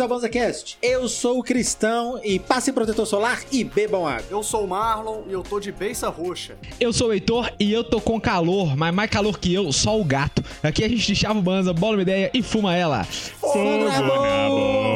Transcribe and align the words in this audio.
bem-vindos 0.00 0.02
ao 0.02 0.08
BanzaCast. 0.08 0.78
Eu 0.82 1.08
sou 1.08 1.38
o 1.38 1.42
Cristão 1.42 2.20
e 2.24 2.38
passem 2.38 2.72
protetor 2.72 3.06
solar 3.06 3.42
e 3.52 3.62
bebam 3.62 4.06
água. 4.06 4.24
Eu 4.30 4.42
sou 4.42 4.64
o 4.64 4.68
Marlon 4.68 5.22
e 5.28 5.32
eu 5.32 5.42
tô 5.42 5.60
de 5.60 5.70
beiça 5.70 6.08
roxa. 6.08 6.56
Eu 6.78 6.92
sou 6.92 7.08
o 7.08 7.12
Heitor 7.12 7.50
e 7.58 7.72
eu 7.72 7.84
tô 7.84 8.00
com 8.00 8.20
calor, 8.20 8.76
mas 8.76 8.94
mais 8.94 9.10
calor 9.10 9.38
que 9.38 9.52
eu, 9.52 9.70
só 9.72 10.00
o 10.00 10.04
gato. 10.04 10.42
Aqui 10.62 10.84
a 10.84 10.88
gente 10.88 11.14
chava 11.14 11.38
o 11.38 11.42
banza, 11.42 11.72
bola 11.72 11.96
uma 11.96 12.02
ideia 12.02 12.30
e 12.32 12.42
fuma 12.42 12.74
ela. 12.74 13.04
Fogo 13.04 13.84
na 13.84 14.02
bomba! 14.02 14.89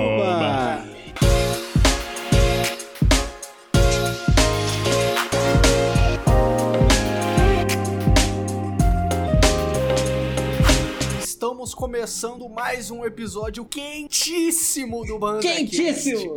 Estamos 11.64 11.74
começando 11.74 12.46
mais 12.46 12.90
um 12.90 13.06
episódio 13.06 13.64
quentíssimo 13.64 15.02
do 15.06 15.18
Banda 15.18 15.40
Quentíssimo! 15.40 16.36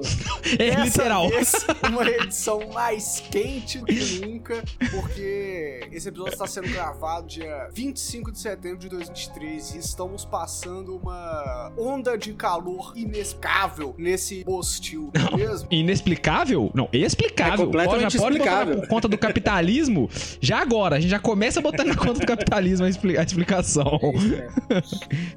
É 0.57 0.69
Dessa 0.71 0.83
literal. 0.85 1.27
vez, 1.27 1.51
uma 1.91 2.07
edição 2.07 2.61
mais 2.73 3.19
quente 3.29 3.79
do 3.79 3.85
que 3.87 4.25
nunca, 4.25 4.63
porque 4.89 5.81
esse 5.91 6.07
episódio 6.07 6.31
está 6.31 6.47
sendo 6.47 6.69
gravado 6.69 7.27
dia 7.27 7.67
25 7.73 8.31
de 8.31 8.39
setembro 8.39 8.77
de 8.77 8.87
2023 8.87 9.75
e 9.75 9.77
estamos 9.79 10.23
passando 10.23 10.95
uma 10.95 11.73
onda 11.77 12.17
de 12.17 12.31
calor 12.31 12.93
inexplicável 12.95 13.93
nesse 13.97 14.45
hostil, 14.47 15.11
não 15.13 15.27
é 15.27 15.45
mesmo? 15.45 15.67
Inexplicável? 15.69 16.71
Não, 16.73 16.87
explicável. 16.93 17.53
É 17.53 17.57
completamente 17.65 18.01
pode, 18.01 18.13
já 18.13 18.19
pode 18.21 18.37
botar 18.37 18.51
explicável. 18.51 18.81
na 18.81 18.87
conta 18.87 19.07
do 19.09 19.17
capitalismo. 19.17 20.09
Já 20.39 20.61
agora, 20.61 20.95
a 20.95 20.99
gente 21.01 21.11
já 21.11 21.19
começa 21.19 21.59
botando 21.59 21.87
na 21.89 21.97
conta 21.97 22.13
do 22.21 22.25
capitalismo 22.25 22.85
a, 22.85 22.89
expli- 22.89 23.17
a 23.17 23.23
explicação. 23.23 23.99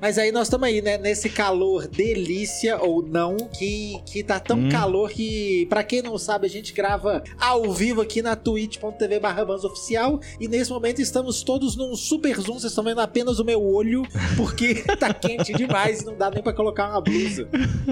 Mas 0.01 0.19
aí 0.19 0.33
nós 0.33 0.45
estamos 0.47 0.67
aí, 0.67 0.81
né? 0.81 0.97
Nesse 0.99 1.29
calor 1.29 1.87
delícia 1.89 2.79
ou 2.81 3.03
não, 3.03 3.37
que, 3.37 4.01
que 4.07 4.23
tá 4.23 4.39
tão 4.39 4.59
Hum. 4.61 4.69
calor 4.69 5.11
que, 5.11 5.67
pra 5.71 5.83
quem 5.83 6.03
não 6.03 6.19
sabe, 6.19 6.47
a 6.47 6.51
gente 6.51 6.73
grava 6.73 7.23
ao 7.39 7.73
vivo 7.73 8.01
aqui 8.01 8.21
na 8.23 8.37
twitch.tv 8.37 9.19
barra 9.21 9.43
oficial 9.43 10.21
e 10.39 10.47
nesse 10.47 10.71
momento 10.71 11.01
estamos 11.01 11.43
todos 11.43 11.77
num 11.77 11.97
super 11.97 12.37
zoom, 12.37 12.55
vocês 12.59 12.73
estão 12.73 12.85
vendo 12.85 13.01
apenas 13.01 13.39
o 13.39 13.45
meu 13.45 13.63
olho, 13.63 14.03
porque 14.37 14.75
tá 14.99 15.13
quente 15.13 15.53
demais 15.53 16.03
e 16.03 16.07
não 16.07 16.15
dá 16.17 16.31
nem 16.31 16.43
pra 16.43 16.53
colocar 16.53 16.91
uma 16.91 17.01
blusa. 17.01 17.49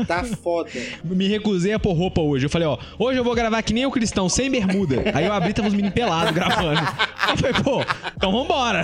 Tá 0.06 0.25
foda. 0.25 0.70
Me 1.05 1.27
recusei 1.28 1.72
a 1.72 1.78
pôr 1.78 1.94
roupa 1.94 2.20
hoje. 2.20 2.47
Eu 2.47 2.50
falei, 2.50 2.69
ó, 2.69 2.78
hoje 2.98 3.19
eu 3.19 3.25
vou 3.25 3.34
gravar 3.34 3.62
que 3.62 3.72
nem 3.72 3.86
o 3.86 3.91
cristão, 3.91 4.28
sem 4.28 4.50
bermuda. 4.50 5.03
Aí 5.14 5.25
eu 5.25 5.33
abri 5.33 5.50
e 5.50 5.55
tava 5.55 5.69
os 5.69 5.75
meninos 5.75 5.94
pelados 5.94 6.33
gravando. 6.34 6.81
Eu 7.31 7.36
falei, 7.36 7.62
pô, 7.62 7.81
então 8.16 8.31
vambora. 8.33 8.83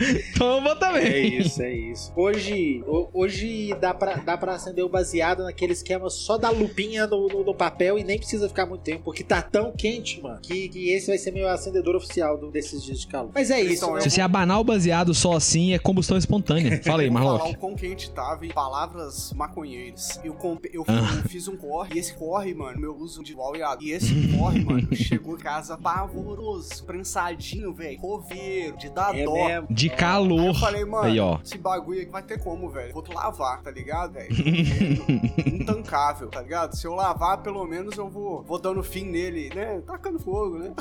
Então 0.00 0.56
eu 0.56 0.62
vou 0.62 0.76
também. 0.76 1.04
É 1.06 1.18
isso, 1.20 1.62
é 1.62 1.72
isso. 1.72 2.12
Hoje, 2.16 2.82
ho- 2.86 3.08
hoje 3.12 3.74
dá, 3.80 3.92
pra, 3.94 4.16
dá 4.16 4.36
pra 4.36 4.54
acender 4.54 4.84
o 4.84 4.88
baseado 4.88 5.42
naquele 5.44 5.72
esquema 5.72 6.08
só 6.10 6.36
da 6.38 6.50
lupinha 6.50 7.06
no, 7.06 7.28
no- 7.28 7.44
no 7.44 7.54
papel 7.54 7.98
e 7.98 8.04
nem 8.04 8.18
precisa 8.18 8.48
ficar 8.48 8.66
muito 8.66 8.82
tempo, 8.82 9.02
porque 9.04 9.22
tá 9.24 9.40
tão 9.42 9.72
quente, 9.72 10.20
mano, 10.20 10.38
que, 10.40 10.68
que 10.68 10.90
esse 10.90 11.06
vai 11.08 11.18
ser 11.18 11.30
meu 11.32 11.48
acendedor 11.48 11.96
oficial 11.96 12.38
do- 12.38 12.50
desses 12.50 12.82
dias 12.84 13.00
de 13.00 13.06
calor. 13.06 13.30
Mas 13.34 13.50
é 13.50 13.60
isso, 13.60 13.84
Então, 13.84 13.94
né? 13.94 14.00
Se 14.00 14.10
você 14.10 14.20
abanar 14.20 14.60
o 14.60 14.64
baseado 14.64 15.14
só 15.14 15.32
assim, 15.34 15.72
é 15.72 15.78
combustão 15.78 16.16
espontânea. 16.16 16.80
Fala 16.84 17.02
aí, 17.02 17.08
Vou 17.10 17.18
falar 17.22 17.48
o 17.48 17.56
quão 17.56 17.74
quente 17.74 18.10
tava 18.10 18.44
em 18.46 18.50
palavras 18.50 19.32
maconheiras. 19.32 20.20
Eu, 20.24 20.34
comp- 20.34 20.66
eu, 20.72 20.84
Ah. 20.88 21.20
eu 21.22 21.28
fiz 21.28 21.48
um 21.48 21.56
corre, 21.56 21.94
e 21.96 21.98
esse 21.98 22.14
corre, 22.14 22.54
mano, 22.54 22.78
meu 22.80 22.96
uso 22.96 23.22
de 23.22 23.34
wall 23.34 23.54
e 23.56 23.60
E 23.86 23.90
esse 23.92 24.12
corre, 24.36 24.64
mano, 24.64 24.88
chegou 24.94 25.34
em 25.34 25.38
casa 25.38 25.76
pavoroso, 25.76 26.84
prensadinho, 26.84 27.72
velho, 27.72 27.98
coveiro, 27.98 28.76
de 28.76 28.88
dar 28.90 29.16
É 29.16 29.24
dó. 29.24 29.32
mesmo. 29.34 29.66
De 29.70 29.85
Aí 29.88 29.92
eu 29.92 29.96
calor. 29.98 30.54
falei, 30.58 30.84
mano, 30.84 31.04
Aí, 31.04 31.20
ó. 31.20 31.38
esse 31.44 31.58
bagulho 31.58 32.02
aqui 32.02 32.10
vai 32.10 32.22
ter 32.22 32.38
como, 32.42 32.68
velho. 32.70 32.92
Vou 32.92 33.02
tu 33.02 33.12
lavar, 33.12 33.62
tá 33.62 33.70
ligado, 33.70 34.12
velho? 34.14 34.28
Intancável, 35.46 36.28
tá 36.28 36.42
ligado? 36.42 36.74
Se 36.76 36.86
eu 36.86 36.94
lavar, 36.94 37.38
pelo 37.42 37.64
menos 37.66 37.96
eu 37.96 38.08
vou, 38.08 38.42
vou 38.42 38.58
dando 38.58 38.82
fim 38.82 39.04
nele, 39.04 39.50
né? 39.54 39.80
Tacando 39.86 40.18
fogo, 40.18 40.58
né? 40.58 40.72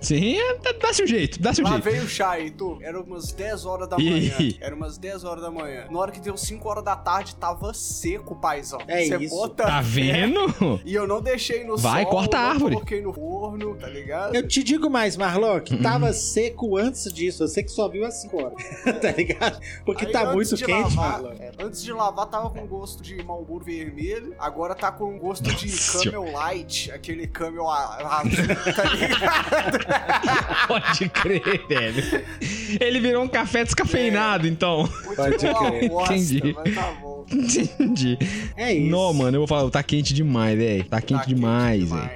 Sim, 0.00 0.36
é, 0.38 0.58
dá- 0.58 0.72
dá-se 0.80 1.02
um 1.02 1.06
jeito, 1.06 1.40
dá-se 1.40 1.60
um 1.60 1.64
Lá 1.64 1.72
jeito. 1.72 1.84
veio 1.84 2.02
o 2.04 2.08
chá, 2.08 2.38
Heitor. 2.40 2.78
Era 2.82 3.00
umas 3.00 3.32
10 3.32 3.66
horas 3.66 3.88
da 3.88 3.98
manhã. 3.98 4.32
Era 4.60 4.74
umas 4.74 4.96
10 4.98 5.24
horas 5.24 5.42
da 5.42 5.50
manhã. 5.50 5.86
Na 5.90 5.98
hora 5.98 6.10
que 6.12 6.20
deu 6.20 6.36
5 6.36 6.66
horas 6.68 6.84
da 6.84 6.96
tarde, 6.96 7.36
tava 7.36 7.74
seco, 7.74 8.34
paizão. 8.36 8.78
É 8.88 9.04
Você 9.04 9.16
isso. 9.24 9.34
bota 9.36 9.64
Tá 9.64 9.80
vendo? 9.80 10.40
E 10.84 10.94
eu 10.94 11.06
não 11.06 11.20
deixei 11.20 11.64
no 11.64 11.76
Vai, 11.76 12.02
sol, 12.02 12.10
corta 12.12 12.38
a 12.38 12.48
árvore. 12.50 12.74
coloquei 12.74 13.02
no 13.02 13.12
forno, 13.12 13.74
tá 13.76 13.88
ligado? 13.88 14.34
Eu 14.34 14.46
te 14.48 14.62
digo 14.62 14.88
mais, 14.88 15.14
Uhum. 15.14 15.20
Marlock, 15.24 15.76
tava 15.82 16.12
seco 16.12 16.76
antes 16.76 17.12
disso. 17.12 17.42
Eu 17.44 17.48
sei 17.48 17.62
que 17.62 17.70
só 17.84 17.88
viu 17.88 18.04
às 18.06 18.14
5 18.14 18.42
horas. 18.42 18.62
tá 19.00 19.10
ligado? 19.12 19.60
Porque 19.84 20.06
Aí, 20.06 20.12
tá 20.12 20.32
muito 20.32 20.56
de 20.56 20.64
quente, 20.64 20.96
lavar, 20.96 21.22
Marlock. 21.22 21.42
é, 21.42 21.52
Antes 21.60 21.82
de 21.82 21.92
lavar, 21.92 22.26
tava 22.26 22.50
com 22.50 22.66
gosto 22.66 23.02
de 23.02 23.22
Marlboro 23.22 23.64
vermelho. 23.64 24.34
Agora 24.38 24.74
tá 24.74 24.90
com 24.90 25.18
gosto 25.18 25.44
de 25.54 25.66
Nossa. 25.70 26.04
Camel 26.10 26.32
Light. 26.32 26.90
Aquele 26.92 27.26
Camel 27.26 27.68
a- 27.68 28.20
azul, 28.22 28.74
tá 28.74 28.84
ligado? 28.84 29.78
Pode 30.68 31.08
crer, 31.10 31.66
velho. 31.68 32.24
Ele 32.80 33.00
virou 33.00 33.22
um 33.24 33.28
café 33.28 33.64
descafeinado, 33.64 34.46
então. 34.46 34.88
Muito 35.04 35.16
Pode 35.16 35.36
crer. 35.36 35.88
bosta, 35.88 36.14
Entendi. 36.14 36.54
mas 36.54 36.74
tá 36.74 36.92
bom. 37.00 37.13
Entendi. 37.30 38.18
É 38.56 38.72
isso. 38.72 38.90
Não, 38.90 39.12
mano, 39.12 39.36
eu 39.36 39.40
vou 39.40 39.48
falar, 39.48 39.68
tá 39.70 39.82
quente 39.82 40.14
demais, 40.14 40.56
velho. 40.56 40.84
Tá 40.84 41.00
quente 41.00 41.20
Tá 41.20 41.24
demais, 41.26 41.90
velho. 41.90 42.10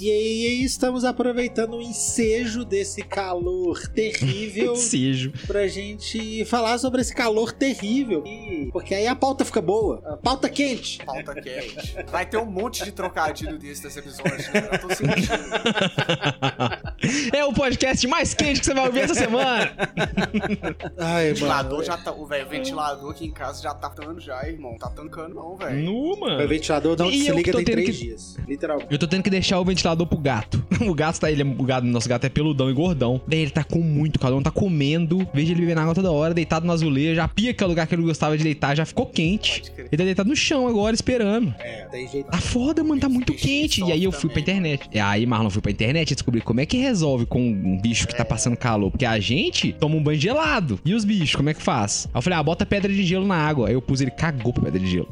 E 0.00 0.10
aí, 0.10 0.64
estamos 0.64 1.04
aproveitando 1.04 1.74
o 1.76 1.82
ensejo 1.82 2.64
desse 2.64 3.02
calor 3.02 3.86
terrível 3.88 4.74
Sejo. 4.76 5.32
pra 5.46 5.66
gente 5.68 6.44
falar 6.46 6.78
sobre 6.78 7.00
esse 7.00 7.14
calor 7.14 7.52
terrível. 7.52 8.24
E- 8.26 8.68
Porque 8.72 8.94
aí 8.94 9.06
a 9.06 9.14
pauta 9.14 9.44
fica 9.44 9.62
boa. 9.62 10.02
A 10.04 10.16
pauta 10.16 10.48
quente. 10.48 10.98
Pauta 11.04 11.34
quente. 11.40 11.94
Vai 12.10 12.26
ter 12.26 12.38
um 12.38 12.46
monte 12.46 12.84
de 12.84 12.90
trocadilho 12.92 13.56
desse 13.58 13.84
nesse 13.84 13.98
episódio, 14.00 14.52
né? 14.52 14.68
Eu 14.72 14.78
tô 14.80 14.88
sentindo. 14.94 15.24
É 17.32 17.44
o 17.44 17.52
podcast 17.52 18.06
mais 18.06 18.34
quente 18.34 18.60
que 18.60 18.66
você 18.66 18.74
vai 18.74 18.86
ouvir 18.86 19.00
essa 19.00 19.14
semana. 19.14 19.72
Ai, 20.98 21.32
O 21.32 21.34
ventilador 21.34 21.72
mano. 21.72 21.84
já 21.84 21.96
tá. 21.98 22.12
O 22.12 22.26
velho, 22.26 22.48
ventilador 22.48 23.10
aqui 23.10 23.26
em 23.26 23.30
casa 23.30 23.62
já 23.62 23.74
tá 23.74 23.90
tando 23.90 24.20
já, 24.20 24.48
irmão. 24.54 24.76
Tá 24.78 24.88
tancando, 24.88 25.34
não, 25.34 25.56
velho. 25.56 25.82
Nu, 25.84 26.12
O 26.14 26.20
mano. 26.20 26.48
ventilador 26.48 26.96
não 26.98 27.10
se 27.10 27.26
eu 27.26 27.36
liga 27.36 27.44
que 27.44 27.50
tô 27.52 27.58
tem 27.58 27.64
tendo 27.66 27.74
três 27.82 27.96
que- 27.98 28.04
dias. 28.04 28.36
Literalmente. 28.48 28.88
Eu 28.92 28.98
tô 28.98 29.06
tendo 29.06 29.22
que 29.22 29.30
deixar 29.30 29.60
o 29.60 29.64
ventilador 29.64 30.06
pro 30.06 30.18
gato. 30.18 30.62
O 30.84 30.94
gato 30.94 31.18
tá, 31.20 31.30
ele 31.30 31.42
é, 31.42 31.44
o 31.44 31.62
gato, 31.64 31.84
nosso 31.86 32.08
gato 32.08 32.24
é 32.24 32.28
peludão 32.28 32.70
e 32.70 32.72
gordão. 32.74 33.20
Daí 33.26 33.40
ele 33.40 33.50
tá 33.50 33.64
com 33.64 33.78
muito 33.80 34.18
calor, 34.18 34.42
tá 34.42 34.50
comendo. 34.50 35.26
Vejo 35.32 35.52
ele 35.52 35.60
bebendo 35.62 35.80
água 35.80 35.94
toda 35.94 36.10
hora, 36.12 36.34
deitado 36.34 36.66
no 36.66 36.72
azulejo. 36.72 37.20
A 37.20 37.28
pia, 37.28 37.54
que 37.54 37.62
é 37.62 37.66
o 37.66 37.68
lugar 37.68 37.86
que 37.86 37.94
ele 37.94 38.02
gostava 38.02 38.36
de 38.36 38.44
deitar, 38.44 38.76
já 38.76 38.84
ficou 38.84 39.06
quente. 39.06 39.62
Ele 39.78 39.88
tá 39.96 40.04
deitado 40.04 40.28
no 40.28 40.36
chão 40.36 40.68
agora, 40.68 40.94
esperando. 40.94 41.54
É, 41.58 41.86
tem 41.90 42.06
jeito. 42.08 42.30
Tá 42.30 42.38
foda, 42.38 42.82
mano, 42.84 43.00
tá 43.00 43.08
muito 43.08 43.32
quente. 43.32 43.82
E 43.82 43.90
aí 43.92 44.04
eu 44.04 44.12
fui 44.12 44.28
pra 44.30 44.40
internet. 44.40 44.88
E 44.92 44.98
aí, 44.98 45.24
Marlon, 45.26 45.48
fui 45.50 45.62
pra 45.62 45.70
internet 45.70 46.10
e 46.10 46.14
descobri 46.14 46.40
como 46.40 46.60
é 46.60 46.66
que 46.66 46.76
resolve 46.76 47.24
com 47.26 47.40
um 47.40 47.80
bicho 47.80 48.06
que 48.06 48.14
tá 48.14 48.24
passando 48.24 48.56
calor. 48.56 48.90
Porque 48.90 49.06
a 49.06 49.18
gente 49.18 49.72
toma 49.72 49.96
um 49.96 50.02
banho 50.02 50.20
gelado. 50.20 50.78
E 50.84 50.94
os 50.94 51.04
bichos, 51.04 51.34
como 51.34 51.48
é 51.48 51.54
que 51.54 51.62
faz? 51.62 52.06
Aí 52.12 52.18
eu 52.18 52.22
falei, 52.22 52.38
ah, 52.38 52.42
bota 52.42 52.66
pedra 52.66 52.92
de 52.92 53.02
gelo 53.04 53.26
na 53.26 53.36
água. 53.36 53.68
Aí 53.68 53.74
eu 53.74 53.82
pus 53.82 54.00
ele, 54.00 54.10
cagou 54.44 54.52
pra 54.52 54.64
pedra 54.64 54.78
de 54.80 54.86
gelo. 54.86 55.08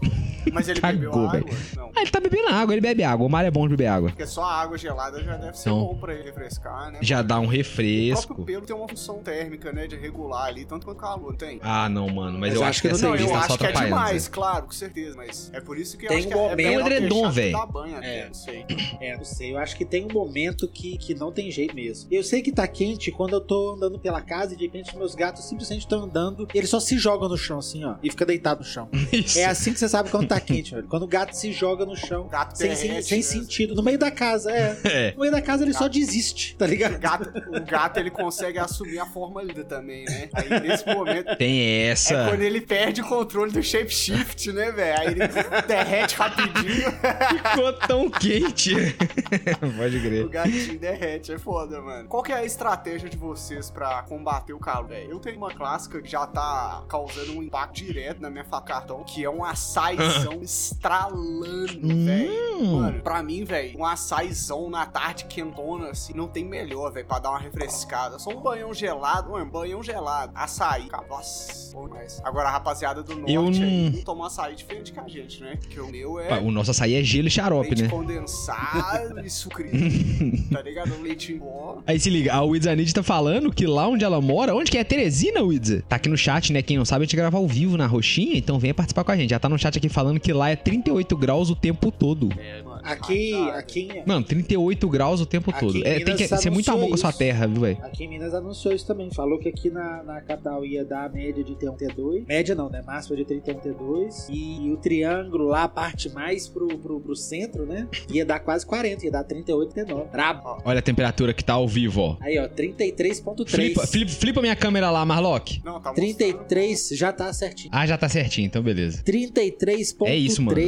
Mas 0.52 0.68
ele 0.68 0.80
Cagou, 0.82 0.98
bebeu 1.00 1.28
água? 1.28 1.50
Não. 1.76 1.90
Ah, 1.94 2.02
ele 2.02 2.10
tá 2.10 2.20
bebendo 2.20 2.48
água, 2.48 2.74
ele 2.74 2.80
bebe 2.80 3.02
água. 3.02 3.26
O 3.26 3.30
mar 3.30 3.44
é 3.44 3.50
bom 3.50 3.62
de 3.66 3.70
beber 3.70 3.86
água. 3.86 4.08
Porque 4.10 4.26
só 4.26 4.42
a 4.44 4.54
água 4.60 4.76
gelada 4.76 5.22
já 5.22 5.36
deve 5.36 5.56
ser 5.56 5.68
Não. 5.70 5.80
bom 5.80 5.96
pra 5.96 6.14
ele 6.14 6.24
refrescar, 6.24 6.90
né? 6.90 6.98
Já 7.00 7.22
dá 7.22 7.36
um 7.38 7.42
O 7.44 7.48
próprio 7.48 7.56
refresco. 7.58 8.44
pelo 8.44 8.66
tem 8.66 8.74
uma 8.76 8.88
função 8.88 9.18
térmica, 9.22 9.72
né? 9.72 9.86
De 9.86 9.96
regular 9.96 10.46
ali, 10.46 10.64
tanto 10.64 10.84
quanto 10.86 10.98
calor, 10.98 11.34
tem? 11.36 11.58
Ah, 11.62 11.88
não, 11.88 12.08
mano. 12.08 12.38
Mas, 12.38 12.52
Mas 12.52 12.54
eu 12.54 12.64
acho 12.64 12.82
que 12.82 12.88
que 12.88 12.94
essa 12.94 13.06
Não, 13.06 13.14
eu 13.14 13.26
tá 13.26 13.32
só 13.32 13.38
acho 13.54 13.58
que 13.58 13.66
é 13.66 13.72
demais, 13.72 14.28
claro, 14.28 14.66
com 14.66 14.72
certeza, 14.72 15.16
mas 15.16 15.50
é 15.52 15.60
por 15.60 15.78
isso 15.78 15.96
que 15.96 16.04
eu 16.06 16.08
Tem 16.08 16.18
acho 16.18 16.26
um 16.28 16.30
que 16.30 16.34
é- 16.36 16.38
é 16.38 16.42
momento- 16.42 16.56
melhor 16.56 16.80
É 16.80 16.82
um 16.82 16.86
edredom, 16.96 17.30
velho. 17.30 17.56
É. 18.02 18.26
não 18.26 18.34
sei. 18.34 18.64
É, 19.00 19.16
não 19.16 19.24
sei. 19.24 19.52
Eu 19.52 19.58
acho 19.58 19.76
que 19.76 19.84
tem 19.84 20.04
um 20.04 20.12
momento 20.12 20.66
que, 20.68 20.96
que 20.98 21.14
não 21.14 21.30
tem 21.32 21.50
jeito 21.50 21.74
mesmo. 21.74 22.08
Eu 22.10 22.22
sei 22.24 22.42
que 22.42 22.50
tá 22.52 22.66
quente 22.66 23.10
quando 23.12 23.34
eu 23.34 23.40
tô 23.40 23.74
andando 23.74 23.98
pela 23.98 24.20
casa 24.20 24.54
e 24.54 24.56
de 24.56 24.64
repente 24.64 24.96
meus 24.96 25.14
gatos 25.14 25.44
simplesmente 25.44 25.80
estão 25.80 26.02
andando 26.04 26.48
e 26.52 26.58
eles 26.58 26.70
só 26.70 26.80
se 26.80 26.98
jogam 26.98 27.28
no 27.28 27.36
chão, 27.36 27.58
assim, 27.58 27.84
ó. 27.84 27.94
E 28.02 28.10
fica 28.10 28.26
deitado 28.26 28.60
no 28.60 28.64
chão. 28.66 28.88
Isso. 29.26 29.38
É 29.38 29.44
assim 29.46 29.72
que 29.72 29.78
você 29.78 29.88
sabe 29.88 30.10
quando 30.10 30.28
tá 30.28 30.40
quente, 30.40 30.74
velho. 30.74 30.86
Quando 30.88 31.02
o 31.04 31.06
gato 31.08 31.32
se 31.34 31.52
joga 31.52 31.84
no 31.86 31.96
chão. 31.96 32.22
O 32.22 32.28
gato 32.28 32.56
Sem, 32.56 32.68
derrete, 32.68 33.02
sem, 33.04 33.22
sem 33.22 33.38
né? 33.40 33.44
sentido. 33.46 33.74
No 33.74 33.82
meio 33.82 33.98
da 33.98 34.10
casa, 34.10 34.50
é. 34.50 34.78
É. 34.92 35.12
No 35.14 35.20
meio 35.20 35.32
da 35.32 35.40
casa 35.40 35.64
ele 35.64 35.72
só 35.72 35.88
desiste, 35.88 36.54
tá 36.56 36.64
O 36.64 36.68
ligado? 36.68 36.98
gato, 36.98 37.32
o 37.48 37.60
gato, 37.64 37.98
ele 37.98 38.10
consegue 38.10 38.58
assumir 38.58 38.98
a 38.98 39.06
forma 39.06 39.42
linda 39.42 39.64
também, 39.64 40.04
né? 40.04 40.28
Aí 40.34 40.60
nesse 40.60 40.86
momento 40.86 41.36
Tem 41.36 41.60
é 41.60 41.86
essa. 41.88 42.26
quando 42.28 42.42
ele 42.42 42.60
perde 42.60 43.00
o 43.00 43.06
controle 43.08 43.50
do 43.52 43.62
shapeshift, 43.62 44.52
né, 44.52 44.70
velho? 44.70 45.00
Aí 45.00 45.06
ele 45.08 45.20
derrete 45.66 46.14
rapidinho, 46.16 46.90
Ficou 47.52 47.72
tão 47.86 48.10
quente. 48.10 48.74
Pode 49.76 49.96
o 49.96 50.00
crer. 50.02 50.28
gatinho 50.28 50.78
derrete, 50.78 51.32
é 51.32 51.38
foda. 51.38 51.52
foda, 51.52 51.80
mano. 51.82 52.08
Qual 52.08 52.22
que 52.22 52.32
é 52.32 52.36
a 52.36 52.44
estratégia 52.44 53.08
de 53.08 53.16
vocês 53.16 53.70
pra 53.70 54.02
combater 54.02 54.52
o 54.52 54.58
calor, 54.58 54.88
velho? 54.88 55.10
Eu 55.10 55.18
tenho 55.20 55.36
uma 55.36 55.52
clássica 55.54 56.00
que 56.00 56.08
já 56.10 56.26
tá 56.26 56.82
causando 56.88 57.32
um 57.36 57.42
impacto 57.42 57.74
direto 57.76 58.20
na 58.20 58.30
minha 58.30 58.44
faca 58.44 58.72
cartão, 58.72 59.04
que 59.12 59.24
é 59.24 59.30
um 59.30 59.44
açaizão 59.44 60.40
estralando, 60.42 61.88
velho. 62.04 62.52
Hum. 62.62 62.76
Mano, 62.80 63.00
pra 63.02 63.22
mim, 63.22 63.44
velho, 63.44 63.78
um 63.78 63.84
açaizão 63.84 64.70
na 64.70 64.86
tarde 64.86 65.24
quentona, 65.24 65.90
assim, 65.90 66.12
não 66.14 66.28
tem 66.28 66.44
melhor, 66.44 66.92
velho, 66.92 67.06
pra 67.06 67.18
dar 67.18 67.30
uma 67.30 67.38
refrescada. 67.38 68.18
Só 68.18 68.30
um 68.30 68.40
banhão 68.40 68.72
gelado, 68.72 69.30
mano, 69.32 69.50
banhão 69.50 69.82
gelado. 69.82 70.32
Açaí, 70.34 70.88
nossa, 71.08 71.72
bom 71.74 71.86
demais. 71.88 72.20
Agora, 72.24 72.48
a 72.48 72.52
rapaziada 72.52 73.02
do 73.02 73.14
norte 73.16 73.32
Eu 73.32 73.46
aí 73.46 73.90
não- 73.90 74.02
toma 74.02 74.26
açaí 74.26 74.54
diferente 74.54 74.92
que 74.92 75.00
a 75.00 75.08
gente, 75.08 75.40
né? 75.40 75.56
Porque 75.60 75.80
o 75.80 75.88
meu 75.88 76.18
é... 76.20 76.28
Pá, 76.28 76.38
O 76.38 76.50
nosso 76.50 76.70
açaí 76.70 76.94
é 76.94 77.02
gelo 77.02 77.28
e 77.28 77.30
xarope, 77.30 77.68
Leite 77.68 77.82
né? 77.82 77.88
condensado 77.88 79.20
e 79.24 79.30
sucrilho, 79.30 80.44
tá 80.52 80.62
ligado? 80.62 80.94
Um 80.94 81.02
leite 81.02 81.32
em 81.32 81.38
pó. 81.38 81.78
Aí 81.86 81.98
se 81.98 82.10
liga, 82.10 82.32
a 82.32 82.42
Widzanid 82.42 82.92
tá 82.94 83.02
falando 83.02 83.52
que 83.52 83.66
lá 83.66 83.88
onde 83.88 84.04
ela 84.04 84.20
mora, 84.20 84.54
onde 84.54 84.70
que 84.70 84.78
é 84.78 84.84
Teresina, 84.84 85.42
Widza? 85.42 85.82
Tá 85.88 85.96
aqui 85.96 86.08
no 86.08 86.16
chat, 86.16 86.52
né? 86.52 86.62
Quem 86.62 86.76
não 86.76 86.84
sabe, 86.84 87.02
a 87.02 87.06
gente 87.06 87.16
grava 87.16 87.38
ao 87.38 87.46
vivo 87.48 87.76
na 87.76 87.86
roxinha, 87.86 88.36
então 88.36 88.58
venha 88.58 88.74
participar 88.74 88.91
com 89.04 89.12
a 89.12 89.16
gente. 89.16 89.30
Já 89.30 89.38
tá 89.38 89.48
no 89.48 89.58
chat 89.58 89.76
aqui 89.78 89.88
falando 89.88 90.20
que 90.20 90.32
lá 90.32 90.50
é 90.50 90.56
38 90.56 91.16
graus 91.16 91.50
o 91.50 91.56
tempo 91.56 91.90
todo. 91.90 92.28
É. 92.38 92.62
Aqui, 92.82 93.32
aqui, 93.50 93.80
em- 93.80 94.02
Mano, 94.06 94.24
38 94.24 94.88
graus 94.88 95.20
o 95.20 95.26
tempo 95.26 95.50
Aqui 95.50 95.60
todo. 95.60 95.86
É, 95.86 96.00
tem 96.00 96.16
que 96.16 96.26
ser 96.28 96.50
muito 96.50 96.70
amor 96.70 96.88
com 96.88 96.94
a 96.94 96.98
sua 96.98 97.12
terra, 97.12 97.46
viu, 97.46 97.60
velho? 97.62 97.78
aqui 97.82 98.04
em 98.04 98.08
Minas 98.08 98.34
anunciou 98.34 98.74
isso 98.74 98.86
também. 98.86 99.10
Falou 99.12 99.38
que 99.38 99.48
aqui 99.48 99.70
na, 99.70 100.02
na 100.02 100.20
capital 100.20 100.64
ia 100.64 100.84
dar 100.84 101.06
a 101.06 101.08
média 101.08 101.42
de 101.44 101.54
31, 101.56 101.74
32. 101.76 102.26
Média 102.26 102.54
não, 102.54 102.68
né? 102.68 102.82
Máxima 102.86 103.16
de 103.16 103.24
31, 103.24 103.54
32. 103.60 104.28
E 104.30 104.70
o 104.72 104.76
triângulo 104.76 105.46
lá, 105.46 105.64
a 105.64 105.68
parte 105.68 106.08
mais 106.10 106.48
pro, 106.48 106.66
pro, 106.78 107.00
pro 107.00 107.16
centro, 107.16 107.66
né? 107.66 107.86
Ia 108.10 108.24
dar 108.24 108.40
quase 108.40 108.64
40, 108.66 109.04
ia 109.04 109.10
dar 109.12 109.24
38, 109.24 109.72
39. 109.72 110.08
Brabo. 110.10 110.62
Olha 110.64 110.78
a 110.78 110.82
temperatura 110.82 111.32
que 111.32 111.44
tá 111.44 111.54
ao 111.54 111.68
vivo, 111.68 112.00
ó. 112.00 112.16
Aí, 112.20 112.38
ó, 112.38 112.48
33.3. 112.48 113.48
Flipa, 113.48 113.86
flipa, 113.86 114.10
flipa 114.12 114.40
minha 114.40 114.56
câmera 114.56 114.90
lá, 114.90 115.04
Marlock. 115.04 115.60
Não, 115.64 115.80
tá 115.80 115.92
33, 115.92 116.90
já 116.92 117.12
tá 117.12 117.32
certinho. 117.32 117.70
Ah, 117.72 117.86
já 117.86 117.96
tá 117.96 118.08
certinho, 118.08 118.46
então 118.46 118.62
beleza. 118.62 119.02
33.3. 119.02 120.06
É 120.06 120.16
isso, 120.16 120.42
mano. 120.42 120.58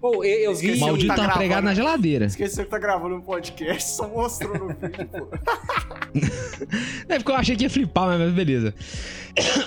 Pô, 0.00 0.24
eu, 0.24 0.38
eu 0.50 0.54
vi. 0.54 0.78
Maldito 0.78 1.14
tá 1.14 1.26
na 1.60 1.74
geladeira. 1.74 2.26
Esqueceu 2.26 2.64
que 2.64 2.70
tá 2.70 2.78
gravando 2.78 3.16
um 3.16 3.20
podcast, 3.20 3.90
só 3.90 4.08
mostrou 4.08 4.58
no 4.58 4.68
vídeo, 4.68 5.08
pô. 5.08 5.28
É 7.08 7.18
porque 7.18 7.30
eu 7.32 7.36
achei 7.36 7.56
que 7.56 7.64
ia 7.64 7.70
flipar, 7.70 8.18
mas 8.18 8.32
beleza. 8.32 8.72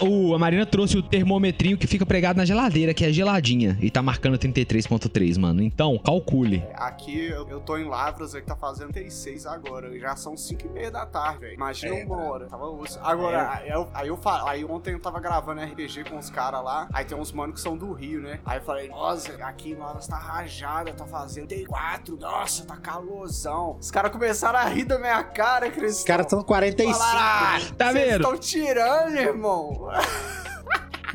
O, 0.01 0.33
a 0.33 0.39
Marina 0.39 0.65
trouxe 0.65 0.97
o 0.97 1.03
termometrinho 1.03 1.77
que 1.77 1.87
fica 1.87 2.05
pregado 2.05 2.37
na 2.37 2.45
geladeira, 2.45 2.93
que 2.93 3.03
é 3.03 3.11
geladinha. 3.11 3.77
E 3.81 3.89
tá 3.91 4.01
marcando 4.01 4.37
33.3, 4.37 5.37
mano. 5.39 5.61
Então, 5.61 5.97
calcule. 5.97 6.63
Aqui 6.73 7.25
eu, 7.27 7.47
eu 7.49 7.59
tô 7.59 7.77
em 7.77 7.85
Lavras, 7.85 8.33
aí 8.35 8.41
que 8.41 8.47
tá 8.47 8.55
fazendo 8.55 8.93
36 8.93 9.45
agora. 9.45 9.95
e 9.95 9.99
Já 9.99 10.15
são 10.15 10.37
5 10.37 10.67
e 10.67 10.69
meia 10.69 10.91
da 10.91 11.05
tarde, 11.05 11.39
velho. 11.39 11.53
Imagina 11.55 11.95
É, 11.95 12.05
uma 12.05 12.17
hora. 12.23 12.45
Tava 12.47 12.65
osso. 12.69 12.99
Agora, 13.03 13.51
aí 13.53 13.69
eu, 13.69 13.87
aí 13.93 14.07
eu 14.07 14.19
aí 14.45 14.65
ontem 14.65 14.93
eu 14.93 14.99
tava 14.99 15.19
gravando 15.19 15.61
RPG 15.61 16.05
com 16.09 16.17
os 16.17 16.29
caras 16.29 16.63
lá. 16.63 16.87
Aí 16.93 17.03
tem 17.03 17.17
uns 17.17 17.31
manos 17.31 17.55
que 17.55 17.61
são 17.61 17.75
do 17.77 17.91
Rio, 17.91 18.21
né? 18.21 18.39
Aí 18.45 18.59
eu 18.59 18.63
falei, 18.63 18.87
nossa, 18.89 19.33
aqui 19.43 19.71
em 19.71 19.75
Lavras 19.75 20.07
tá 20.07 20.17
rajada, 20.17 20.93
tá 20.93 21.05
fazendo 21.05 21.47
34. 21.47 22.17
Nossa, 22.17 22.63
tá 22.65 22.77
calorzão. 22.77 23.77
Os 23.79 23.91
caras 23.91 24.11
começaram 24.11 24.59
a 24.59 24.65
rir 24.65 24.85
da 24.85 24.97
minha 24.97 25.23
cara, 25.23 25.69
Cris. 25.69 25.97
Os 25.99 26.03
caras 26.03 26.25
estão 26.25 26.41
45. 26.43 26.97
Falaram, 26.97 27.19
ah, 27.19 27.59
Tá 27.77 27.91
vendo? 27.91 28.21
estão 28.21 28.37
tirando, 28.37 29.15
irmão. 29.15 29.56
No! 29.57 30.56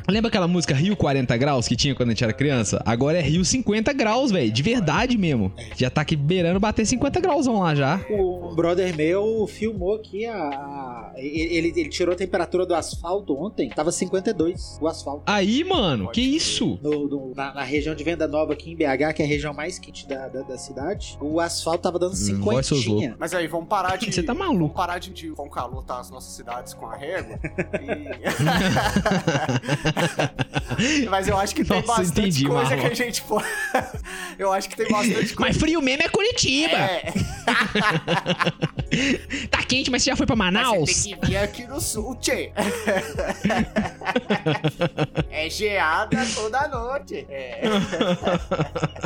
Lembra 0.09 0.27
aquela 0.27 0.49
música 0.49 0.75
Rio 0.75 0.97
40 0.97 1.37
graus 1.37 1.65
que 1.65 1.77
tinha 1.77 1.95
quando 1.95 2.09
a 2.09 2.11
gente 2.11 2.25
era 2.25 2.33
criança? 2.33 2.81
Agora 2.85 3.17
é 3.19 3.21
Rio 3.21 3.45
50 3.45 3.93
graus, 3.93 4.31
velho. 4.31 4.51
De 4.51 4.61
verdade 4.61 5.17
mesmo. 5.17 5.49
Já 5.77 5.89
tá 5.89 6.01
aqui 6.01 6.13
beirando 6.17 6.59
bater 6.59 6.85
50 6.85 7.21
graus 7.21 7.47
lá 7.47 7.73
já. 7.73 8.01
Um 8.09 8.53
brother 8.53 8.93
meu 8.93 9.47
filmou 9.47 9.95
aqui 9.95 10.25
a. 10.25 11.13
ele, 11.15 11.71
ele 11.73 11.87
tirou 11.89 12.13
a 12.13 12.17
temperatura 12.17 12.65
do 12.65 12.75
asfalto 12.75 13.33
ontem, 13.33 13.69
tava 13.69 13.93
52 13.93 14.77
o 14.81 14.89
asfalto. 14.89 15.23
Aí, 15.25 15.63
mano, 15.63 16.09
que 16.11 16.19
isso? 16.19 16.77
No- 16.83 17.07
no- 17.07 17.31
na, 17.33 17.53
na 17.53 17.63
região 17.63 17.95
de 17.95 18.03
Venda 18.03 18.27
Nova 18.27 18.51
aqui 18.51 18.71
em 18.71 18.75
BH, 18.75 19.13
que 19.15 19.21
é 19.21 19.25
a 19.25 19.27
região 19.27 19.53
mais 19.53 19.79
quente 19.79 20.05
da, 20.05 20.27
da, 20.27 20.41
da 20.41 20.57
cidade, 20.57 21.17
o 21.21 21.39
asfalto 21.39 21.81
tava 21.81 21.97
dando 21.97 22.11
Hum, 22.13 22.41
vai, 22.43 22.61
seus 22.61 22.83
50. 22.83 23.15
Mas 23.17 23.33
aí, 23.33 23.47
vamos 23.47 23.69
parar 23.69 23.95
de. 23.95 24.11
Você 24.13 24.21
tá 24.21 24.33
Vamos 24.33 24.49
maluco. 24.53 24.75
parar 24.75 24.99
de 24.99 25.29
com 25.31 25.43
o 25.43 25.49
calor 25.49 25.81
tá 25.85 25.97
as 26.01 26.09
nossas 26.11 26.33
cidades 26.35 26.73
com 26.73 26.87
a 26.87 26.97
régua. 26.97 27.39
E- 27.81 28.03
Mas 31.09 31.27
eu 31.27 31.37
acho 31.37 31.55
que 31.55 31.63
tem 31.63 31.81
Nossa, 31.81 32.01
bastante 32.01 32.19
entendi, 32.19 32.45
coisa 32.47 32.75
Marlon. 32.75 32.81
que 32.81 32.87
a 32.91 32.95
gente 33.05 33.21
pode. 33.23 33.47
eu 34.39 34.51
acho 34.51 34.69
que 34.69 34.75
tem 34.75 34.87
bastante 34.87 35.33
coisa. 35.33 35.35
Mas 35.39 35.57
frio 35.57 35.81
mesmo 35.81 36.03
é 36.03 36.09
Curitiba. 36.09 36.77
É, 36.77 37.13
Tá 39.49 39.63
quente, 39.63 39.89
mas 39.89 40.03
você 40.03 40.11
já 40.11 40.15
foi 40.15 40.25
pra 40.25 40.35
mas 40.35 40.53
Manaus? 40.53 40.89
você 40.89 41.09
tem 41.09 41.17
que 41.19 41.25
vir 41.27 41.37
aqui 41.37 41.65
no 41.65 41.81
sul, 41.81 42.15
tchê. 42.17 42.51
é 45.29 45.49
geada 45.49 46.17
toda 46.35 46.67
noite. 46.67 47.25
É. 47.29 47.61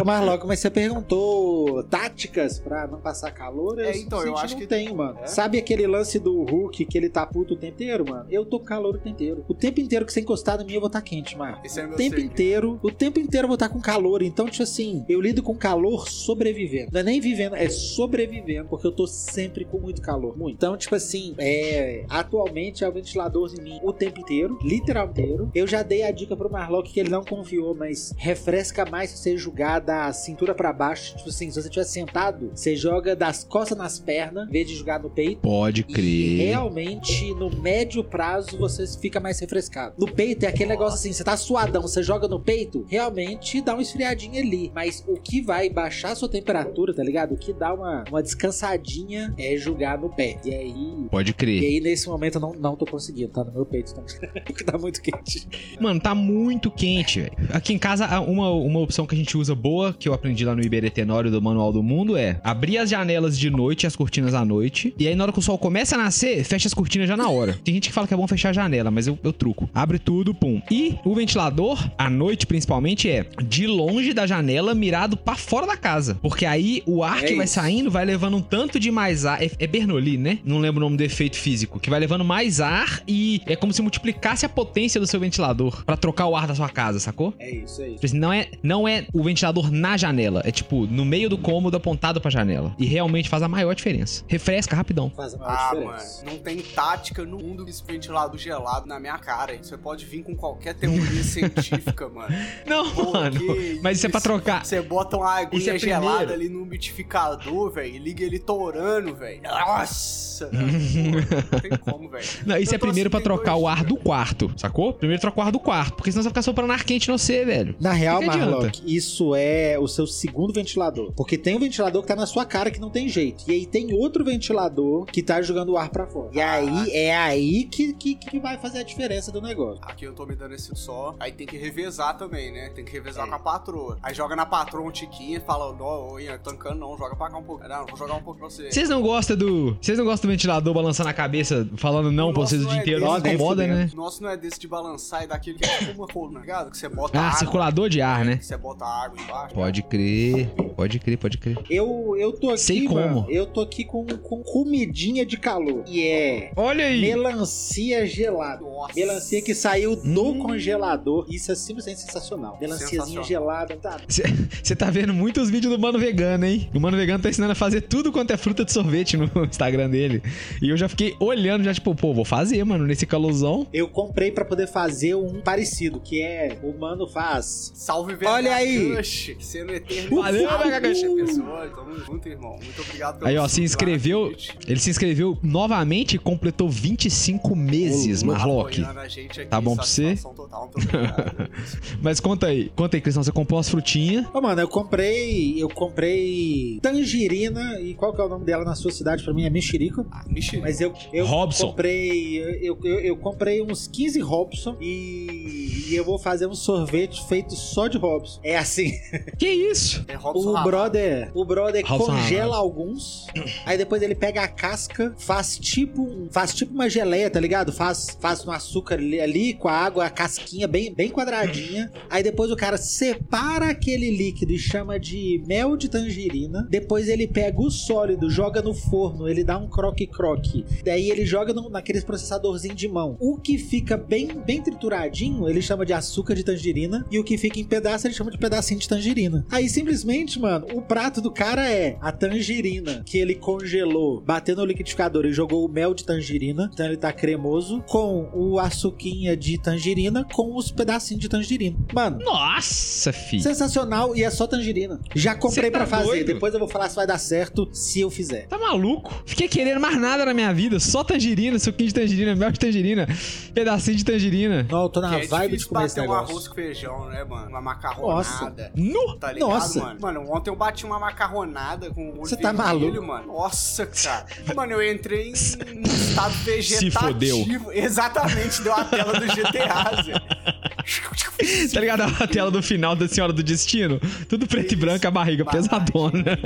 Marloco, 0.06 0.48
mas 0.48 0.60
você 0.60 0.70
perguntou 0.70 1.84
táticas 1.84 2.60
pra 2.60 2.88
não 2.88 3.00
passar 3.00 3.32
calor? 3.32 3.80
É, 3.80 3.98
então, 3.98 4.22
eu 4.26 4.38
acho 4.38 4.54
não 4.54 4.62
que- 4.62 4.68
tenho, 4.68 4.96
mano. 4.96 5.20
É? 5.22 5.28
Sabe 5.28 5.58
aquele 5.58 5.86
lance 5.88 6.20
do 6.20 6.44
Hulk 6.44 6.86
que 6.86 6.98
ele 6.98 7.10
tá 7.10 7.26
puto 7.26 7.54
o 7.54 7.58
tempo 7.58 7.74
inteiro, 7.74 8.06
mano? 8.10 8.26
Eu 8.30 8.46
tô 8.46 8.60
com 8.60 8.66
calor 8.66 8.96
o 8.96 8.98
tempo 8.98 9.10
inteiro. 9.10 9.46
O 9.48 9.54
tempo 9.54 9.80
inteiro 9.80 10.06
que 10.06 10.14
você 10.14 10.22
encostar 10.22 10.62
em 10.62 10.66
mim, 10.66 10.74
eu 10.74 10.80
vou 10.80 10.88
estar 10.88 11.02
quente, 11.02 11.38
mano. 11.38 11.58
Esse 11.64 11.80
é 11.80 11.86
O 11.86 11.90
meu 11.90 11.98
tempo 11.98 12.16
segredo. 12.16 12.32
inteiro, 12.34 12.80
o 12.82 12.92
tempo 12.92 13.20
inteiro 13.20 13.46
eu 13.46 13.50
vou 13.50 13.56
estar 13.56 13.70
com 13.70 13.80
calor. 13.82 14.22
Então, 14.22 14.48
tipo 14.48 14.64
assim, 14.64 15.06
eu 15.10 15.20
lido 15.22 15.44
com 15.44 15.56
calor 15.56 16.08
sobrevivendo. 16.10 16.90
Não 16.92 17.00
é 17.00 17.04
nem 17.04 17.20
vivendo, 17.20 17.56
é 17.56 17.70
sobrevivendo, 17.70 18.68
porque 18.70 18.88
eu 18.88 18.92
tô 18.92 19.06
sempre 19.08 19.66
com 19.66 19.78
muito 19.80 20.02
calor. 20.02 20.38
Muito. 20.38 20.56
Então, 20.56 20.78
tipo 20.78 20.96
assim, 20.96 21.36
é. 21.38 22.04
Atualmente 22.10 22.84
é 22.84 22.90
o 22.90 22.92
ventilador 22.92 23.52
em 23.58 23.62
mim 23.62 23.80
o 23.84 23.92
tempo 23.94 24.20
inteiro, 24.20 24.58
literal 24.64 25.07
Eu 25.54 25.68
já 25.68 25.84
dei 25.84 26.04
a 26.04 26.12
dica 26.12 26.36
pro 26.36 26.52
Marlock 26.52 26.92
que 26.92 27.00
ele 27.00 27.10
não 27.10 27.24
confiou, 27.24 27.76
mas 27.76 28.14
refresca 28.18 28.86
mais 28.86 29.12
se 29.12 29.18
você 29.18 29.38
jogar 29.38 29.80
da 29.80 30.12
cintura 30.14 30.54
pra 30.54 30.72
baixo. 30.74 31.16
Tipo 31.18 31.30
assim, 31.30 31.50
se 31.50 31.62
você 31.62 31.68
estiver 31.68 31.86
sentado, 31.86 32.52
você 32.54 32.76
joga 32.76 33.16
das 33.16 33.44
costas 33.44 33.78
nas 33.78 34.00
pernas, 34.00 34.48
em 34.48 34.52
vez 34.52 34.68
de 34.68 34.76
jogar 34.76 35.00
no 35.02 35.10
peito. 35.10 35.42
Pode 35.42 35.82
E 35.82 35.84
crer. 35.94 36.38
realmente, 36.48 37.34
no 37.34 37.50
médio 37.50 38.04
prazo, 38.04 38.58
você 38.58 38.86
fica 39.00 39.20
mais 39.20 39.40
refrescado. 39.40 39.96
No 39.98 40.12
peito 40.12 40.44
é 40.46 40.48
aquele 40.50 40.70
negócio 40.70 40.96
assim, 41.00 41.12
você 41.14 41.24
tá 41.24 41.36
suadão, 41.38 41.82
você 41.82 42.02
joga 42.04 42.28
no 42.28 42.40
peito, 42.40 42.86
realmente 42.88 43.62
dá 43.62 43.74
uma 43.74 43.82
esfriadinha 43.82 44.42
ali. 44.42 44.72
Mas 44.74 45.04
o 45.08 45.16
que 45.16 45.42
vai 45.42 45.70
baixar 45.70 46.12
a 46.12 46.16
sua 46.16 46.30
temperatura, 46.30 46.94
tá 46.94 47.04
ligado? 47.04 47.34
O 47.34 47.38
que 47.38 47.54
dá 47.54 47.74
uma, 47.74 48.04
uma 48.10 48.22
descansadinha 48.24 49.34
é 49.38 49.56
jogar 49.58 49.98
no 50.00 50.10
pé. 50.10 50.38
E 50.44 50.54
aí. 50.54 51.08
Pode 51.10 51.32
E 51.32 51.34
crer. 51.34 51.62
aí, 51.64 51.80
nesse 51.80 52.08
momento, 52.08 52.36
eu 52.36 52.42
não, 52.42 52.54
não 52.54 52.76
tô 52.76 52.86
conseguindo, 52.86 53.30
tá 53.32 53.44
no 53.44 53.52
meu 53.52 53.66
peito 53.66 53.94
também. 53.94 54.16
Porque 54.46 54.64
tá 54.64 54.78
muito 54.78 54.97
quente. 55.00 55.48
Mano, 55.80 56.00
tá 56.00 56.14
muito 56.16 56.70
quente, 56.72 57.22
velho. 57.22 57.34
Aqui 57.52 57.74
em 57.74 57.78
casa, 57.78 58.20
uma, 58.22 58.50
uma 58.52 58.80
opção 58.80 59.06
que 59.06 59.16
a 59.16 59.18
gente 59.18 59.38
usa 59.38 59.54
boa, 59.56 59.94
que 59.98 60.08
eu 60.08 60.14
aprendi 60.14 60.44
lá 60.46 60.56
no 60.56 60.62
Iberê 60.64 60.90
Tenório 60.90 61.30
do 61.32 61.42
Manual 61.42 61.72
do 61.72 61.82
Mundo, 61.84 62.16
é 62.18 62.40
abrir 62.44 62.78
as 62.78 62.90
janelas 62.90 63.38
de 63.38 63.50
noite 63.50 63.84
e 63.84 63.88
as 63.88 63.96
cortinas 63.96 64.34
à 64.34 64.44
noite. 64.46 64.94
E 64.98 65.08
aí, 65.08 65.16
na 65.16 65.24
hora 65.24 65.32
que 65.34 65.40
o 65.40 65.42
sol 65.42 65.58
começa 65.58 65.96
a 65.96 65.98
nascer, 65.98 66.44
fecha 66.44 66.68
as 66.68 66.74
cortinas 66.74 67.08
já 67.08 67.18
na 67.18 67.30
hora. 67.30 67.58
Tem 67.64 67.74
gente 67.74 67.90
que 67.90 67.94
fala 67.94 68.08
que 68.08 68.14
é 68.14 68.18
bom 68.18 68.28
fechar 68.28 68.50
a 68.50 68.54
janela, 68.54 68.90
mas 68.92 69.08
eu, 69.08 69.18
eu 69.24 69.34
truco. 69.34 69.70
Abre 69.74 70.00
tudo, 70.00 70.34
pum. 70.34 70.62
E 70.72 70.96
o 71.06 71.14
ventilador, 71.16 71.90
à 71.98 72.10
noite 72.10 72.46
principalmente, 72.48 73.10
é 73.10 73.26
de 73.44 73.68
longe 73.68 74.14
da 74.14 74.26
janela, 74.26 74.74
mirado 74.74 75.16
pra 75.18 75.36
fora 75.36 75.66
da 75.68 75.78
casa. 75.78 76.18
Porque 76.22 76.46
aí 76.46 76.82
o 76.86 77.04
ar 77.04 77.24
É 77.24 77.28
que 77.28 77.36
vai 77.36 77.46
isso. 77.46 77.56
saindo 77.56 77.92
vai 77.92 78.06
levando 78.06 78.38
um 78.38 78.42
tanto 78.42 78.80
de 78.80 78.92
mais 78.92 79.26
ar. 79.26 79.42
É, 79.42 79.52
é 79.60 79.68
Bernoulli, 79.68 80.18
né? 80.18 80.40
Não 80.46 80.60
lembro 80.60 80.80
o 80.82 80.86
nome 80.86 80.98
do 80.98 81.04
efeito 81.04 81.38
físico. 81.38 81.80
Que 81.80 81.90
vai 81.90 82.00
levando 82.00 82.24
mais 82.24 82.60
ar 82.62 83.02
e 83.08 83.42
é 83.46 83.56
como 83.56 83.74
se 83.74 83.82
multiplicasse 83.82 84.46
a 84.46 84.50
potência 84.50 84.87
do 85.00 85.06
seu 85.08 85.20
ventilador 85.20 85.84
pra 85.86 85.98
trocar 85.98 86.28
o 86.28 86.36
ar 86.36 86.48
da 86.48 86.56
sua 86.56 86.70
casa, 86.70 87.00
sacou? 87.00 87.34
É 87.40 87.50
isso, 87.50 87.82
é 87.82 87.86
isso. 87.88 87.96
Tipo 87.96 88.06
assim, 88.06 88.18
Não 88.20 88.32
é, 88.34 88.48
não 88.64 88.88
é 88.88 89.06
o 89.14 89.22
ventilador 89.24 89.72
na 89.72 89.98
janela, 89.98 90.42
é 90.46 90.52
tipo 90.52 90.86
no 90.88 91.04
meio 91.06 91.30
do 91.30 91.38
cômodo 91.38 91.76
apontado 91.78 92.20
pra 92.22 92.32
janela. 92.32 92.74
E 92.80 92.86
realmente 92.86 93.30
faz 93.30 93.44
a 93.44 93.48
maior 93.48 93.74
diferença. 93.76 94.24
Refresca 94.28 94.76
rapidão. 94.76 95.12
Faz 95.16 95.34
a 95.34 95.38
maior 95.38 95.52
Ah, 95.52 95.70
diferença. 95.76 96.24
mano, 96.26 96.32
não 96.38 96.44
tem 96.44 96.58
tática 96.62 97.24
no 97.26 97.38
mundo 97.38 97.66
desse 97.66 97.84
ventilador 97.86 98.38
gelado 98.38 98.88
na 98.88 99.00
minha 99.00 99.18
cara. 99.18 99.54
hein? 99.54 99.60
Você 99.62 99.78
pode 99.78 100.06
vir 100.06 100.24
com 100.24 100.36
qualquer 100.36 100.74
teoria 100.76 101.24
científica, 101.24 102.08
mano. 102.10 102.34
Não, 102.66 102.90
Pô, 102.92 103.12
mano. 103.14 103.40
Mas 103.82 103.98
isso 103.98 104.08
é 104.08 104.10
pra 104.10 104.22
trocar. 104.22 104.66
Você 104.66 104.82
bota 104.82 105.18
uma 105.18 105.32
aguinha 105.40 105.74
é 105.76 105.80
gelada 105.80 106.18
primeiro. 106.18 106.34
ali 106.34 106.50
no 106.50 106.64
umidificador, 106.64 107.72
velho, 107.72 107.96
e 107.96 108.00
liga 108.00 108.24
ele 108.24 108.40
torando, 108.40 109.16
velho. 109.16 109.42
Nossa! 109.44 110.48
Pô, 110.48 110.56
não 111.52 111.60
tem 111.60 111.78
como, 111.80 112.10
velho. 112.10 112.26
Não, 112.46 112.58
isso 112.58 112.74
é 112.74 112.78
primeiro 112.78 113.08
assim, 113.08 113.12
pra 113.12 113.20
tem 113.20 113.24
trocar 113.24 113.52
dois 113.54 113.64
o 113.64 113.68
ar 113.68 113.84
do 113.84 113.96
quarto, 113.98 114.52
sacou? 114.58 114.77
Primeiro 114.94 115.20
trocar 115.22 115.42
o 115.42 115.46
ar 115.46 115.52
do 115.52 115.60
quarto, 115.60 115.96
porque 115.96 116.12
senão 116.12 116.22
você 116.24 116.30
vai 116.30 116.32
ficar 116.32 116.42
soprando 116.42 116.72
ar 116.72 116.84
quente 116.84 117.10
no 117.10 117.18
você, 117.18 117.44
velho. 117.44 117.76
Na 117.80 117.92
real, 117.94 118.20
Que 118.20 118.26
que 118.26 118.30
adianta? 118.32 118.52
Marlock, 118.52 118.82
isso 118.86 119.36
é 119.36 119.78
o 119.80 119.88
seu 119.88 120.06
segundo 120.06 120.54
ventilador. 120.54 121.12
Porque 121.14 121.38
tem 121.38 121.56
um 121.56 121.60
ventilador 121.60 122.02
que 122.02 122.08
tá 122.08 122.16
na 122.16 122.26
sua 122.26 122.46
cara 122.46 122.70
que 122.72 122.80
não 122.80 122.90
tem 122.90 123.10
jeito. 123.10 123.44
E 123.48 123.52
aí 123.52 123.66
tem 123.66 123.94
outro 123.94 124.24
ventilador 124.24 125.06
que 125.06 125.22
tá 125.24 125.42
jogando 125.42 125.74
o 125.74 125.78
ar 125.78 125.90
pra 125.90 126.06
fora. 126.08 126.30
E 126.34 126.40
aí 126.42 126.92
é 126.92 127.16
aí 127.16 127.64
que, 127.66 127.94
que, 127.94 128.16
que 128.16 128.40
vai 128.40 128.58
fazer 128.58 128.80
a 128.80 128.84
diferença 128.84 129.32
do 129.32 129.42
negócio. 129.42 129.80
Aqui 129.84 130.06
eu 130.06 130.14
tô 130.14 130.26
me 130.26 130.36
dando 130.36 130.54
esse 130.54 130.74
só. 130.76 131.16
Aí 131.20 131.32
tem 131.32 131.48
que 131.48 131.58
revezar 131.58 132.18
também, 132.18 132.52
né? 132.52 132.70
Tem 132.70 132.86
que 132.86 132.92
revezar 132.92 133.26
É. 133.26 133.30
com 133.30 133.36
a 133.36 133.40
patroa. 133.40 133.98
Aí 134.04 134.14
joga 134.14 134.36
na 134.36 134.46
patroa 134.46 134.88
um 134.88 134.92
tiquinho 134.92 135.38
e 135.38 135.40
fala, 135.42 135.74
não, 135.76 136.10
ô, 136.14 136.20
Ian, 136.20 136.38
tancando 136.38 136.80
não, 136.80 136.98
joga 136.98 137.16
pra 137.16 137.30
cá 137.30 137.38
um 137.38 137.44
pouco. 137.44 137.68
Não, 137.68 137.86
vou 137.86 137.98
jogar 137.98 138.16
um 138.16 138.22
pouco 138.24 138.40
pra 138.40 138.50
você. 138.50 138.72
Vocês 138.72 138.90
não 138.90 139.02
gostam 139.02 139.36
do. 139.36 139.76
Vocês 139.82 139.98
não 139.98 140.06
gostam 140.06 140.28
do 140.30 140.32
ventilador 140.32 140.74
balançando 140.74 141.10
a 141.10 141.14
cabeça, 141.14 141.68
falando 141.78 142.12
não 142.12 142.30
O 142.30 142.34
pra 142.34 142.44
vocês 142.44 142.64
o 142.64 142.68
dia 142.68 142.78
é 142.78 142.82
inteiro? 142.82 143.02
Não 143.02 143.18
incomoda, 143.18 143.66
né? 143.66 143.90
O 143.92 143.96
nosso 143.96 144.22
não 144.22 144.30
é 144.30 144.38
desse 144.38 144.60
de 144.68 144.70
balançar 144.70 145.24
e 145.24 145.28
daquele 145.28 145.58
que 145.58 145.66
é 145.66 145.78
tipo 145.80 145.94
uma 145.94 146.08
coluna, 146.08 146.42
ligado? 146.42 146.70
Que 146.70 146.78
você 146.78 146.90
bota 146.90 147.18
Ah, 147.18 147.28
água. 147.28 147.40
circulador 147.40 147.90
de 147.90 148.02
ar, 148.02 148.26
né? 148.26 148.38
Que 148.38 148.46
você 148.46 148.58
bota 148.58 148.86
água 148.86 149.18
embaixo. 149.22 149.56
Pode 149.56 149.82
crer, 149.84 150.50
pode 150.76 151.00
crer, 151.00 151.18
pode 151.18 151.38
crer. 151.38 151.58
Eu, 151.70 152.16
eu 152.18 152.34
tô 152.34 152.50
aqui, 152.50 152.58
Sei 152.60 152.88
mano, 152.88 153.22
como. 153.24 153.32
eu 153.32 153.46
tô 153.46 153.62
aqui 153.62 153.86
com, 153.86 154.06
com 154.06 154.44
comidinha 154.44 155.26
de 155.26 155.38
calor. 155.38 155.84
E 155.88 156.04
é 156.06 156.52
Olha 156.56 156.86
aí! 156.86 157.02
melancia 157.02 158.06
gelada. 158.06 158.62
Nossa. 158.62 158.94
Melancia 158.96 159.42
que 159.42 159.56
saiu 159.56 159.96
do 159.96 160.24
Hum. 160.32 160.40
congelador. 160.40 161.26
Isso 161.30 161.52
é 161.52 161.56
simplesmente 161.56 162.02
sensacional. 162.02 162.58
Melanciazinha 162.60 163.24
gelada. 163.24 163.76
Tá. 163.78 163.98
Você 164.08 164.76
tá 164.76 164.90
vendo 164.90 165.14
muitos 165.14 165.50
vídeos 165.50 165.74
do 165.74 165.80
Mano 165.80 165.98
Vegano, 166.00 166.46
hein? 166.46 166.70
O 166.74 166.80
Mano 166.80 166.98
Vegano 166.98 167.22
tá 167.24 167.30
ensinando 167.30 167.52
a 167.54 167.56
fazer 167.56 167.82
tudo 167.82 168.12
quanto 168.12 168.32
é 168.32 168.38
fruta 168.38 168.66
de 168.66 168.72
sorvete 168.74 169.16
no 169.18 169.30
Instagram 169.46 169.90
dele. 169.90 170.22
E 170.62 170.70
eu 170.70 170.78
já 170.78 170.90
fiquei 170.90 171.16
olhando, 171.20 171.64
já 171.64 171.74
tipo, 171.74 171.94
pô, 171.96 172.14
vou 172.14 172.26
fazer, 172.26 172.64
mano, 172.64 172.86
nesse 172.86 173.06
calorzão. 173.06 173.68
Eu 173.72 173.88
comprei 173.88 174.32
pra 174.32 174.44
poder 174.44 174.57
fazer 174.66 175.14
um 175.16 175.42
parecido, 175.42 176.00
que 176.00 176.22
é 176.22 176.58
o 176.64 176.72
mano 176.78 177.06
faz. 177.08 177.72
Salve, 177.76 178.16
VH 178.16 178.26
Olha 178.30 178.56
aí. 178.56 178.94
Crush, 178.94 179.36
sendo 179.40 179.74
eterno. 179.74 180.22
Valeu, 180.22 180.48
VH 180.50 180.82
Crush. 180.82 181.04
episódio. 181.04 181.76
Tamo 181.76 182.00
junto, 182.00 182.30
irmão. 182.30 182.56
Muito 182.64 182.82
obrigado 182.82 183.20
pelo 183.20 183.30
Aí, 183.30 183.38
ó, 183.38 183.48
se 183.48 183.62
inscreveu. 183.62 184.34
Ele 184.68 184.80
se 184.80 184.90
inscreveu 184.90 185.38
novamente 185.44 186.16
e 186.16 186.20
completou 186.20 186.70
25 186.70 187.56
meses, 187.56 188.24
Ô. 188.24 188.28
Marlock. 188.28 188.82
Aqui, 188.82 189.46
Tá 189.50 189.60
bom 189.60 189.76
pra 189.76 189.86
você? 189.86 190.16
Total. 190.16 190.72
Mas 192.02 192.20
conta 192.20 192.48
aí, 192.48 192.72
conta 192.76 192.96
aí, 192.98 193.02
Cristão, 193.02 193.24
você 193.24 193.32
comprou 193.32 193.60
as 193.60 193.70
frutinhas. 193.70 194.26
Ô, 194.34 194.42
mano, 194.42 194.62
eu 194.62 194.68
comprei. 194.68 195.62
Eu 195.62 195.70
comprei 195.70 196.80
tangerina. 196.82 197.80
E 197.82 197.94
qual 197.94 198.14
que 198.14 198.22
é 198.22 198.24
o 198.24 198.30
nome 198.30 198.46
dela 198.46 198.64
na 198.64 198.76
sua 198.76 198.92
cidade? 198.92 199.24
Pra 199.24 199.34
mim 199.34 199.44
é 199.46 199.50
mexerico. 199.50 200.06
ah, 200.12 200.24
mexerico. 200.30 200.64
Mas 200.64 200.80
eu, 200.80 200.94
eu 201.12 201.26
Robson. 201.26 201.68
comprei. 201.68 202.38
Eu, 202.62 202.78
eu, 202.84 203.00
eu 203.00 203.18
comprei 203.18 203.62
uns 203.62 203.88
15 203.88 204.20
Robson 204.22 204.47
e, 204.80 205.86
e 205.90 205.96
eu 205.96 206.04
vou 206.04 206.18
fazer 206.18 206.48
um 206.48 206.56
sorvete 206.56 207.26
feito 207.28 207.56
só 207.56 207.88
de 207.88 207.98
Robson. 207.98 208.40
É 208.44 208.58
assim. 208.58 208.92
Que 209.38 209.48
isso? 209.48 210.04
É 210.08 210.16
Robson 210.16 210.50
O 210.60 210.64
brother, 210.64 211.32
o 211.34 211.46
brother 211.46 211.86
Robson 211.86 212.06
congela 212.14 212.56
alguns, 212.58 213.28
aí 213.66 213.78
depois 213.78 214.02
ele 214.02 214.16
pega 214.16 214.42
a 214.42 214.48
casca, 214.48 215.14
faz 215.18 215.58
tipo, 215.58 216.02
um- 216.02 216.28
faz 216.32 216.54
tipo 216.54 216.74
uma 216.74 216.90
geleia, 216.90 217.30
tá 217.30 217.40
ligado? 217.40 217.72
Faz, 217.72 218.18
faz 218.20 218.44
no 218.44 218.52
açúcar 218.52 218.96
ali, 218.96 219.20
ali, 219.20 219.54
com 219.54 219.68
a 219.68 219.74
água, 219.74 220.06
a 220.06 220.10
casquinha 220.10 220.68
bem, 220.68 220.94
bem 220.94 221.10
quadradinha. 221.10 221.92
Aí 222.10 222.24
depois 222.24 222.52
o 222.52 222.56
cara 222.56 222.78
separa 222.78 223.70
aquele 223.70 224.10
líquido 224.10 224.52
e 224.54 224.58
chama 224.60 225.00
de 225.00 225.42
mel 225.48 225.78
de 225.78 225.90
tangerina. 225.90 226.66
Depois 226.70 227.08
ele 227.08 227.28
pega 227.28 227.60
o 227.62 227.70
sólido, 227.70 228.30
joga 228.30 228.62
no 228.62 228.74
forno, 228.74 229.28
ele 229.30 229.44
dá 229.44 229.58
um 229.58 229.68
croque-croque. 229.70 230.66
Daí 230.84 231.10
ele 231.10 231.26
joga 231.26 231.54
no, 231.54 231.70
naqueles 231.70 232.04
processadorzinho 232.04 232.76
de 232.76 232.88
mão. 232.88 233.18
O 233.20 233.38
que 233.38 233.58
fica 233.58 233.98
bem, 233.98 234.30
bem 234.38 234.62
trituradinho, 234.62 235.48
ele 235.50 235.62
chama 235.62 235.86
de 235.86 235.94
açúcar 235.94 236.36
de 236.36 236.44
tangerina. 236.44 237.06
E 237.12 237.20
o 237.20 237.24
que 237.24 237.38
fica 237.38 237.60
em 237.60 237.64
pedaço, 237.64 238.08
ele 238.08 238.14
chama 238.14 238.32
de 238.32 238.38
pedacinho 238.38 238.80
de 238.80 238.88
tangerina. 238.88 239.46
Aí 239.52 239.68
simplesmente, 239.70 240.40
mano, 240.40 240.68
o 240.74 240.82
prato 240.82 241.22
do 241.22 241.32
cara 241.32 241.70
é 241.70 241.98
a 242.02 242.12
tangerina 242.12 243.04
que 243.06 243.18
ele 243.18 243.36
congelou, 243.36 244.22
bateu 244.22 244.56
no 244.56 244.66
liquidificador 244.66 245.26
e 245.26 245.34
jogou 245.34 245.66
o 245.66 245.70
mel 245.70 245.94
de 245.94 246.04
tangerina. 246.04 246.70
Então 246.74 246.86
ele 246.86 246.98
tá 246.98 247.12
cremoso. 247.12 247.82
Com 247.88 248.30
o 248.34 248.60
açuquinha 248.60 249.36
de 249.36 249.58
tangerina 249.58 250.26
com 250.34 250.56
os 250.56 250.72
pedacinhos 250.72 251.22
de 251.22 251.30
tangerina. 251.30 251.78
Mano. 251.94 252.20
Nossa, 252.24 253.12
filho. 253.12 253.42
Sensacional 253.42 254.16
e 254.16 254.24
é 254.24 254.30
só 254.30 254.48
tangerina. 254.48 255.00
Já 255.16 255.36
comprei 255.36 255.72
tá 255.72 255.80
pra 255.80 255.88
fazer. 255.88 256.08
doido? 256.08 256.28
Depois 256.28 256.54
eu 256.54 256.60
vou 256.60 256.68
falar 256.68 256.90
se 256.90 256.96
vai 256.96 257.08
dar 257.08 257.18
certo 257.18 257.68
se 257.72 258.00
eu 258.00 258.10
fizer. 258.10 258.48
Tá 258.48 258.58
maluco? 258.58 259.24
Fiquei 259.26 259.48
querendo 259.48 259.80
mais 259.80 260.00
nada 260.00 260.26
na 260.26 260.34
minha 260.34 260.54
vida. 260.54 260.80
Só 260.80 261.04
tangerina, 261.04 261.58
suquinho 261.60 261.88
de 261.88 261.94
tangerina, 261.94 262.36
mel 262.36 262.52
de 262.52 262.60
tangerina, 262.60 263.08
pedacinho 263.54 263.98
de 263.98 264.06
tangerina. 264.06 264.27
Não, 264.70 264.84
eu 264.84 264.90
tô 264.90 265.02
na 265.02 265.10
Que 265.10 265.16
é 265.16 265.28
vibe 265.28 265.42
de 265.44 265.48
difícil 265.58 265.70
comer 265.70 265.86
esse 265.86 265.96
bater 265.96 266.08
um 266.10 266.12
negócio. 266.14 266.32
arroz 266.34 266.48
com 266.48 266.56
feijão, 266.56 267.06
né, 267.08 267.24
mano? 267.24 267.50
Uma 267.50 267.62
macarronada. 267.62 268.72
Nu! 268.76 269.18
Tá 269.18 269.32
ligado, 269.32 269.50
Nossa. 269.50 269.80
mano? 269.80 270.00
Mano, 270.02 270.32
ontem 270.32 270.50
eu 270.50 270.56
bati 270.56 270.86
uma 270.86 271.00
macarronada 271.00 271.90
com 271.92 272.02
molho 272.06 272.26
Você 272.26 272.38
tá 272.38 272.52
maluco? 272.54 273.02
mano. 273.06 273.28
Nossa, 273.28 273.86
cara. 273.86 274.26
Mano, 274.56 274.74
eu 274.74 274.92
entrei 274.94 275.30
em 275.30 275.34
estado 275.34 276.34
vegetativo. 276.44 277.00
fodeu. 277.00 277.46
Exatamente, 277.74 278.62
deu 278.62 278.74
a 278.74 278.84
tela 278.86 279.14
do 279.20 279.26
GTA, 279.28 280.04
Zé. 280.04 280.14
Tá 281.74 281.80
ligado 281.80 282.02
a 282.02 282.28
tela 282.28 282.50
do 282.50 282.62
final 282.64 282.96
da 282.96 283.08
Senhora 283.08 283.32
do 283.34 283.44
Destino? 283.44 284.00
Tudo 284.28 284.48
preto 284.48 284.72
e 284.74 284.76
branco, 284.76 285.08
a 285.08 285.12
barriga 285.12 285.46
pesadona. 285.46 286.38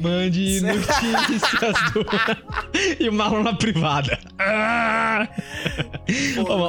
Mande 0.00 0.60
notícias 0.60 1.92
do... 1.92 2.06
e 3.04 3.08
o 3.08 3.12
Marlon 3.12 3.42
na 3.42 3.54
privada. 3.54 4.18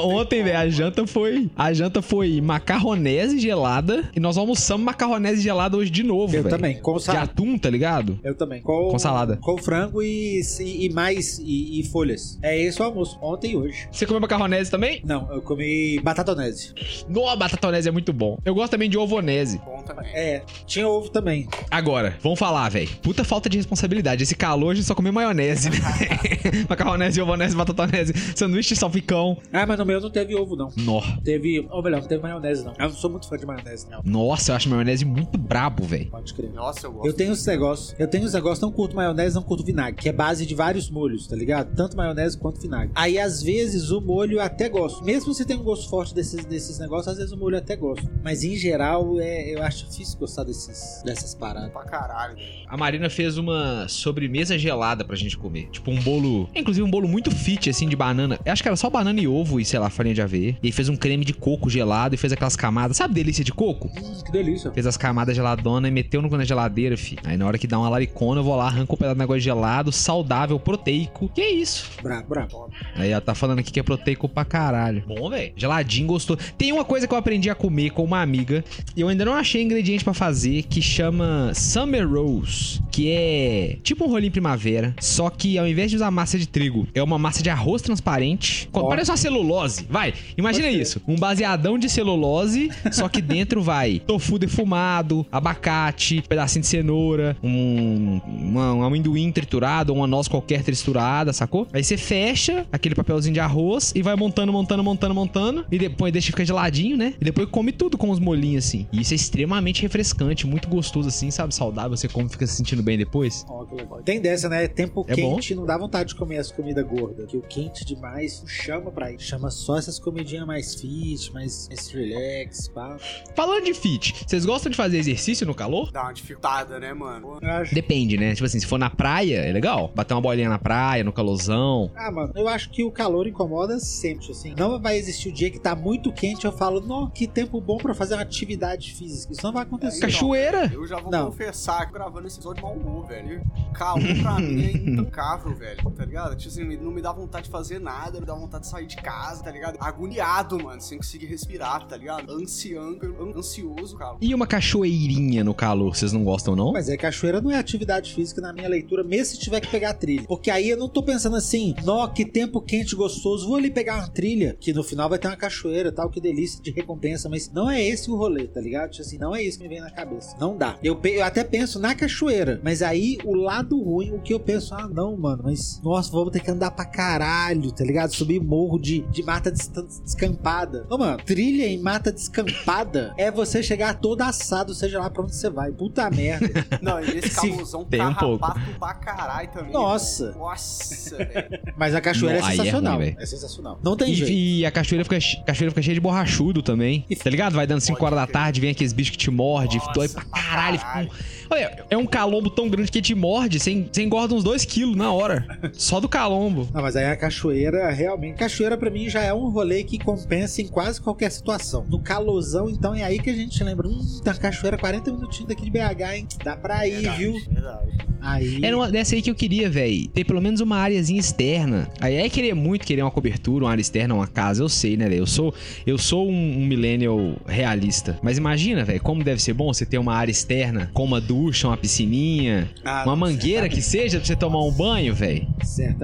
Ontem, 0.03 0.43
velho, 0.43 0.57
a 0.57 0.69
janta 0.69 1.05
foi. 1.07 1.49
A 1.55 1.73
janta 1.73 2.01
foi 2.01 2.41
macarronese 2.41 3.39
gelada. 3.39 4.09
E 4.15 4.19
nós 4.19 4.37
almoçamos 4.37 4.83
macarronese 4.85 5.41
gelada 5.41 5.77
hoje 5.77 5.89
de 5.91 6.03
novo, 6.03 6.35
Eu 6.35 6.43
velho. 6.43 6.55
também, 6.55 6.79
com 6.81 6.97
De 6.97 7.03
salada. 7.03 7.23
atum, 7.25 7.57
tá 7.57 7.69
ligado? 7.69 8.19
Eu 8.23 8.35
também. 8.35 8.61
Com, 8.61 8.89
Com 8.89 8.99
salada. 8.99 9.37
Com 9.37 9.57
frango 9.57 10.01
e, 10.01 10.41
e, 10.59 10.85
e 10.85 10.89
mais. 10.93 11.39
E, 11.39 11.79
e 11.79 11.83
folhas. 11.87 12.37
É 12.41 12.59
esse 12.59 12.81
o 12.81 12.85
almoço. 12.85 13.17
Ontem 13.21 13.51
e 13.51 13.55
hoje. 13.55 13.87
Você 13.91 14.05
comeu 14.05 14.19
macarronese 14.21 14.69
também? 14.69 15.01
Não, 15.05 15.31
eu 15.33 15.41
comi 15.41 15.99
batatonese. 16.03 16.73
Nossa, 17.07 17.52
batatonese 17.53 17.87
é 17.87 17.91
muito 17.91 18.11
bom. 18.11 18.37
Eu 18.43 18.55
gosto 18.55 18.71
também 18.71 18.89
de 18.89 18.97
ovonese. 18.97 19.59
Bom 19.63 19.81
também. 19.83 20.09
É, 20.13 20.43
tinha 20.65 20.87
ovo 20.87 21.09
também. 21.09 21.47
Agora, 21.69 22.17
vamos 22.21 22.39
falar, 22.39 22.69
velho. 22.69 22.89
Puta 23.01 23.23
falta 23.23 23.49
de 23.49 23.57
responsabilidade. 23.57 24.23
Esse 24.23 24.35
calor, 24.35 24.71
a 24.71 24.75
gente 24.75 24.85
só 24.85 24.95
comeu 24.95 25.13
maionese, 25.13 25.69
né? 25.69 25.77
Macarronese, 26.69 27.21
ovonese, 27.21 27.55
batatonese, 27.55 28.13
sanduíche, 28.35 28.75
salpicão. 28.75 29.37
Ah, 29.51 29.65
mas 29.65 29.77
no 29.77 29.85
meu 29.85 30.01
não 30.01 30.09
teve 30.09 30.35
ovo, 30.35 30.55
não. 30.55 30.71
Nó. 30.77 31.01
Teve. 31.23 31.67
Ou 31.69 31.83
melhor, 31.83 32.01
não 32.01 32.07
teve 32.07 32.21
maionese, 32.21 32.63
não. 32.63 32.73
Eu 32.77 32.89
não 32.89 32.95
sou 32.95 33.09
muito 33.09 33.27
fã 33.27 33.37
de 33.37 33.45
maionese, 33.45 33.87
não. 33.89 34.01
Nossa, 34.03 34.51
eu 34.51 34.55
acho 34.55 34.69
maionese 34.69 35.05
muito 35.05 35.37
brabo, 35.37 35.83
velho. 35.83 36.07
Pode 36.07 36.33
crer. 36.33 36.51
Nossa, 36.51 36.87
eu 36.87 36.91
gosto. 36.91 37.07
Eu 37.07 37.13
tenho 37.13 37.31
os 37.31 37.45
negócios. 37.45 37.95
Eu 37.99 38.07
tenho 38.07 38.25
os 38.25 38.33
negócios, 38.33 38.59
não 38.59 38.71
curto 38.71 38.95
maionese, 38.95 39.35
não 39.35 39.43
curto 39.43 39.63
vinagre, 39.63 40.01
que 40.01 40.09
é 40.09 40.13
base 40.13 40.45
de 40.45 40.55
vários 40.55 40.89
molhos, 40.89 41.27
tá 41.27 41.35
ligado? 41.35 41.75
Tanto 41.75 41.95
maionese 41.95 42.37
quanto 42.37 42.59
vinagre. 42.59 42.91
Aí, 42.95 43.19
às 43.19 43.41
vezes, 43.41 43.91
o 43.91 44.01
molho 44.01 44.37
eu 44.37 44.41
até 44.41 44.69
gosto. 44.69 45.03
Mesmo 45.03 45.33
se 45.33 45.45
tem 45.45 45.57
um 45.57 45.63
gosto 45.63 45.89
forte 45.89 46.13
desses, 46.13 46.45
desses 46.45 46.79
negócios, 46.79 47.07
às 47.07 47.17
vezes 47.17 47.31
o 47.31 47.37
molho 47.43 47.55
eu 47.55 47.59
até 47.59 47.75
gosto. 47.75 48.09
Mas 48.23 48.43
em 48.43 48.55
geral, 48.55 49.19
é, 49.19 49.49
eu 49.53 49.61
acho 49.61 49.87
difícil 49.89 50.17
gostar 50.19 50.43
desses, 50.43 51.01
dessas 51.05 51.35
paradas. 51.35 51.71
Pra 51.71 51.83
caralho. 51.83 52.37
A 52.67 52.77
Marina 52.77 53.09
fez 53.09 53.37
uma 53.37 53.87
sobremesa 53.87 54.57
gelada 54.57 55.03
pra 55.03 55.15
gente 55.15 55.37
comer. 55.37 55.69
Tipo 55.71 55.91
um 55.91 56.01
bolo. 56.01 56.49
Inclusive 56.55 56.85
um 56.85 56.89
bolo 56.89 57.07
muito 57.07 57.31
fit, 57.31 57.69
assim, 57.69 57.87
de 57.87 57.95
banana. 57.95 58.39
Eu 58.45 58.51
acho 58.51 58.61
que 58.61 58.69
era 58.69 58.75
só 58.75 58.89
banana 58.89 59.19
e 59.19 59.27
ovo 59.27 59.59
e, 59.59 59.65
sei 59.65 59.79
lá, 59.79 59.89
farinha 59.89 60.15
de 60.15 60.21
aveia. 60.21 60.57
E 60.61 60.67
aí 60.67 60.71
fez 60.71 60.89
um 60.89 60.95
creme 60.95 61.25
de 61.25 61.33
coco 61.33 61.69
gelado 61.69 62.15
e 62.15 62.17
fez 62.17 62.33
aquelas 62.33 62.55
camadas. 62.55 62.97
Sabe 62.97 63.13
delícia 63.13 63.43
de 63.43 63.51
coco? 63.51 63.87
Hum, 63.87 64.23
que 64.23 64.31
delícia. 64.31 64.71
Fez 64.71 64.85
as 64.85 64.97
camadas 64.97 65.35
geladona 65.35 65.87
e 65.87 65.91
meteu 65.91 66.21
no 66.21 66.29
na 66.37 66.43
geladeira, 66.43 66.97
fi. 66.97 67.17
Aí 67.23 67.37
na 67.37 67.45
hora 67.45 67.57
que 67.57 67.67
dá 67.67 67.77
uma 67.77 67.89
laricona, 67.89 68.39
eu 68.39 68.43
vou 68.43 68.55
lá, 68.55 68.65
arranco 68.65 68.95
um 68.95 68.97
pedaço 68.97 69.15
de 69.15 69.19
negócio 69.19 69.41
gelado, 69.41 69.91
saudável, 69.91 70.59
proteico. 70.59 71.29
Que 71.29 71.43
isso? 71.43 71.91
Brabo, 72.01 72.27
brabo. 72.27 72.69
Aí 72.95 73.11
ela 73.11 73.21
tá 73.21 73.35
falando 73.35 73.59
aqui 73.59 73.71
que 73.71 73.79
é 73.79 73.83
proteico 73.83 74.27
pra 74.27 74.43
caralho. 74.43 75.03
Bom, 75.07 75.29
velho. 75.29 75.53
Geladinho, 75.55 76.07
gostou. 76.07 76.37
Tem 76.57 76.71
uma 76.71 76.83
coisa 76.83 77.07
que 77.07 77.13
eu 77.13 77.17
aprendi 77.17 77.32
a 77.49 77.55
comer 77.55 77.91
com 77.91 78.03
uma 78.03 78.21
amiga 78.21 78.63
e 78.95 79.01
eu 79.01 79.07
ainda 79.07 79.25
não 79.25 79.33
achei 79.33 79.61
ingrediente 79.61 80.03
pra 80.03 80.13
fazer 80.13 80.63
que 80.63 80.81
chama 80.81 81.51
Summer 81.53 82.07
Rolls, 82.07 82.81
que 82.91 83.09
é 83.11 83.77
tipo 83.83 84.05
um 84.05 84.09
rolinho 84.09 84.31
primavera, 84.31 84.95
só 84.99 85.29
que 85.29 85.57
ao 85.57 85.67
invés 85.67 85.89
de 85.89 85.97
usar 85.97 86.11
massa 86.11 86.37
de 86.37 86.47
trigo, 86.47 86.87
é 86.93 87.01
uma 87.01 87.17
massa 87.17 87.41
de 87.43 87.49
arroz 87.49 87.81
transparente. 87.81 88.69
Ó. 88.73 88.87
Parece 88.87 89.09
uma 89.11 89.17
celulose. 89.17 89.85
Vai, 89.89 90.13
imagina 90.37 90.65
Pode 90.65 90.75
ser. 90.77 90.81
isso. 90.81 91.01
Um 91.07 91.15
baseadão 91.15 91.77
de 91.77 91.89
celulose, 91.89 92.69
só 92.91 93.07
que 93.09 93.21
dentro 93.21 93.61
vai 93.61 93.99
tofu 93.99 94.37
defumado, 94.37 95.25
abacate, 95.31 96.23
pedacinho 96.27 96.61
de 96.61 96.67
cenoura, 96.67 97.35
um, 97.43 98.19
uma- 98.27 98.73
um 98.73 98.83
amendoim 98.83 99.31
triturado, 99.31 99.93
uma 99.93 100.07
noz 100.07 100.27
qualquer 100.27 100.63
triturada, 100.63 101.33
sacou? 101.33 101.67
Aí 101.73 101.83
você 101.83 101.97
fecha 101.97 102.65
aquele 102.71 102.95
papelzinho 102.95 103.33
de 103.33 103.39
arroz 103.39 103.91
e 103.95 104.01
vai 104.01 104.15
montando, 104.15 104.51
montando, 104.51 104.83
montando, 104.83 105.13
montando. 105.15 105.65
E 105.71 105.77
depois 105.77 106.11
deixa 106.11 106.27
ficar 106.27 106.43
geladinho, 106.45 106.97
né? 106.97 107.13
E 107.23 107.31
depois 107.31 107.47
come 107.49 107.71
tudo 107.71 107.97
com 107.97 108.09
os 108.09 108.19
molhinhos 108.19 108.65
assim. 108.65 108.85
E 108.91 108.99
isso 108.99 109.13
é 109.13 109.15
extremamente 109.15 109.81
refrescante, 109.81 110.45
muito 110.45 110.67
gostoso 110.67 111.07
assim, 111.07 111.31
sabe? 111.31 111.55
Saudável. 111.55 111.95
Você 111.95 112.09
come 112.09 112.27
e 112.27 112.29
fica 112.29 112.45
se 112.45 112.53
sentindo 112.57 112.83
bem 112.83 112.97
depois. 112.97 113.45
Ó, 113.47 113.63
que 113.63 113.75
legal. 113.75 114.03
Tem 114.03 114.19
dessa, 114.19 114.49
né? 114.49 114.67
Tempo 114.67 115.05
É 115.07 115.15
quente, 115.15 115.55
não 115.55 115.65
dá 115.65 115.77
vontade 115.77 116.09
de 116.09 116.15
comer 116.15 116.39
as 116.39 116.51
comidas 116.51 116.85
gordas. 116.85 117.25
Que 117.27 117.37
o 117.37 117.41
quente 117.41 117.85
demais 117.85 118.41
não 118.41 118.47
chama 118.49 118.91
pra 118.91 119.09
ir. 119.09 119.21
Chama 119.21 119.49
só 119.49 119.77
essas 119.77 119.97
comidinhas 119.97 120.45
mais 120.45 120.75
fit, 120.75 121.31
mais, 121.31 121.69
mais 121.69 121.87
relax, 121.87 122.67
pá. 122.67 122.97
Falando 123.33 123.63
de 123.63 123.73
fit, 123.73 124.13
vocês 124.27 124.45
gostam 124.45 124.69
de 124.69 124.75
fazer 124.75 124.97
exercício 124.97 125.47
no 125.47 125.55
calor? 125.55 125.93
Dá 125.93 126.03
uma 126.03 126.11
dificultada, 126.11 126.77
né, 126.77 126.93
mano? 126.93 127.39
Acho. 127.41 127.73
Depende, 127.73 128.17
né? 128.17 128.33
Tipo 128.33 128.47
assim, 128.47 128.59
se 128.59 128.65
for 128.65 128.77
na 128.77 128.89
praia, 128.89 129.37
é 129.37 129.53
legal. 129.53 129.89
Bater 129.95 130.13
uma 130.13 130.19
bolinha 130.19 130.49
na 130.49 130.59
praia, 130.59 131.05
no 131.05 131.13
calorzão. 131.13 131.89
Ah, 131.95 132.11
mano, 132.11 132.33
eu 132.35 132.49
acho 132.49 132.69
que 132.69 132.83
o 132.83 132.91
calor 132.91 133.27
incomoda 133.27 133.79
sempre, 133.79 134.29
assim. 134.29 134.53
Não 134.57 134.77
vai 134.81 134.97
existir 134.97 135.29
o 135.29 135.31
dia 135.31 135.49
que 135.49 135.57
tá 135.57 135.73
muito 135.73 136.11
quente, 136.11 136.43
eu 136.43 136.51
falo, 136.51 136.81
não, 136.81 137.12
que 137.13 137.27
tempo 137.27 137.59
bom 137.61 137.77
pra 137.77 137.93
fazer 137.93 138.15
uma 138.15 138.21
atividade 138.23 138.93
física. 138.93 139.33
Isso 139.33 139.43
não 139.43 139.53
vai 139.53 139.63
acontecer. 139.63 139.97
Então, 139.97 140.09
Cachoeira? 140.09 140.71
Eu 140.73 140.85
já 140.87 140.99
vou 140.99 141.11
Não. 141.11 141.27
confessar 141.27 141.85
que 141.85 141.93
gravando 141.93 142.27
esse 142.27 142.37
episódio 142.37 142.57
de 142.57 142.61
mau 142.63 142.73
humor, 142.75 143.07
velho. 143.07 143.41
Calor 143.73 144.01
pra 144.21 144.39
mim 144.41 144.63
é 144.63 144.71
intancável, 144.77 145.53
velho. 145.55 145.91
Tá 145.91 146.05
ligado? 146.05 146.35
Tipo 146.35 146.49
assim, 146.49 146.77
não 146.77 146.91
me 146.91 147.01
dá 147.01 147.11
vontade 147.11 147.45
de 147.45 147.51
fazer 147.51 147.79
nada, 147.79 148.13
não 148.13 148.21
me 148.21 148.25
dá 148.25 148.33
vontade 148.33 148.63
de 148.63 148.69
sair 148.69 148.85
de 148.87 148.95
casa, 148.97 149.43
tá 149.43 149.51
ligado? 149.51 149.77
Agoniado, 149.79 150.61
mano, 150.63 150.81
sem 150.81 150.97
conseguir 150.97 151.27
respirar, 151.27 151.87
tá 151.87 151.95
ligado? 151.97 152.31
Ansiando, 152.33 153.05
an- 153.19 153.37
ansioso, 153.37 153.95
cara. 153.97 154.17
E 154.21 154.33
uma 154.33 154.47
cachoeirinha 154.47 155.43
no 155.43 155.53
calor, 155.53 155.95
vocês 155.95 156.11
não 156.11 156.23
gostam, 156.23 156.55
não? 156.55 156.71
Mas 156.73 156.89
é, 156.89 156.97
cachoeira 156.97 157.39
não 157.41 157.51
é 157.51 157.57
atividade 157.57 158.13
física 158.13 158.41
na 158.41 158.51
minha 158.53 158.67
leitura, 158.67 159.03
mesmo 159.03 159.25
se 159.35 159.39
tiver 159.39 159.59
que 159.61 159.67
pegar 159.67 159.93
trilha. 159.93 160.23
Porque 160.27 160.49
aí 160.51 160.69
eu 160.69 160.77
não 160.77 160.89
tô 160.89 161.03
pensando 161.03 161.35
assim, 161.35 161.73
nó, 161.83 162.07
que 162.07 162.25
tempo 162.25 162.61
quente 162.61 162.95
gostoso, 162.95 163.47
vou 163.47 163.55
ali 163.57 163.69
pegar 163.71 163.97
uma 163.97 164.07
trilha, 164.07 164.57
que 164.59 164.73
no 164.73 164.83
final 164.83 165.09
vai 165.09 165.19
ter 165.19 165.27
uma 165.27 165.37
cachoeira 165.37 165.91
tal, 165.91 166.09
que 166.09 166.19
delícia 166.19 166.61
de 166.61 166.71
recompensa, 166.71 167.02
mas 167.29 167.51
não 167.51 167.69
é 167.69 167.81
esse 167.81 168.09
o 168.09 168.15
rolê, 168.15 168.45
tá 168.47 168.59
ligado? 168.61 168.91
Tipo 168.91 169.01
assim, 169.03 169.17
não 169.17 169.35
é 169.35 169.41
isso 169.43 169.57
que 169.57 169.63
me 169.63 169.69
vem 169.69 169.81
na 169.81 169.91
cabeça. 169.91 170.35
Não 170.39 170.57
dá. 170.57 170.75
Eu, 170.83 170.99
eu 171.03 171.23
até 171.23 171.43
penso 171.43 171.79
na 171.79 171.93
cachoeira, 171.95 172.59
mas 172.63 172.81
aí 172.81 173.17
o 173.25 173.33
lado 173.35 173.81
ruim, 173.81 174.11
o 174.11 174.19
que 174.19 174.33
eu 174.33 174.39
penso, 174.39 174.73
ah, 174.73 174.87
não, 174.87 175.15
mano, 175.17 175.43
mas 175.45 175.81
nossa, 175.83 176.11
vamos 176.11 176.31
ter 176.31 176.39
que 176.39 176.49
andar 176.51 176.71
pra 176.71 176.85
caralho, 176.85 177.71
tá 177.71 177.83
ligado? 177.83 178.13
Subir 178.13 178.39
morro 178.41 178.79
de, 178.79 179.01
de 179.11 179.23
mata 179.23 179.51
des- 179.51 179.71
descampada. 180.03 180.85
Ô, 180.89 180.97
mano, 180.97 181.17
trilha 181.23 181.65
em 181.67 181.77
mata 181.79 182.11
descampada 182.11 183.13
é 183.17 183.31
você 183.31 183.61
chegar 183.63 183.99
todo 183.99 184.21
assado, 184.21 184.73
seja 184.73 184.99
lá 184.99 185.09
pra 185.09 185.23
onde 185.23 185.35
você 185.35 185.49
vai. 185.49 185.71
Puta 185.71 186.09
merda. 186.09 186.65
Não, 186.81 186.99
e 187.03 187.17
esse 187.17 187.29
Sim, 187.29 187.51
calorzão 187.51 187.85
tem 187.85 188.01
um 188.05 188.13
pouco. 188.13 188.47
pra 188.79 188.93
caralho 188.93 189.49
também. 189.51 189.71
Nossa. 189.71 190.31
Nossa, 190.33 191.17
velho. 191.23 191.59
Mas 191.77 191.95
a 191.95 192.01
cachoeira 192.01 192.39
Não, 192.39 192.47
é 192.47 192.51
é 192.53 192.55
sensacional. 192.55 192.97
ruim, 192.97 193.15
é, 193.17 193.25
sensacional. 193.25 193.79
Não 193.83 193.95
tem 193.97 194.11
E, 194.11 194.15
jeito. 194.15 194.31
e 194.31 194.65
a 194.65 194.71
cachoeira 194.71 195.03
fica, 195.03 195.19
che- 195.19 195.43
cachoeira 195.45 195.71
fica 195.71 195.81
cheia 195.81 195.95
de 195.95 196.01
borrachudo 196.01 196.61
também. 196.61 196.92
Tá 197.01 197.29
ligado? 197.29 197.53
Vai 197.55 197.65
dando 197.67 197.81
5 197.81 197.97
Pode 197.99 198.13
horas 198.13 198.27
da 198.27 198.31
tarde, 198.31 198.59
vem 198.61 198.71
aqueles 198.71 198.93
bichos 198.93 199.11
que 199.11 199.17
te 199.17 199.31
mordem, 199.31 199.77
Nossa, 199.77 199.91
dói 199.93 200.07
pra 200.09 200.23
caralho. 200.23 200.79
caralho. 200.79 201.09
fica 201.09 201.15
um- 201.15 201.42
Olha, 201.49 201.85
é 201.89 201.97
um 201.97 202.05
calombo 202.05 202.49
tão 202.49 202.69
grande 202.69 202.91
que 202.91 203.01
te 203.01 203.15
morde, 203.15 203.59
você, 203.59 203.87
você 203.91 204.03
engorda 204.03 204.33
uns 204.33 204.43
2 204.43 204.65
quilos 204.65 204.95
na 204.95 205.11
hora. 205.11 205.45
Só 205.73 205.99
do 205.99 206.09
calombo. 206.09 206.67
Não, 206.73 206.81
mas 206.81 206.95
aí 206.95 207.05
a 207.05 207.15
cachoeira, 207.15 207.89
realmente. 207.91 208.37
Cachoeira 208.37 208.77
pra 208.77 208.89
mim 208.89 209.09
já 209.09 209.21
é 209.21 209.33
um 209.33 209.49
rolê 209.49 209.83
que 209.83 209.97
compensa 209.97 210.61
em 210.61 210.67
quase 210.67 211.01
qualquer 211.01 211.31
situação. 211.31 211.85
No 211.89 211.99
calorzão, 211.99 212.69
então, 212.69 212.93
é 212.93 213.03
aí 213.03 213.19
que 213.19 213.29
a 213.29 213.33
gente 213.33 213.63
lembra. 213.63 213.87
Hum, 213.87 214.21
tá 214.23 214.33
cachoeira 214.33 214.77
40 214.77 215.11
minutinhos 215.11 215.49
daqui 215.49 215.63
de 215.63 215.71
BH, 215.71 216.15
hein? 216.15 216.27
Dá 216.43 216.55
pra 216.55 216.87
ir, 216.87 216.93
Verdade, 216.93 217.17
viu? 217.17 217.33
Verdade. 217.51 218.13
Aí. 218.23 218.63
Era 218.63 218.77
uma 218.77 218.89
dessa 218.89 219.15
aí 219.15 219.21
que 219.21 219.29
eu 219.29 219.35
queria, 219.35 219.69
velho. 219.69 220.07
Ter 220.07 220.23
pelo 220.23 220.41
menos 220.41 220.61
uma 220.61 220.77
áreazinha 220.77 221.19
externa. 221.19 221.89
Aí 221.99 222.15
é 222.15 222.29
querer 222.29 222.53
muito 222.53 222.85
querer 222.85 223.01
uma 223.01 223.11
cobertura, 223.11 223.65
uma 223.65 223.71
área 223.71 223.81
externa, 223.81 224.15
uma 224.15 224.27
casa, 224.27 224.63
eu 224.63 224.69
sei, 224.69 224.95
né, 224.95 225.09
velho? 225.09 225.23
Eu 225.23 225.27
sou, 225.27 225.53
eu 225.85 225.97
sou 225.97 226.29
um, 226.29 226.57
um 226.57 226.65
millennial 226.65 227.35
realista. 227.45 228.17
Mas 228.23 228.37
imagina, 228.37 228.85
velho, 228.85 229.01
como 229.01 229.23
deve 229.23 229.41
ser 229.41 229.53
bom 229.53 229.73
você 229.73 229.85
ter 229.85 229.97
uma 229.97 230.13
área 230.15 230.31
externa 230.31 230.89
com 230.93 231.03
uma 231.03 231.19
ducha, 231.33 231.67
uma 231.67 231.77
piscininha, 231.77 232.69
Ah, 232.85 233.03
uma 233.05 233.15
mangueira 233.15 233.67
que 233.67 233.81
seja 233.81 234.19
pra 234.19 234.27
você 234.27 234.35
tomar 234.35 234.63
um 234.63 234.71
banho, 234.71 235.13
velho. 235.15 235.47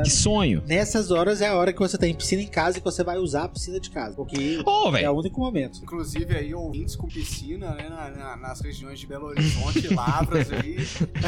Que 0.03 0.09
sonho. 0.09 0.63
Nessas 0.65 1.11
horas 1.11 1.41
é 1.41 1.47
a 1.47 1.55
hora 1.55 1.71
que 1.71 1.79
você 1.79 1.97
tem 1.97 2.13
piscina 2.15 2.41
em 2.41 2.47
casa 2.47 2.77
e 2.77 2.81
que 2.81 2.85
você 2.85 3.03
vai 3.03 3.17
usar 3.17 3.43
a 3.43 3.47
piscina 3.49 3.79
de 3.79 3.89
casa. 3.91 4.15
Porque 4.15 4.59
Ô, 4.65 4.95
é 4.97 5.09
o 5.09 5.13
único 5.13 5.39
momento. 5.39 5.79
Inclusive 5.83 6.35
aí, 6.35 6.53
ouvintes 6.53 6.95
com 6.95 7.07
piscina, 7.07 7.75
né, 7.75 7.87
na- 7.89 8.09
na- 8.09 8.37
nas 8.37 8.59
regiões 8.61 8.99
de 8.99 9.05
Belo 9.05 9.27
Horizonte, 9.27 9.87
Lavras 9.93 10.51
aí, 10.51 10.77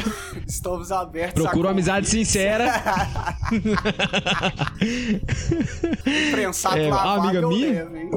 estamos 0.47 0.91
abertos 0.91 1.43
Procura 1.43 1.67
uma 1.67 1.73
amizade 1.73 2.07
sincera. 2.09 2.71
Prensado 6.31 6.77
É, 6.79 6.89
lavado, 6.89 7.27
amiga 7.27 7.47
minha? 7.47 7.83
levo, 7.83 7.95
hein? 7.97 8.09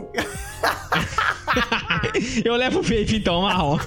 Eu 2.44 2.56
levo 2.56 2.80
o 2.80 2.82
vape 2.82 3.16
então, 3.16 3.42
marrom. 3.42 3.78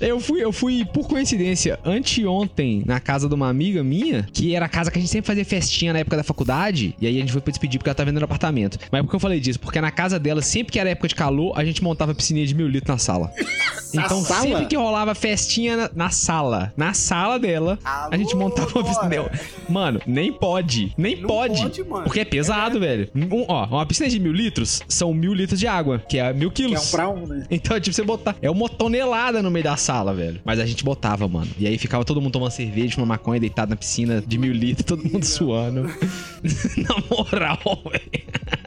Eu 0.00 0.20
fui, 0.20 0.42
eu 0.42 0.52
fui, 0.52 0.84
por 0.84 1.06
coincidência, 1.08 1.78
anteontem 1.84 2.82
na 2.86 3.00
casa 3.00 3.28
de 3.28 3.34
uma 3.34 3.48
amiga 3.48 3.82
minha, 3.82 4.26
que 4.32 4.54
era 4.54 4.66
a 4.66 4.68
casa 4.68 4.90
que 4.90 4.98
a 4.98 5.00
gente 5.00 5.10
sempre 5.10 5.26
fazia 5.26 5.44
festinha 5.44 5.92
na 5.92 6.00
época 6.00 6.16
da 6.16 6.22
faculdade, 6.22 6.94
e 7.00 7.06
aí 7.06 7.16
a 7.16 7.20
gente 7.20 7.32
foi 7.32 7.40
pra 7.40 7.50
despedir 7.50 7.78
porque 7.78 7.88
ela 7.88 7.94
tá 7.94 8.04
vendendo 8.04 8.24
apartamento. 8.24 8.78
Mas 8.90 9.02
por 9.02 9.10
que 9.10 9.16
eu 9.16 9.20
falei 9.20 9.40
disso? 9.40 9.60
Porque 9.60 9.80
na 9.80 9.90
casa 9.90 10.18
dela, 10.18 10.42
sempre 10.42 10.72
que 10.72 10.78
era 10.78 10.90
época 10.90 11.08
de 11.08 11.14
calor, 11.14 11.52
a 11.58 11.64
gente 11.64 11.82
montava 11.82 12.14
piscininha 12.14 12.46
de 12.46 12.54
mil 12.54 12.68
litros 12.68 12.88
na 12.88 12.98
sala. 12.98 13.30
Então, 13.94 14.24
sala? 14.24 14.40
sempre 14.40 14.66
que 14.66 14.76
rolava 14.76 15.14
festinha 15.14 15.76
na, 15.76 15.90
na 15.94 16.10
sala, 16.10 16.72
na 16.76 16.92
sala 16.92 17.38
dela, 17.38 17.78
a 17.84 18.16
gente 18.16 18.34
Alô, 18.34 18.42
montava 18.42 18.76
uma 18.76 18.84
piscina. 18.84 19.30
Mano, 19.68 20.00
nem 20.04 20.32
pode. 20.32 20.92
Nem 20.98 21.16
pode. 21.16 21.60
pode. 21.84 22.02
Porque 22.02 22.18
é 22.18 22.24
pesado, 22.24 22.80
velho. 22.80 23.08
Um- 23.14 23.44
ó, 23.46 23.66
uma 23.66 23.86
piscina 23.86 24.08
de 24.08 24.18
mil 24.18 24.32
litros 24.32 24.82
são 24.88 25.14
mil 25.14 25.32
litros 25.32 25.43
de 25.46 25.66
água, 25.66 25.98
que 26.08 26.18
é 26.18 26.32
mil 26.32 26.50
Que 26.50 26.62
é 26.62 26.66
quilos. 26.66 26.88
um 26.88 26.90
pra 26.96 27.08
um, 27.08 27.26
né? 27.26 27.46
Então, 27.50 27.78
tipo, 27.78 27.94
você 27.94 28.02
botar. 28.02 28.36
É 28.40 28.50
uma 28.50 28.68
tonelada 28.68 29.42
no 29.42 29.50
meio 29.50 29.64
da 29.64 29.76
sala, 29.76 30.14
velho. 30.14 30.40
Mas 30.44 30.58
a 30.58 30.66
gente 30.66 30.82
botava, 30.84 31.28
mano. 31.28 31.50
E 31.58 31.66
aí 31.66 31.76
ficava 31.78 32.04
todo 32.04 32.20
mundo 32.20 32.32
tomando 32.32 32.50
cerveja, 32.50 32.96
uma 32.98 33.06
maconha, 33.06 33.38
deitado 33.40 33.70
na 33.70 33.76
piscina 33.76 34.22
de 34.26 34.38
mil 34.38 34.52
litros, 34.52 34.84
todo 34.86 35.04
mundo 35.04 35.24
suando. 35.24 35.82
na 36.76 36.96
moral, 37.10 37.58
velho. 37.90 38.24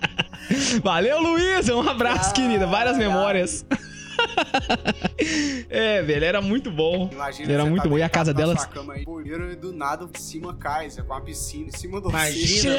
Valeu, 0.84 1.22
Luísa. 1.22 1.76
Um 1.76 1.88
abraço, 1.88 2.30
Ah, 2.30 2.34
querida. 2.34 2.66
Várias 2.68 2.96
ah. 2.96 3.00
memórias. 3.00 3.66
é, 5.70 6.02
velho, 6.02 6.26
era 6.26 6.42
muito 6.42 6.72
bom. 6.72 7.10
Imagina 7.12 7.52
Era 7.52 7.66
muito 7.66 7.84
tá 7.84 7.90
bom. 7.90 7.98
E 7.98 8.04
a 8.04 8.10
casa 8.10 8.34
dela. 8.34 8.56
cama 8.68 8.94
aí, 8.94 9.04
e 9.04 9.56
do 9.56 9.74
nada, 9.74 10.08
de 10.08 10.20
cima 10.22 10.54
cai, 10.54 10.90
com 10.90 11.14
uma 11.14 11.22
piscina 11.22 11.68
em 11.74 11.78
cima 11.78 12.00
do 12.02 12.10
Imagina. 12.10 12.78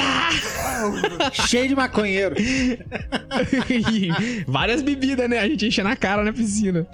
Cheio 1.48 1.68
de 1.68 1.74
maconheiro. 1.76 2.36
Várias 4.46 4.82
bebidas, 4.82 5.28
né? 5.28 5.38
A 5.38 5.48
gente 5.48 5.66
enchia 5.66 5.84
na 5.84 5.96
cara 5.96 6.22
na 6.24 6.32
piscina. 6.32 6.86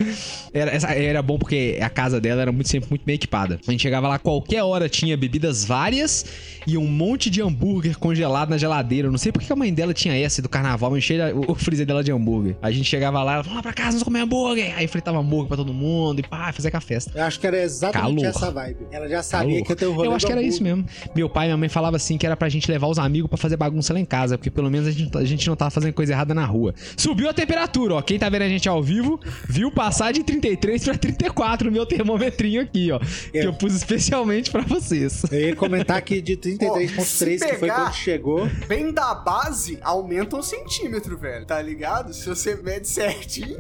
Era, 0.53 0.71
essa- 0.71 0.93
era 0.93 1.23
bom 1.23 1.39
porque 1.39 1.79
a 1.81 1.89
casa 1.89 2.21
dela 2.21 2.43
era 2.43 2.53
muito, 2.53 2.69
sempre 2.69 2.89
muito 2.91 3.05
bem 3.05 3.15
equipada. 3.15 3.59
A 3.67 3.71
gente 3.71 3.81
chegava 3.81 4.09
lá, 4.09 4.19
qualquer 4.19 4.63
hora 4.63 4.89
tinha 4.89 5.17
bebidas 5.17 5.65
várias 5.65 6.25
e 6.67 6.77
um 6.79 6.87
monte 6.87 7.29
de 7.31 7.43
hambúrguer 7.43 7.99
congelado 7.99 8.51
na 8.51 8.59
geladeira. 8.59 9.09
Eu 9.09 9.13
não 9.13 9.19
sei 9.19 9.33
porque 9.33 9.47
que 9.47 9.53
a 9.53 9.57
mãe 9.57 9.73
dela 9.73 9.93
tinha 9.93 10.17
essa 10.17 10.41
do 10.43 10.49
carnaval, 10.49 10.97
enchia 10.97 11.35
o, 11.35 11.53
o 11.53 11.55
freezer 11.55 11.87
dela 11.87 12.03
de 12.03 12.11
hambúrguer. 12.11 12.57
A 12.63 12.71
gente 12.71 12.89
chegava 12.89 13.23
lá, 13.23 13.35
ela 13.35 13.43
vamos 13.43 13.57
lá 13.57 13.63
pra 13.63 13.73
casa, 13.73 13.91
vamos 13.93 14.03
comer 14.05 14.21
hambúrguer. 14.21 14.34
Aí 14.77 14.87
fritava 14.89 15.19
hambúrguer 15.19 15.49
pra 15.49 15.57
todo 15.57 15.73
mundo 15.73 16.21
e 16.21 16.23
pá, 16.23 16.53
fazia 16.53 16.71
com 16.71 16.77
a 16.77 16.81
festa. 16.81 17.13
Eu 17.19 17.25
acho 17.25 17.39
que 17.41 17.47
era 17.47 17.63
exatamente 17.63 18.23
Calor. 18.23 18.27
essa 18.37 18.51
vibe. 18.51 18.87
Ela 18.91 19.09
já 19.09 19.23
sabia 19.23 19.49
Calor. 19.55 19.65
que 19.67 19.73
ia 19.73 19.77
ter 19.77 19.87
o 19.87 19.93
rolê 19.93 20.09
Eu 20.09 20.13
acho 20.15 20.25
do 20.25 20.27
que 20.27 20.33
era 20.33 20.43
isso 20.43 20.61
hambúrguer. 20.63 20.77
mesmo. 20.85 21.13
Meu 21.15 21.29
pai 21.29 21.47
e 21.47 21.49
minha 21.49 21.57
mãe 21.57 21.69
falavam 21.69 21.97
assim 21.97 22.19
que 22.19 22.27
era 22.27 22.37
pra 22.37 22.49
gente 22.49 22.71
levar 22.71 22.89
os 22.89 22.99
amigos 22.99 23.29
pra 23.29 23.39
fazer 23.39 23.57
bagunça 23.57 23.93
lá 23.93 24.01
em 24.01 24.05
casa, 24.05 24.37
porque 24.37 24.51
pelo 24.51 24.71
menos 24.71 24.89
a 24.89 24.91
gente, 24.91 25.17
a 25.17 25.25
gente 25.25 25.47
não 25.49 25.57
tava 25.57 25.71
fazendo 25.71 25.93
coisa 25.93 26.13
errada 26.13 26.35
na 26.35 26.45
rua. 26.45 26.75
Subiu 26.97 27.29
a 27.29 27.33
temperatura, 27.35 27.95
ó. 27.95 28.03
Quem 28.03 28.19
tá 28.19 28.29
vendo 28.29 28.43
a 28.43 28.49
gente 28.49 28.69
ao 28.69 28.83
vivo 28.83 29.19
viu 29.49 29.71
passar 29.71 30.13
de 30.13 30.23
33 30.25 30.85
pra 30.85 30.97
34 30.99 31.67
no 31.67 31.73
meu 31.73 31.87
termometrinho 31.87 32.61
aqui, 32.61 32.91
ó. 32.91 32.99
Que 33.31 33.39
É. 33.39 33.47
eu 33.47 33.53
pus 33.53 33.75
especialmente 33.75 34.51
pra 34.51 34.63
vocês. 34.63 35.23
Eu 35.31 35.41
ia 35.41 35.57
comentar 35.57 36.01
que 36.03 36.21
de 36.21 36.37
33.3, 36.37 37.39
se 37.39 37.47
que 37.47 37.55
foi 37.57 37.69
quando 37.69 37.93
chegou. 37.95 38.49
Bem 38.69 38.93
da 38.93 39.15
base, 39.15 39.79
aumenta 39.83 40.37
um 40.37 40.43
centímetro, 40.43 41.17
velho. 41.19 41.45
Tá 41.45 41.61
ligado? 41.61 42.13
Se 42.13 42.29
você 42.29 42.55
mede 42.57 42.89
certinho. 42.89 43.59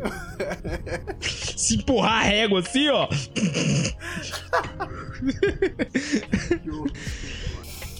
Se 1.21 1.77
empurrar 1.77 2.21
a 2.21 2.23
régua 2.23 2.61
assim, 2.61 2.89
ó. 2.89 3.09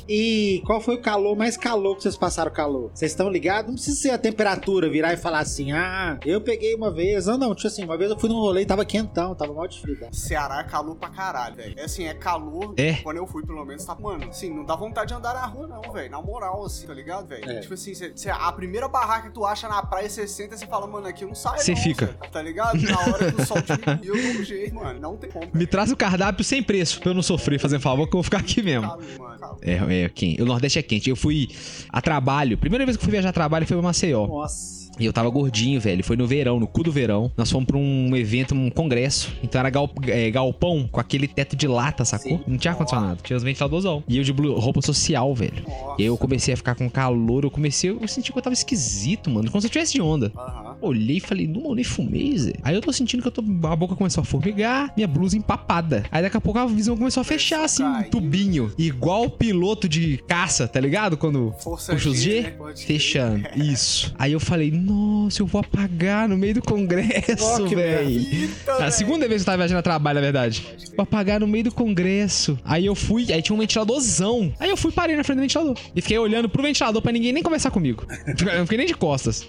E 0.09 0.63
qual 0.67 0.81
foi 0.81 0.95
o 0.97 1.01
calor 1.01 1.37
mais 1.37 1.57
calor 1.57 1.97
que 1.97 2.03
vocês 2.03 2.17
passaram 2.17 2.53
calor? 2.53 2.91
Vocês 2.95 3.13
estão 3.13 3.29
ligados? 3.31 3.69
Não 3.69 3.75
precisa 3.75 3.97
ser 4.01 4.11
a 4.11 4.19
temperatura, 4.19 4.89
virar 4.89 5.13
e 5.13 5.17
falar 5.17 5.39
assim, 5.41 5.73
ah, 5.73 6.19
eu 6.25 6.41
peguei 6.41 6.75
uma 6.75 6.91
vez. 6.91 7.27
Não, 7.27 7.39
não, 7.39 7.55
tipo 7.55 7.69
assim, 7.69 7.85
uma 7.85 7.97
vez 7.97 8.11
eu 8.11 8.19
fui 8.19 8.29
num 8.29 8.37
rolê 8.41 8.63
e 8.63 8.67
tava 8.67 8.85
quentão, 8.85 9.35
tava 9.35 9.53
mal 9.53 9.67
de 9.67 9.81
frio. 9.81 9.99
tá? 9.99 10.09
Ceará 10.13 10.61
é 10.61 10.65
calor 10.65 10.97
pra 10.97 11.09
caralho, 11.09 11.55
velho. 11.57 11.75
É 11.79 11.85
assim, 11.85 12.05
é 12.05 12.15
calor. 12.15 12.75
É. 12.77 12.95
Quando 12.95 13.17
eu 13.17 13.27
fui, 13.27 13.45
pelo 13.45 13.65
menos, 13.65 13.85
tá. 13.85 13.95
Mano, 13.95 14.29
assim, 14.29 14.53
não 14.55 14.65
dá 14.65 14.77
vontade 14.77 15.09
de 15.09 15.15
andar 15.15 15.35
na 15.35 15.47
rua, 15.47 15.67
não, 15.67 15.93
velho. 15.93 16.11
Na 16.11 16.21
moral, 16.21 16.65
assim, 16.65 16.87
tá 16.87 16.93
ligado, 16.95 17.27
velho? 17.27 17.49
É. 17.51 17.61
Tipo 17.61 17.75
assim, 17.75 17.95
cê, 17.95 18.13
cê- 18.15 18.31
a 18.31 18.53
primeira 18.53 18.89
barraca 18.89 19.29
que 19.29 19.35
tu 19.35 19.45
acha 19.47 19.69
na 19.69 19.83
praia, 19.83 20.09
você 20.09 20.27
senta 20.27 20.55
e 20.55 20.59
você 20.59 20.67
fala, 20.67 20.87
mano, 20.87 21.07
aqui 21.07 21.25
eu 21.25 21.29
não 21.29 21.35
saio. 21.35 21.61
Cê 21.61 21.73
não, 21.73 21.81
fica. 21.81 22.07
cê, 22.23 22.29
Tá 22.31 22.43
ligado? 22.43 22.81
Na 22.83 22.99
hora 23.01 23.33
que 23.33 23.41
o 23.41 23.47
sol 23.47 23.59
diminuiu, 23.63 24.15
eu 24.35 24.41
um 24.41 24.45
jeito, 24.45 24.75
mano. 24.75 25.01
Não 25.01 25.17
tem 25.17 25.31
como. 25.31 25.49
Me 25.55 25.67
traz 25.67 25.91
o 25.91 25.97
cardápio 25.97 26.45
sem 26.45 26.63
preço, 26.63 27.01
pra 27.01 27.11
eu 27.11 27.15
não 27.15 27.23
sofrer, 27.23 27.59
fazendo 27.59 27.81
favor, 27.81 28.05
que 28.07 28.15
eu 28.15 28.19
vou 28.19 28.23
ficar 28.25 28.39
aqui 28.39 28.63
mesmo. 28.63 28.83
Calor, 28.89 29.05
mano. 29.19 29.39
Calor. 29.39 29.59
É, 29.63 29.79
é 29.95 30.09
quente. 30.09 30.43
O 30.43 30.47
Nordeste 30.47 30.79
é 30.79 30.83
quente. 30.83 31.09
Eu 31.09 31.17
fui 31.17 31.49
a 31.89 32.01
trabalho. 32.01 32.59
Primeira 32.59 32.85
vez 32.85 32.97
que 32.97 33.01
eu 33.03 33.05
fui 33.05 33.13
viajar 33.13 33.31
a 33.31 33.33
trabalho 33.33 33.67
foi 33.67 33.77
pra 33.77 33.83
Maceió. 33.83 34.27
Nossa. 34.27 34.85
E 34.97 35.07
eu 35.07 35.13
tava 35.13 35.29
gordinho, 35.29 35.81
velho. 35.81 36.05
Foi 36.05 36.17
no 36.17 36.25
verão, 36.25 36.61
no 36.61 36.69
cu 36.69 36.85
do 36.85 36.93
verão. 36.93 37.29
Nós 37.37 37.51
fomos 37.51 37.67
pra 37.67 37.77
um 37.77 38.15
evento, 38.15 38.55
um 38.55 38.71
congresso. 38.71 39.33
Então 39.43 39.59
era 39.59 39.69
gal- 39.69 39.91
é, 40.07 40.31
galpão 40.31 40.89
com 40.91 41.01
aquele 41.01 41.27
teto 41.27 41.57
de 41.57 41.67
lata, 41.67 42.05
sacou? 42.05 42.39
Sim. 42.39 42.45
Não 42.47 42.57
tinha 42.57 42.71
ar-condicionado. 42.71 43.21
Tinha 43.25 43.37
os 43.37 43.43
ventiladorzão. 43.43 44.05
E 44.07 44.19
eu 44.19 44.23
de 44.23 44.31
roupa 44.31 44.81
social, 44.83 45.35
velho. 45.35 45.65
Nossa. 45.67 45.97
E 45.99 46.03
aí 46.03 46.07
eu 46.07 46.17
comecei 46.17 46.55
a 46.55 46.57
ficar 46.57 46.77
com 46.77 46.89
calor. 46.89 47.43
Eu 47.43 47.51
comecei... 47.51 47.91
Eu 47.91 48.07
senti 48.07 48.31
que 48.31 48.39
eu 48.39 48.43
tava 48.43 48.55
esquisito, 48.55 49.29
mano. 49.31 49.51
Como 49.51 49.61
se 49.61 49.67
eu 49.67 49.71
tivesse 49.71 49.95
de 49.95 50.01
onda. 50.01 50.31
Aham. 50.37 50.74
Olhei 50.85 51.17
e 51.17 51.21
falei, 51.21 51.47
não, 51.47 51.65
eu 51.67 51.75
nem 51.75 51.85
fumei, 51.85 52.37
Zé. 52.37 52.53
Aí 52.63 52.75
eu 52.75 52.81
tô 52.81 52.93
sentindo 52.93 53.23
que 53.23 53.29
eu 53.29 53.33
tô, 53.33 53.43
a 53.67 53.77
boca 53.77 53.95
começou 53.95 54.21
a 54.21 54.25
formigar, 54.25 54.93
minha 54.97 55.09
blusa 55.09 55.37
empapada. 55.37 56.05
Aí 56.11 56.23
daqui 56.23 56.37
a 56.37 56.41
pouco 56.41 56.59
a 56.59 56.67
visão 56.67 56.97
começou 56.97 57.21
a 57.21 57.25
fechar, 57.25 57.65
assim, 57.65 57.83
um 57.83 58.03
tubinho. 58.05 58.73
Igual 58.77 59.31
piloto 59.31 59.89
de 59.89 60.19
caça, 60.29 60.69
tá 60.69 60.81
ligado? 60.81 61.17
Quando 61.17 61.55
Força 61.59 61.93
puxa 61.93 62.09
os 62.09 62.21
G, 62.21 62.43
né? 62.43 62.55
Fechando. 62.77 63.49
Isso. 63.57 64.15
Aí 64.19 64.33
eu 64.33 64.41
falei, 64.41 64.71
nossa, 64.71 65.43
eu 65.43 65.47
vou 65.47 65.61
apagar 65.61 66.29
no 66.29 66.37
meio 66.37 66.55
do 66.55 66.63
congresso, 66.63 67.67
velho. 67.69 68.51
A 68.81 68.91
segunda 68.91 69.27
vez 69.29 69.43
que 69.43 69.43
eu 69.43 69.47
tava 69.47 69.59
viajando 69.59 69.79
a 69.79 69.83
trabalho, 69.83 70.17
na 70.17 70.21
verdade. 70.21 70.65
Vou 70.97 71.03
apagar 71.03 71.41
no 71.41 71.47
meio 71.47 71.65
do 71.65 71.73
congresso. 71.73 72.59
Aí 72.65 72.87
eu 72.87 72.95
fui, 72.95 73.33
aí 73.33 73.43
tinha 73.43 73.55
um 73.55 73.59
ventiladorzão. 73.59 74.53
Aí 74.59 74.71
eu 74.71 74.77
fui 74.77 74.91
e 74.91 74.95
parei 74.95 75.17
na 75.17 75.25
frente 75.25 75.39
do 75.39 75.43
ventilador. 75.43 75.77
E 75.95 76.01
fiquei 76.01 76.19
olhando 76.19 76.49
pro 76.49 76.63
ventilador 76.63 77.01
pra 77.01 77.13
ninguém 77.13 77.33
nem 77.33 77.43
conversar 77.43 77.71
comigo. 77.71 78.05
Eu 78.55 78.65
fiquei 78.65 78.79
nem 78.79 78.87
de 78.87 78.95
costas. 78.95 79.49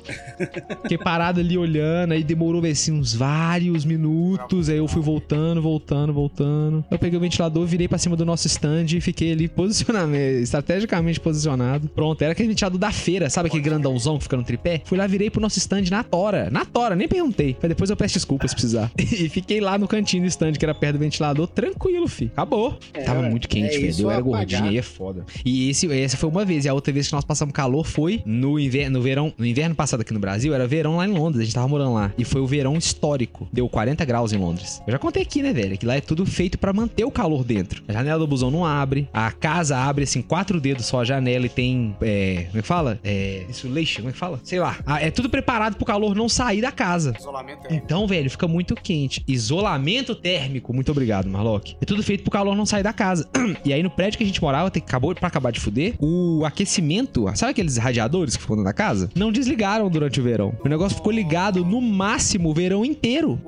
Fiquei 0.84 0.98
parado 0.98 1.25
ali 1.34 1.58
olhando, 1.58 2.12
aí 2.14 2.24
demorou 2.24 2.64
assim, 2.66 2.92
uns 2.92 3.14
vários 3.14 3.86
minutos. 3.86 4.70
Aí 4.70 4.78
eu 4.78 4.88
fui 4.88 5.02
voltando, 5.02 5.62
voltando, 5.62 6.14
voltando. 6.14 6.86
Eu 6.90 7.00
peguei 7.00 7.18
o 7.18 7.22
ventilador, 7.22 7.66
virei 7.66 7.88
pra 7.88 7.98
cima 7.98 8.16
do 8.16 8.26
nosso 8.26 8.48
stand 8.48 8.86
e 8.96 9.02
fiquei 9.02 9.32
ali 9.32 9.48
posicionamento, 9.48 10.40
estrategicamente 10.44 11.20
posicionado. 11.20 11.88
Pronto, 11.90 12.22
era 12.22 12.32
aquele 12.32 12.50
ventilador 12.50 12.80
da 12.80 12.92
feira, 12.92 13.30
sabe 13.30 13.48
aquele 13.48 13.64
grandãozão 13.64 14.18
que 14.18 14.24
fica 14.24 14.38
no 14.38 14.44
tripé? 14.44 14.82
Fui 14.86 14.98
lá, 14.98 15.08
virei 15.08 15.30
pro 15.30 15.42
nosso 15.42 15.58
stand 15.60 15.84
na 15.90 16.04
tora. 16.04 16.50
Na 16.50 16.66
tora, 16.66 16.96
nem 16.96 17.08
perguntei. 17.08 17.54
Falei, 17.56 17.70
depois 17.70 17.90
eu 17.90 17.98
peço 17.98 18.16
desculpa 18.16 18.48
se 18.48 18.54
precisar. 18.56 18.92
E 19.16 19.30
fiquei 19.30 19.62
lá 19.62 19.78
no 19.78 19.88
cantinho 19.88 20.24
do 20.24 20.28
stand, 20.28 20.54
que 20.54 20.66
era 20.66 20.74
perto 20.74 20.94
do 20.94 21.00
ventilador, 21.00 21.48
tranquilo, 21.48 22.08
fi. 22.08 22.26
Acabou. 22.26 22.78
É, 22.94 23.04
Tava 23.04 23.22
muito 23.22 23.48
quente, 23.48 23.76
é 23.78 23.80
velho. 23.80 24.02
eu 24.02 24.12
era 24.12 24.22
gordinho, 24.22 24.66
aí 24.66 24.78
é 24.78 24.82
foda. 24.82 25.26
E 25.46 25.70
esse, 25.70 25.92
essa 25.92 26.18
foi 26.18 26.30
uma 26.30 26.44
vez. 26.44 26.66
E 26.66 26.70
a 26.70 26.74
outra 26.74 26.92
vez 26.92 27.08
que 27.08 27.14
nós 27.14 27.24
passamos 27.24 27.54
calor 27.54 27.86
foi 27.86 28.22
no 28.26 28.60
inverno, 28.60 28.98
no 28.98 29.04
verão, 29.04 29.34
no 29.38 29.46
inverno 29.46 29.74
passado 29.76 30.02
aqui 30.02 30.14
no 30.14 30.20
Brasil, 30.20 30.54
era 30.54 30.68
verão 30.68 30.98
lá 30.98 31.05
em 31.06 31.14
Londres, 31.14 31.42
a 31.42 31.46
gente 31.46 31.54
tava 31.56 31.68
morando 31.68 31.94
lá. 31.94 32.12
E 32.18 32.24
foi 32.24 32.42
o 32.42 32.48
verão 32.48 32.78
histórico. 32.78 33.48
Deu 33.52 33.68
40 33.70 34.04
graus 34.06 34.34
em 34.34 34.38
Londres. 34.38 34.82
Eu 34.86 34.92
já 34.94 35.00
contei 35.00 35.22
aqui, 35.24 35.42
né, 35.42 35.54
velho? 35.54 35.78
Que 35.78 35.86
lá 35.86 35.96
é 35.96 36.02
tudo 36.02 36.26
feito 36.26 36.58
pra 36.58 36.74
manter 36.74 37.04
o 37.06 37.12
calor 37.12 37.44
dentro. 37.44 37.84
A 37.88 37.94
janela 37.94 38.20
do 38.20 38.28
busão 38.28 38.50
não 38.52 38.66
abre. 38.66 39.08
A 39.14 39.32
casa 39.32 39.78
abre, 39.78 40.04
assim, 40.04 40.22
quatro 40.22 40.60
dedos 40.60 40.86
só 40.86 41.02
a 41.02 41.06
janela 41.06 41.46
e 41.46 41.50
tem. 41.50 41.96
É, 42.02 42.46
como 42.48 42.60
é 42.60 42.62
que 42.62 42.68
fala? 42.68 43.00
É. 43.04 43.46
Insulation, 43.50 43.98
como 43.98 44.10
é 44.10 44.12
que 44.14 44.18
fala? 44.18 44.40
Sei 44.44 44.60
lá. 44.60 44.78
Ah, 44.86 45.02
É 45.02 45.12
tudo 45.12 45.30
preparado 45.30 45.76
pro 45.76 45.86
calor 45.86 46.16
não 46.16 46.28
sair 46.30 46.62
da 46.62 46.72
casa. 46.72 47.14
Isolamento 47.20 47.68
é. 47.70 47.76
Então, 47.76 48.08
velho, 48.08 48.30
fica 48.30 48.48
muito 48.48 48.76
quente. 48.76 49.24
Isolamento 49.28 50.16
térmico. 50.16 50.74
Muito 50.74 50.92
obrigado, 50.92 51.28
Marlock. 51.30 51.76
É 51.82 51.86
tudo 51.86 52.04
feito 52.04 52.24
pro 52.24 52.32
calor 52.32 52.56
não 52.56 52.66
sair 52.66 52.84
da 52.84 52.94
casa. 52.94 53.28
E 53.64 53.72
aí, 53.74 53.82
no 53.82 53.90
prédio 53.90 54.18
que 54.18 54.24
a 54.24 54.28
gente 54.28 54.42
morava, 54.42 54.70
que 54.70 54.80
acabou 54.80 55.14
pra 55.16 55.28
acabar 55.28 55.52
de 55.52 55.60
fuder, 55.60 55.94
o 56.00 56.44
aquecimento, 56.46 57.26
sabe 57.36 57.52
aqueles 57.52 57.78
radiadores 57.78 58.36
que 58.36 58.42
ficam 58.42 58.56
dentro 58.58 58.70
da 58.70 58.74
casa? 58.74 59.10
Não 59.16 59.32
desligaram 59.32 59.90
durante 59.90 60.20
o 60.20 60.24
verão. 60.24 60.54
O 60.64 60.68
negócio 60.68 60.95
ficou 60.96 61.12
ligado 61.12 61.64
no 61.64 61.82
máximo 61.82 62.50
o 62.50 62.54
verão 62.54 62.84
inteiro. 62.84 63.40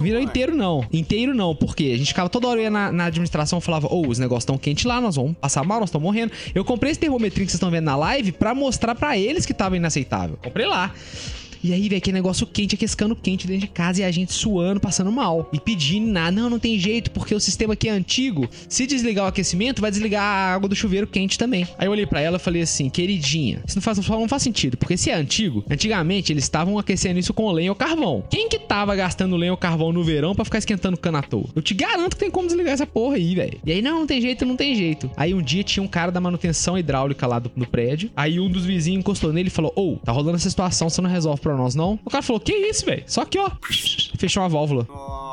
Verão 0.00 0.18
ué. 0.20 0.24
inteiro 0.24 0.54
não. 0.56 0.84
Inteiro 0.92 1.34
não. 1.34 1.54
Por 1.54 1.76
quê? 1.76 1.92
A 1.94 1.98
gente 1.98 2.08
ficava 2.08 2.28
toda 2.28 2.48
hora 2.48 2.70
na, 2.70 2.90
na 2.92 3.04
administração 3.06 3.58
e 3.58 3.62
falava: 3.62 3.88
Ô, 3.92 4.06
os 4.06 4.18
negócios 4.18 4.42
estão 4.42 4.58
quentes 4.58 4.84
lá, 4.84 5.00
nós 5.00 5.16
vamos 5.16 5.36
passar 5.36 5.64
mal, 5.64 5.80
nós 5.80 5.88
estamos 5.88 6.04
morrendo. 6.04 6.32
Eu 6.54 6.64
comprei 6.64 6.90
esse 6.92 7.00
termometrinho 7.00 7.46
que 7.46 7.52
vocês 7.52 7.58
estão 7.58 7.70
vendo 7.70 7.84
na 7.84 7.96
live 7.96 8.32
pra 8.32 8.54
mostrar 8.54 8.94
pra 8.94 9.18
eles 9.18 9.44
que 9.44 9.54
tava 9.54 9.76
inaceitável. 9.76 10.38
Comprei 10.42 10.66
lá. 10.66 10.94
E 11.62 11.72
aí, 11.72 11.88
velho, 11.88 11.98
aquele 11.98 12.14
negócio 12.14 12.46
quente, 12.46 12.74
aquecendo 12.74 13.14
quente 13.14 13.46
dentro 13.46 13.60
de 13.60 13.68
casa 13.68 14.00
e 14.00 14.04
a 14.04 14.10
gente 14.10 14.32
suando, 14.32 14.80
passando 14.80 15.12
mal. 15.12 15.48
E 15.52 15.60
pedindo 15.60 16.06
nada. 16.10 16.32
Não, 16.32 16.50
não 16.50 16.58
tem 16.58 16.78
jeito, 16.78 17.10
porque 17.10 17.34
o 17.34 17.40
sistema 17.40 17.74
aqui 17.74 17.88
é 17.88 17.92
antigo. 17.92 18.48
Se 18.68 18.86
desligar 18.86 19.24
o 19.24 19.28
aquecimento, 19.28 19.80
vai 19.80 19.90
desligar 19.90 20.22
a 20.22 20.54
água 20.54 20.68
do 20.68 20.74
chuveiro 20.74 21.06
quente 21.06 21.38
também. 21.38 21.66
Aí 21.78 21.86
eu 21.86 21.92
olhei 21.92 22.06
pra 22.06 22.20
ela 22.20 22.36
e 22.36 22.40
falei 22.40 22.62
assim, 22.62 22.88
queridinha, 22.88 23.62
isso 23.66 23.76
não 23.76 23.82
faz, 23.82 23.98
não 23.98 24.28
faz 24.28 24.42
sentido, 24.42 24.76
porque 24.76 24.96
se 24.96 25.10
é 25.10 25.14
antigo, 25.14 25.64
antigamente 25.70 26.32
eles 26.32 26.44
estavam 26.44 26.78
aquecendo 26.78 27.18
isso 27.18 27.32
com 27.34 27.50
lenha 27.50 27.70
ou 27.70 27.76
carvão. 27.76 28.24
Quem 28.30 28.48
que 28.48 28.58
tava 28.58 28.94
gastando 28.96 29.36
lenha 29.36 29.52
ou 29.52 29.56
carvão 29.56 29.92
no 29.92 30.02
verão 30.02 30.34
pra 30.34 30.44
ficar 30.44 30.58
esquentando 30.58 30.96
cana 30.96 31.18
à 31.18 31.22
toa? 31.22 31.46
Eu 31.54 31.62
te 31.62 31.74
garanto 31.74 32.16
que 32.16 32.20
tem 32.20 32.30
como 32.30 32.46
desligar 32.48 32.72
essa 32.72 32.86
porra 32.86 33.16
aí, 33.16 33.34
velho. 33.34 33.58
E 33.64 33.72
aí, 33.72 33.82
não, 33.82 34.00
não 34.00 34.06
tem 34.06 34.20
jeito, 34.20 34.44
não 34.44 34.56
tem 34.56 34.74
jeito. 34.74 35.10
Aí 35.16 35.34
um 35.34 35.42
dia 35.42 35.62
tinha 35.62 35.82
um 35.82 35.88
cara 35.88 36.10
da 36.10 36.20
manutenção 36.20 36.76
hidráulica 36.76 37.26
lá 37.26 37.38
do, 37.38 37.50
no 37.54 37.66
prédio. 37.66 38.10
Aí 38.16 38.40
um 38.40 38.48
dos 38.48 38.64
vizinhos 38.64 39.00
encostou 39.00 39.32
nele 39.32 39.48
e 39.48 39.50
falou: 39.50 39.72
Ô, 39.76 39.96
tá 39.96 40.12
rolando 40.12 40.36
essa 40.36 40.50
situação, 40.50 40.88
você 40.88 41.00
não 41.00 41.10
resolve 41.10 41.40
pra 41.52 41.62
nós, 41.62 41.74
não? 41.74 41.98
O 42.04 42.10
cara 42.10 42.22
falou: 42.22 42.40
Que 42.40 42.52
isso, 42.52 42.84
velho? 42.84 43.02
Só 43.06 43.24
que, 43.24 43.38
ó, 43.38 43.50
fechou 44.18 44.42
a 44.42 44.48
válvula. 44.48 44.86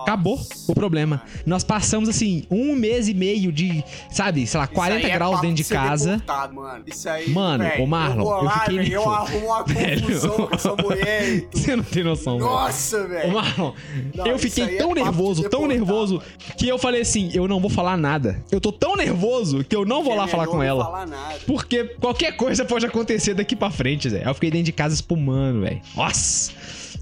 Acabou 0.03 0.39
o 0.67 0.73
problema. 0.73 1.21
Nós 1.45 1.63
passamos, 1.63 2.09
assim, 2.09 2.43
um 2.49 2.73
mês 2.75 3.07
e 3.07 3.13
meio 3.13 3.51
de, 3.51 3.83
sabe, 4.09 4.47
sei 4.47 4.57
lá, 4.59 4.63
Isso 4.65 4.73
40 4.73 5.05
aí 5.05 5.11
é 5.11 5.13
graus 5.13 5.41
dentro 5.41 5.57
de 5.57 5.63
casa. 5.65 6.11
deportado, 6.13 6.55
mano. 6.55 6.83
Isso 6.87 7.07
aí, 7.09 7.29
Mano, 7.29 7.63
véi, 7.63 7.81
ô, 7.81 7.85
Marlon, 7.85 8.23
eu, 8.39 8.43
eu 8.45 8.49
fiquei 8.49 8.77
véi, 8.79 8.95
eu 8.95 9.09
arrumo 9.09 9.45
uma 9.47 9.63
Velho. 9.63 10.01
confusão 10.07 10.47
com 10.47 10.55
essa 10.55 10.75
mulher. 10.81 11.47
Você 11.51 11.75
não 11.75 11.83
tem 11.83 12.03
noção. 12.03 12.39
Nossa, 12.39 13.07
velho. 13.07 13.33
Marlon, 13.33 13.73
Não, 14.15 14.25
eu 14.25 14.39
fiquei 14.39 14.63
é 14.63 14.77
tão 14.77 14.93
de 14.95 15.01
nervoso, 15.03 15.47
tão 15.49 15.67
nervoso, 15.67 16.15
mano. 16.15 16.25
que 16.57 16.67
eu 16.67 16.79
falei 16.79 17.01
assim: 17.01 17.29
eu 17.33 17.47
não 17.47 17.59
vou 17.59 17.69
falar 17.69 17.95
nada. 17.97 18.41
Eu 18.51 18.59
tô 18.59 18.71
tão 18.71 18.95
nervoso 18.95 19.63
que 19.63 19.75
eu 19.75 19.85
não 19.85 20.03
vou 20.03 20.13
É 20.13 20.17
lá 20.17 20.27
falar 20.27 20.47
com 20.47 20.63
ela. 20.63 20.85
falar 20.85 21.05
nada. 21.05 21.35
Porque 21.45 21.83
qualquer 21.99 22.35
coisa 22.35 22.65
pode 22.65 22.85
acontecer 22.85 23.33
daqui 23.35 23.55
pra 23.55 23.69
frente, 23.69 24.09
Zé. 24.09 24.23
Eu 24.25 24.33
fiquei 24.33 24.49
dentro 24.49 24.65
de 24.65 24.71
casa 24.71 24.95
espumando, 24.95 25.61
velho. 25.61 25.81
Nossa! 25.95 26.08
us. 26.09 26.51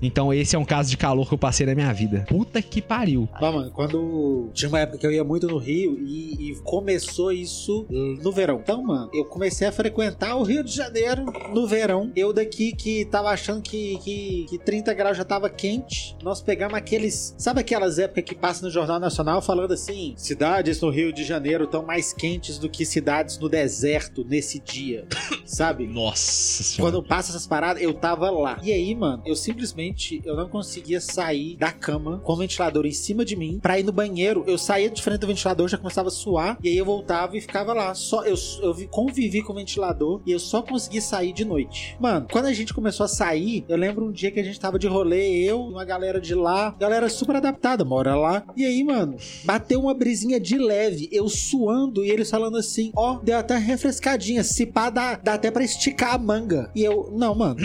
Então 0.02 0.34
esse 0.34 0.56
é 0.56 0.60
um 0.60 0.66
caso 0.66 0.90
de 0.90 0.98
calor 0.98 1.28
que 1.28 1.34
eu 1.34 1.38
passei 1.38 1.66
na 1.66 1.76
minha 1.76 1.94
vida. 1.94 2.26
Puta 2.28 2.62
que 2.62 2.82
pariu. 2.82 3.28
Bom, 3.40 3.52
mano, 3.52 3.72
quando. 3.72 4.50
Tinha 4.54 4.70
uma 4.70 4.80
época 4.80 4.98
que 4.98 5.06
eu 5.06 5.12
ia 5.12 5.24
muito 5.24 5.48
no 5.48 5.58
Rio 5.58 5.98
e, 6.00 6.52
e 6.52 6.56
começou 6.64 7.32
isso 7.32 7.86
no 7.90 8.32
verão. 8.32 8.60
Então, 8.62 8.84
mano, 8.84 9.10
eu 9.14 9.26
comecei 9.26 9.68
a 9.68 9.72
frequentar 9.72 10.36
o 10.36 10.44
Rio 10.44 10.64
de 10.64 10.72
Janeiro 10.72 11.26
no 11.54 11.68
verão. 11.68 12.12
Eu 12.16 12.34
daqui 12.34 12.74
que 12.76 13.06
tava 13.06 13.30
achando 13.30 13.62
que, 13.62 13.98
que, 14.00 14.46
que 14.50 14.58
30 14.58 14.94
graus 14.94 15.18
já 15.18 15.26
tava 15.26 15.50
quente. 15.50 16.16
Nós 16.24 16.42
pegamos 16.42 16.76
aqueles. 16.76 17.36
Sabe 17.38 17.62
aquelas 17.62 18.00
épocas 18.00 18.24
que 18.24 18.36
passa 18.36 18.66
no 18.66 18.72
Jornal 18.72 19.00
Nacional 19.00 19.42
falando 19.42 19.74
assim: 19.74 20.14
cidades 20.18 20.82
no 20.82 20.90
Rio 20.90 21.14
de 21.14 21.24
Janeiro 21.24 21.66
estão 21.66 21.84
mais 21.84 22.14
quentes 22.14 22.58
do 22.58 22.70
que 22.70 22.86
cidades 22.86 23.38
no 23.38 23.50
deserto 23.50 24.26
nesse 24.28 24.60
dia. 24.60 25.06
Sabe? 25.46 25.88
Nossa 25.88 26.64
senhora. 26.64 26.92
Quando 26.92 27.08
passa 27.08 27.32
essas 27.32 27.48
paradas, 27.48 27.82
eu 27.82 27.94
tava 27.94 28.30
lá. 28.30 28.60
E 28.62 28.72
aí, 28.72 28.94
mano, 28.94 29.24
eu 29.26 29.36
simplesmente 29.36 29.77
eu 30.26 30.36
não 30.36 30.50
conseguia 30.50 31.00
sair 31.00 31.56
da 31.58 31.72
cama 31.72 32.20
com 32.24 32.34
o 32.34 32.36
ventilador 32.36 32.86
em 32.86 32.92
cima 32.92 33.24
de 33.24 33.36
mim 33.36 33.60
pra 33.62 33.80
ir 33.80 33.84
no 33.84 33.92
banheiro. 33.92 34.44
Eu 34.48 34.58
saía 34.58 34.90
de 34.90 35.02
frente 35.02 35.20
do 35.20 35.28
ventilador, 35.28 35.68
já 35.68 35.78
começava 35.78 36.08
a 36.08 36.12
suar, 36.12 36.58
e 36.64 36.70
aí 36.70 36.78
eu 36.78 36.86
voltava 36.86 37.38
e 37.38 37.42
ficava 37.42 37.74
lá. 37.74 37.94
Só 37.94 38.24
eu, 38.26 38.36
eu 38.64 38.74
vi- 38.74 38.88
convivi 38.88 39.42
com 39.44 39.54
o 39.54 39.56
ventilador 39.56 40.22
e 40.26 40.32
eu 40.32 40.40
só 40.40 40.62
consegui 40.62 41.00
sair 41.02 41.32
de 41.34 41.46
noite. 41.46 41.96
Mano, 42.00 42.28
quando 42.32 42.46
a 42.46 42.54
gente 42.54 42.74
começou 42.74 43.04
a 43.04 43.08
sair, 43.08 43.64
eu 43.70 43.78
lembro 43.78 44.06
um 44.06 44.12
dia 44.12 44.32
que 44.32 44.40
a 44.40 44.44
gente 44.44 44.60
tava 44.60 44.80
de 44.80 44.88
rolê, 44.88 45.44
eu 45.44 45.68
e 45.70 45.72
uma 45.74 45.86
galera 45.86 46.20
de 46.20 46.34
lá, 46.34 46.72
galera 46.80 47.08
super 47.10 47.36
adaptada, 47.36 47.86
mora 47.86 48.16
lá. 48.16 48.44
E 48.56 48.66
aí, 48.66 48.84
mano, 48.84 49.16
bateu 49.44 49.80
uma 49.80 49.94
brisinha 49.94 50.40
de 50.40 50.58
leve, 50.58 51.08
eu 51.12 51.30
suando 51.30 52.04
e 52.04 52.10
eles 52.10 52.30
falando 52.32 52.58
assim: 52.58 52.92
Ó, 52.96 53.20
deu 53.20 53.38
até 53.38 53.58
refrescadinha, 53.58 54.44
se 54.44 54.66
pá, 54.66 54.90
dá, 54.90 55.16
dá 55.16 55.34
até 55.36 55.52
pra 55.52 55.64
esticar 55.64 56.16
a 56.16 56.18
manga. 56.18 56.72
E 56.76 56.84
eu, 56.84 57.12
não, 57.16 57.36
mano, 57.36 57.58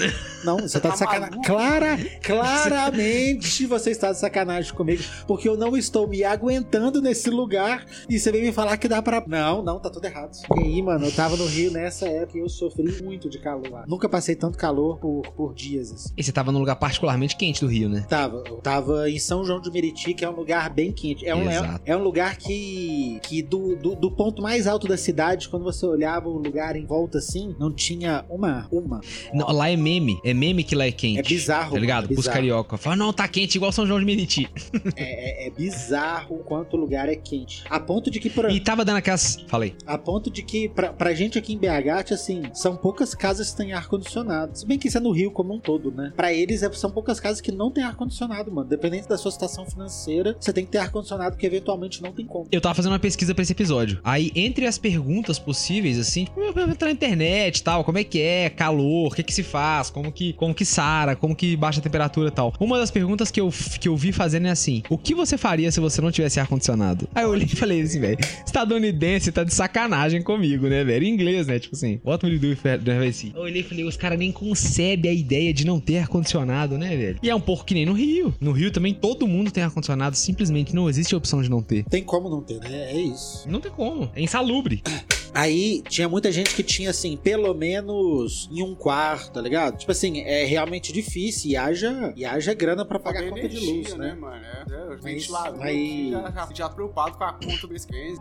não, 0.44 0.58
você 0.58 0.78
tá 0.78 0.90
de 0.90 0.92
Tá 0.92 0.96
sacanagem. 0.98 1.40
Clara, 1.42 1.98
claramente 2.22 3.66
você 3.66 3.90
está 3.90 4.12
de 4.12 4.18
sacanagem 4.18 4.72
comigo, 4.72 5.02
porque 5.26 5.48
eu 5.48 5.56
não 5.56 5.76
estou 5.76 6.06
me 6.06 6.24
aguentando 6.24 7.00
nesse 7.00 7.30
lugar 7.30 7.84
e 8.08 8.18
você 8.18 8.30
vem 8.30 8.42
me 8.42 8.52
falar 8.52 8.76
que 8.76 8.88
dá 8.88 9.00
pra. 9.02 9.22
Não, 9.26 9.62
não, 9.62 9.78
tá 9.78 9.90
tudo 9.90 10.04
errado. 10.04 10.36
E 10.56 10.60
aí, 10.60 10.82
mano, 10.82 11.06
eu 11.06 11.12
tava 11.12 11.36
no 11.36 11.46
Rio 11.46 11.70
nessa 11.70 12.08
época 12.08 12.38
e 12.38 12.40
eu 12.40 12.48
sofri 12.48 13.02
muito 13.02 13.28
de 13.28 13.38
calor 13.38 13.70
lá. 13.70 13.84
Nunca 13.86 14.08
passei 14.08 14.34
tanto 14.34 14.58
calor 14.58 14.98
por, 14.98 15.22
por 15.32 15.54
dias, 15.54 15.92
assim. 15.92 16.14
E 16.16 16.22
você 16.22 16.32
tava 16.32 16.52
num 16.52 16.58
lugar 16.58 16.76
particularmente 16.76 17.36
quente 17.36 17.60
do 17.60 17.66
Rio, 17.66 17.88
né? 17.88 18.04
Tava, 18.08 18.42
eu 18.46 18.56
tava 18.56 19.08
em 19.10 19.18
São 19.18 19.44
João 19.44 19.60
de 19.60 19.70
Meriti, 19.70 20.14
que 20.14 20.24
é 20.24 20.28
um 20.28 20.34
lugar 20.34 20.70
bem 20.70 20.92
quente. 20.92 21.26
É 21.26 21.34
um, 21.34 21.48
é, 21.48 21.80
é 21.84 21.96
um 21.96 22.02
lugar 22.02 22.36
que, 22.36 23.18
que 23.22 23.42
do, 23.42 23.76
do, 23.76 23.94
do 23.94 24.10
ponto 24.10 24.42
mais 24.42 24.66
alto 24.66 24.86
da 24.86 24.96
cidade, 24.96 25.48
quando 25.48 25.64
você 25.64 25.86
olhava 25.86 26.28
o 26.28 26.36
lugar 26.36 26.76
em 26.76 26.84
volta 26.84 27.18
assim, 27.18 27.54
não 27.58 27.72
tinha 27.72 28.24
uma, 28.28 28.66
uma. 28.70 29.00
Não, 29.32 29.50
lá 29.52 29.70
é 29.70 29.76
meme. 29.76 30.18
É 30.24 30.34
meme 30.34 30.64
que 30.64 30.74
lá 30.74 30.86
é 30.86 30.92
quente. 30.92 31.18
É 31.18 31.22
bizarro, 31.22 31.74
Tá 31.74 31.80
ligado? 32.00 32.28
é 32.28 32.32
carioca. 32.32 32.76
Fala, 32.76 32.96
não, 32.96 33.12
tá 33.12 33.26
quente 33.28 33.56
igual 33.56 33.70
São 33.72 33.86
João 33.86 33.98
de 34.00 34.06
Meriti. 34.06 34.48
É, 34.96 35.44
é- 35.44 35.46
é 35.46 35.50
bizarro 35.50 36.36
o 36.36 36.38
quanto 36.40 36.76
o 36.76 36.80
lugar 36.80 37.08
é 37.08 37.14
quente. 37.16 37.62
A 37.70 37.78
ponto 37.80 38.10
de 38.10 38.18
que, 38.20 38.28
pra, 38.30 38.50
E 38.52 38.60
tava 38.60 38.84
dando 38.84 38.96
aquelas. 38.96 39.36
Falei. 39.48 39.74
a 39.86 39.96
ponto 39.98 40.30
de 40.30 40.42
que 40.42 40.68
pra, 40.68 40.92
pra 40.92 41.12
gente 41.14 41.38
aqui 41.38 41.52
em 41.54 41.58
BH, 41.58 42.12
assim, 42.12 42.42
são 42.52 42.76
poucas 42.76 43.14
casas 43.14 43.50
que 43.50 43.56
têm 43.56 43.72
ar-condicionado. 43.72 44.56
Se 44.58 44.66
bem 44.66 44.78
que 44.78 44.88
isso 44.88 44.98
é 44.98 45.00
no 45.00 45.12
Rio 45.12 45.30
como 45.30 45.54
um 45.54 45.58
todo, 45.60 45.90
né? 45.90 46.12
Pra 46.16 46.32
eles, 46.32 46.62
é- 46.62 46.72
são 46.72 46.90
poucas 46.90 47.20
casas 47.20 47.40
que 47.40 47.52
não 47.52 47.70
têm 47.70 47.84
ar-condicionado, 47.84 48.50
mano. 48.52 48.68
Dependente 48.68 49.08
da 49.08 49.16
sua 49.18 49.30
situação 49.30 49.64
financeira, 49.66 50.36
você 50.40 50.52
tem 50.52 50.64
que 50.64 50.70
ter 50.70 50.78
ar-condicionado, 50.78 51.32
porque 51.32 51.46
eventualmente 51.46 52.02
não 52.02 52.12
tem 52.12 52.26
como. 52.26 52.46
Eu 52.50 52.60
tava 52.60 52.74
fazendo 52.74 52.92
uma 52.92 52.98
pesquisa 52.98 53.34
pra 53.34 53.42
esse 53.42 53.52
episódio. 53.52 54.00
Aí, 54.04 54.30
entre 54.34 54.66
as 54.66 54.78
perguntas 54.78 55.38
possíveis, 55.38 55.98
assim, 55.98 56.24
tipo, 56.24 56.40
vou 56.52 56.62
entrar 56.68 56.86
na 56.88 56.92
internet 56.92 57.58
e 57.58 57.62
tal, 57.62 57.84
como 57.84 57.98
é 57.98 58.04
que 58.04 58.20
é, 58.20 58.48
calor, 58.50 59.08
o 59.08 59.14
que 59.14 59.22
que 59.22 59.32
se 59.34 59.42
faz, 59.42 59.90
como 59.90 60.10
que, 60.12 60.32
como 60.34 60.54
que 60.54 60.64
sara, 60.64 61.14
como 61.16 61.34
que 61.36 61.56
baixa 61.56 61.80
a 61.82 61.84
temperatura 61.84 62.28
e 62.28 62.30
tal. 62.30 62.54
Uma 62.58 62.78
das 62.78 62.90
perguntas 62.90 63.30
que 63.30 63.40
eu, 63.40 63.52
que 63.80 63.88
eu 63.88 63.96
vi 63.96 64.12
fazendo 64.12 64.46
é 64.46 64.50
assim: 64.50 64.82
o 64.88 64.96
que 64.96 65.14
você 65.14 65.36
faria 65.36 65.70
se 65.70 65.80
você 65.80 66.00
não 66.00 66.10
tivesse 66.10 66.40
ar-condicionado? 66.40 67.08
Aí 67.14 67.24
eu 67.24 67.30
olhei 67.30 67.46
e 67.46 67.56
falei 67.56 67.82
assim, 67.82 68.00
velho, 68.00 68.18
estadunidense 68.46 69.32
tá 69.32 69.44
de 69.44 69.52
sacanagem 69.52 70.22
comigo, 70.22 70.68
né, 70.68 70.84
velho? 70.84 71.04
Em 71.04 71.10
inglês, 71.10 71.46
né? 71.46 71.58
Tipo 71.58 71.74
assim, 71.74 72.00
what 72.04 72.24
would 72.24 72.34
you 72.34 72.40
do 72.40 72.52
if 72.52 72.64
AC? 72.64 73.32
Eu 73.34 73.42
olhei 73.42 73.60
e 73.60 73.64
falei, 73.64 73.84
os 73.84 73.96
caras 73.96 74.18
nem 74.18 74.30
concebem 74.30 75.10
a 75.10 75.14
ideia 75.14 75.52
de 75.52 75.66
não 75.66 75.80
ter 75.80 75.98
ar-condicionado, 75.98 76.78
né, 76.78 76.96
velho? 76.96 77.18
E 77.22 77.28
é 77.28 77.34
um 77.34 77.40
pouco 77.40 77.64
que 77.64 77.74
nem 77.74 77.84
no 77.84 77.92
Rio. 77.92 78.34
No 78.40 78.52
Rio 78.52 78.70
também 78.70 78.94
todo 78.94 79.26
mundo 79.26 79.50
tem 79.50 79.62
ar-condicionado, 79.62 80.16
simplesmente 80.16 80.74
não 80.74 80.88
existe 80.88 81.14
a 81.14 81.18
opção 81.18 81.42
de 81.42 81.50
não 81.50 81.62
ter. 81.62 81.84
Tem 81.84 82.02
como 82.02 82.28
não 82.28 82.42
ter, 82.42 82.60
né? 82.60 82.92
É 82.92 83.00
isso. 83.00 83.48
Não 83.48 83.60
tem 83.60 83.70
como. 83.70 84.10
É 84.14 84.22
insalubre. 84.22 84.82
Aí 85.34 85.82
tinha 85.88 86.08
muita 86.08 86.30
gente 86.30 86.54
que 86.54 86.62
tinha, 86.62 86.90
assim, 86.90 87.16
pelo 87.16 87.54
menos 87.54 88.50
em 88.52 88.62
um 88.62 88.74
quarto, 88.74 89.32
tá 89.32 89.40
ligado? 89.40 89.78
Tipo 89.78 89.90
assim, 89.90 90.20
é 90.20 90.44
realmente 90.44 90.92
difícil 90.92 91.52
e 91.52 91.56
haja, 91.72 92.12
e 92.16 92.24
haja 92.24 92.54
grana 92.54 92.84
pra 92.84 92.98
pagar 92.98 93.20
a 93.24 93.28
conta 93.28 93.48
de 93.48 93.56
energia, 93.56 93.74
luz, 93.74 93.94
né? 93.94 94.14
mano? 94.14 94.42
É, 94.44 94.72
é, 94.74 94.94
os 94.94 95.02
Mas- 95.02 95.04
ventiladores 95.04 95.58
mas- 95.58 96.10
já, 96.10 96.30
já, 96.30 96.48
já 96.54 96.68
preocupado 96.68 97.16
com 97.16 97.24
a 97.24 97.32
conta 97.32 97.66
mês 97.66 97.84
que 97.84 97.92
vem. 97.92 98.14